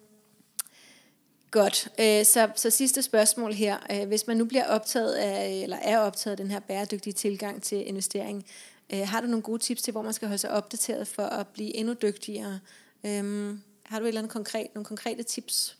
Godt. 1.50 1.88
Øh, 2.00 2.24
så, 2.24 2.50
så 2.56 2.70
sidste 2.70 3.02
spørgsmål 3.02 3.52
her. 3.52 3.76
Øh, 3.92 4.08
hvis 4.08 4.26
man 4.26 4.36
nu 4.36 4.44
bliver 4.44 4.66
optaget 4.66 5.12
af, 5.12 5.60
eller 5.62 5.76
er 5.76 5.98
optaget 5.98 6.32
af 6.32 6.36
den 6.36 6.50
her 6.50 6.60
bæredygtige 6.60 7.12
tilgang 7.12 7.62
til 7.62 7.88
investering, 7.88 8.44
øh, 8.92 9.00
har 9.04 9.20
du 9.20 9.26
nogle 9.26 9.42
gode 9.42 9.58
tips 9.58 9.82
til, 9.82 9.92
hvor 9.92 10.02
man 10.02 10.12
skal 10.12 10.28
holde 10.28 10.38
sig 10.38 10.50
opdateret 10.50 11.08
for 11.08 11.22
at 11.22 11.46
blive 11.48 11.76
endnu 11.76 11.94
dygtigere? 12.02 12.58
Øhm, 13.06 13.60
har 13.84 13.98
du 13.98 14.04
et 14.04 14.08
eller 14.08 14.20
andet 14.20 14.32
konkret, 14.32 14.66
nogle 14.74 14.84
konkrete 14.84 15.22
tips? 15.22 15.76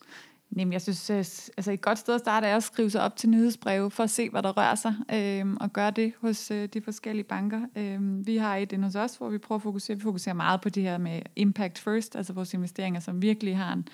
Jamen, 0.57 0.73
jeg 0.73 0.83
synes, 0.83 1.11
altså 1.11 1.73
et 1.73 1.81
godt 1.81 1.99
sted 1.99 2.15
at 2.15 2.21
starte 2.21 2.47
er 2.47 2.57
at 2.57 2.63
skrive 2.63 2.91
sig 2.91 3.03
op 3.03 3.17
til 3.17 3.29
nyhedsbreve 3.29 3.91
for 3.91 4.03
at 4.03 4.11
se, 4.11 4.31
hvad 4.31 4.43
der 4.43 4.53
rører 4.57 4.75
sig, 4.75 4.95
øh, 5.13 5.57
og 5.61 5.73
gøre 5.73 5.91
det 5.91 6.13
hos 6.21 6.51
øh, 6.51 6.69
de 6.75 6.83
forskellige 6.83 7.25
banker. 7.25 7.61
Øh, 7.77 8.27
vi 8.27 8.37
har 8.37 8.57
et 8.57 8.73
hos 8.83 8.95
os, 8.95 9.17
hvor 9.17 9.29
vi 9.29 9.39
prøver 9.39 9.59
at 9.59 9.63
fokusere, 9.63 9.97
vi 9.97 10.03
fokuserer 10.03 10.35
meget 10.35 10.61
på 10.61 10.69
det 10.69 10.83
her 10.83 10.99
med 10.99 11.23
impact 11.37 11.79
first, 11.79 12.17
altså 12.17 12.33
vores 12.33 12.55
investeringer, 12.55 13.01
som 13.01 13.23
virkelig 13.23 13.57
har 13.57 13.73
en, 13.73 13.89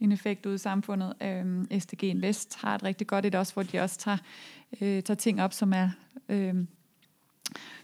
en 0.00 0.12
effekt 0.12 0.46
ude 0.46 0.54
i 0.54 0.58
samfundet. 0.58 1.14
Øh, 1.20 1.80
SDG 1.80 2.04
Invest 2.04 2.56
har 2.56 2.74
et 2.74 2.82
rigtig 2.82 3.06
godt 3.06 3.26
et 3.26 3.34
også, 3.34 3.52
hvor 3.52 3.62
de 3.62 3.80
også 3.80 3.98
tager, 3.98 4.18
øh, 4.80 5.02
tager 5.02 5.14
ting 5.14 5.42
op, 5.42 5.52
som 5.52 5.72
er... 5.72 5.88
Øh, 6.28 6.54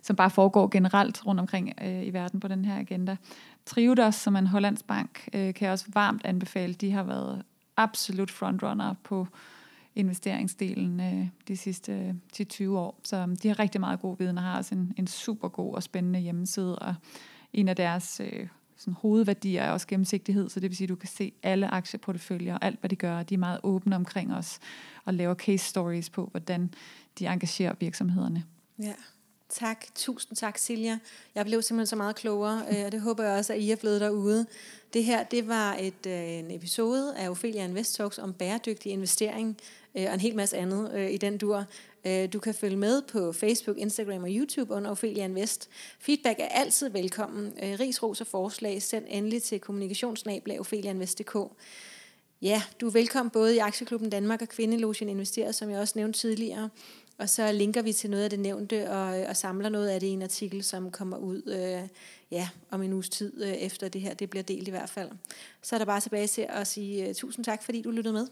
som 0.03 0.17
bare 0.17 0.31
foregår 0.31 0.69
generelt 0.69 1.27
rundt 1.27 1.41
omkring 1.41 1.73
øh, 1.83 2.07
i 2.07 2.11
verden 2.11 2.41
på 2.41 2.49
den 2.49 2.65
her 2.65 2.79
agenda. 2.79 3.17
Triodos, 3.67 4.15
som 4.15 4.35
er 4.35 4.39
en 4.39 4.47
hollandsk 4.47 4.87
bank, 4.87 5.29
øh, 5.35 5.55
kan 5.55 5.65
jeg 5.65 5.73
også 5.73 5.87
varmt 5.95 6.25
anbefale. 6.25 6.75
De 6.75 6.93
har 6.93 7.03
været 7.03 7.43
absolut 7.77 8.31
frontrunner 8.31 8.95
på 9.05 9.27
investeringsdelen 9.95 11.01
øh, 11.01 11.29
de 11.49 11.57
sidste 11.57 11.93
øh, 11.93 12.15
10-20 12.43 12.69
år. 12.69 13.01
Så 13.05 13.17
øhm, 13.17 13.37
de 13.37 13.49
har 13.49 13.59
rigtig 13.59 13.81
meget 13.81 14.01
god 14.01 14.17
viden 14.19 14.39
og 14.39 14.45
har 14.45 14.57
også 14.57 14.75
en, 14.75 14.95
en 14.97 15.07
super 15.07 15.49
god 15.49 15.75
og 15.75 15.83
spændende 15.83 16.21
hjemmeside. 16.21 16.79
Og 16.79 16.95
en 17.53 17.69
af 17.69 17.77
deres 17.77 18.21
øh, 18.25 18.49
sådan, 18.83 18.95
hovedværdier 18.95 19.63
er 19.63 19.71
også 19.71 19.87
gennemsigtighed, 19.87 20.49
så 20.49 20.61
det 20.61 20.71
vil 20.71 20.77
sige, 20.77 20.85
at 20.85 20.89
du 20.89 20.95
kan 20.97 21.09
se 21.09 21.33
alle 21.43 21.69
aktieporteføljer 21.69 22.55
og 22.55 22.65
alt, 22.65 22.81
hvad 22.81 22.91
de 22.91 22.97
gør. 22.97 23.23
De 23.23 23.35
er 23.35 23.39
meget 23.39 23.61
åbne 23.63 23.97
omkring 23.97 24.35
os 24.35 24.59
og 25.05 25.15
laver 25.15 25.35
case 25.35 25.65
stories 25.65 26.11
på, 26.11 26.29
hvordan 26.31 26.75
de 27.19 27.27
engagerer 27.27 27.75
virksomhederne. 27.81 28.45
Ja. 28.79 28.95
Tak. 29.49 29.87
Tusind 29.95 30.37
tak, 30.37 30.59
Silja. 30.59 30.99
Jeg 31.35 31.45
blev 31.45 31.63
simpelthen 31.63 31.87
så 31.87 31.97
meget 31.97 32.17
klogere, 32.17 32.63
øh, 32.71 32.85
og 32.85 32.93
det 32.93 33.01
håber 33.01 33.25
jeg 33.25 33.39
også, 33.39 33.53
at 33.53 33.59
I 33.59 33.71
er 33.71 33.77
blevet 33.77 34.01
derude. 34.01 34.47
Det 34.93 35.05
her, 35.05 35.25
det 35.25 35.49
var 35.49 35.77
et, 35.81 36.07
øh, 36.07 36.29
en 36.29 36.51
episode 36.51 37.17
af 37.17 37.31
Ophelia 37.31 37.65
Invest 37.65 37.95
Talks 37.95 38.19
om 38.19 38.33
bæredygtig 38.33 38.93
investering 38.93 39.57
øh, 39.95 40.05
og 40.09 40.15
en 40.15 40.21
hel 40.21 40.37
masse 40.37 40.57
andet 40.57 41.11
i 41.11 41.17
den 41.17 41.39
dur. 41.39 41.65
Øh, 42.05 42.33
du 42.33 42.39
kan 42.39 42.55
følge 42.55 42.77
med 42.77 43.03
på 43.03 43.33
Facebook, 43.33 43.79
Instagram 43.79 44.23
og 44.23 44.31
YouTube 44.31 44.75
under 44.75 44.91
Ophelia 44.91 45.25
Invest. 45.25 45.69
Feedback 45.99 46.41
er 46.41 46.49
altid 46.49 46.89
velkommen. 46.91 47.53
Øh, 47.63 47.81
ris, 47.81 48.03
ros 48.03 48.21
og 48.21 48.27
forslag 48.27 48.83
send 48.83 49.05
endelig 49.09 49.43
til 49.43 49.61
kommunikationsnabla.opheliainvest.dk. 49.61 51.37
Ja, 52.43 52.63
du 52.81 52.87
er 52.87 52.91
velkommen 52.91 53.31
både 53.31 53.55
i 53.55 53.59
Aktieklubben 53.59 54.11
Danmark 54.11 54.43
og 54.43 54.49
Kvindelogen 54.49 55.09
Investerer, 55.09 55.53
som 55.53 55.71
jeg 55.71 55.81
også 55.81 55.93
nævnte 55.97 56.19
tidligere. 56.19 56.71
Og 57.19 57.29
så 57.29 57.53
linker 57.53 57.83
vi 57.83 57.93
til 57.93 58.11
noget 58.11 58.25
af 58.25 58.31
det 58.31 58.39
nævnte, 58.39 58.91
og, 58.91 59.27
og 59.29 59.37
samler 59.37 59.69
noget 59.69 59.89
af 59.89 60.01
det 60.01 60.07
i 60.07 60.11
en 60.11 60.23
artikel, 60.23 60.65
som 60.65 60.91
kommer 60.91 61.17
ud 61.17 61.43
øh, 61.47 61.89
ja, 62.31 62.49
om 62.71 62.83
en 62.83 62.93
uges 62.93 63.09
tid 63.09 63.43
øh, 63.43 63.53
efter 63.53 63.89
det 63.89 64.01
her. 64.01 64.15
Det 64.15 64.31
bliver 64.31 64.43
delt 64.43 64.69
i 64.69 64.71
hvert 64.71 64.91
fald. 64.91 65.11
Så 65.63 65.77
er 65.77 65.79
der 65.79 65.87
bare 65.87 66.01
tilbage 66.01 66.27
til 66.27 66.47
at 66.49 66.67
sige 66.67 67.09
uh, 67.09 67.15
tusind 67.15 67.45
tak, 67.45 67.63
fordi 67.63 67.83
du 67.83 67.91
lyttede 67.91 68.13
med. 68.13 68.27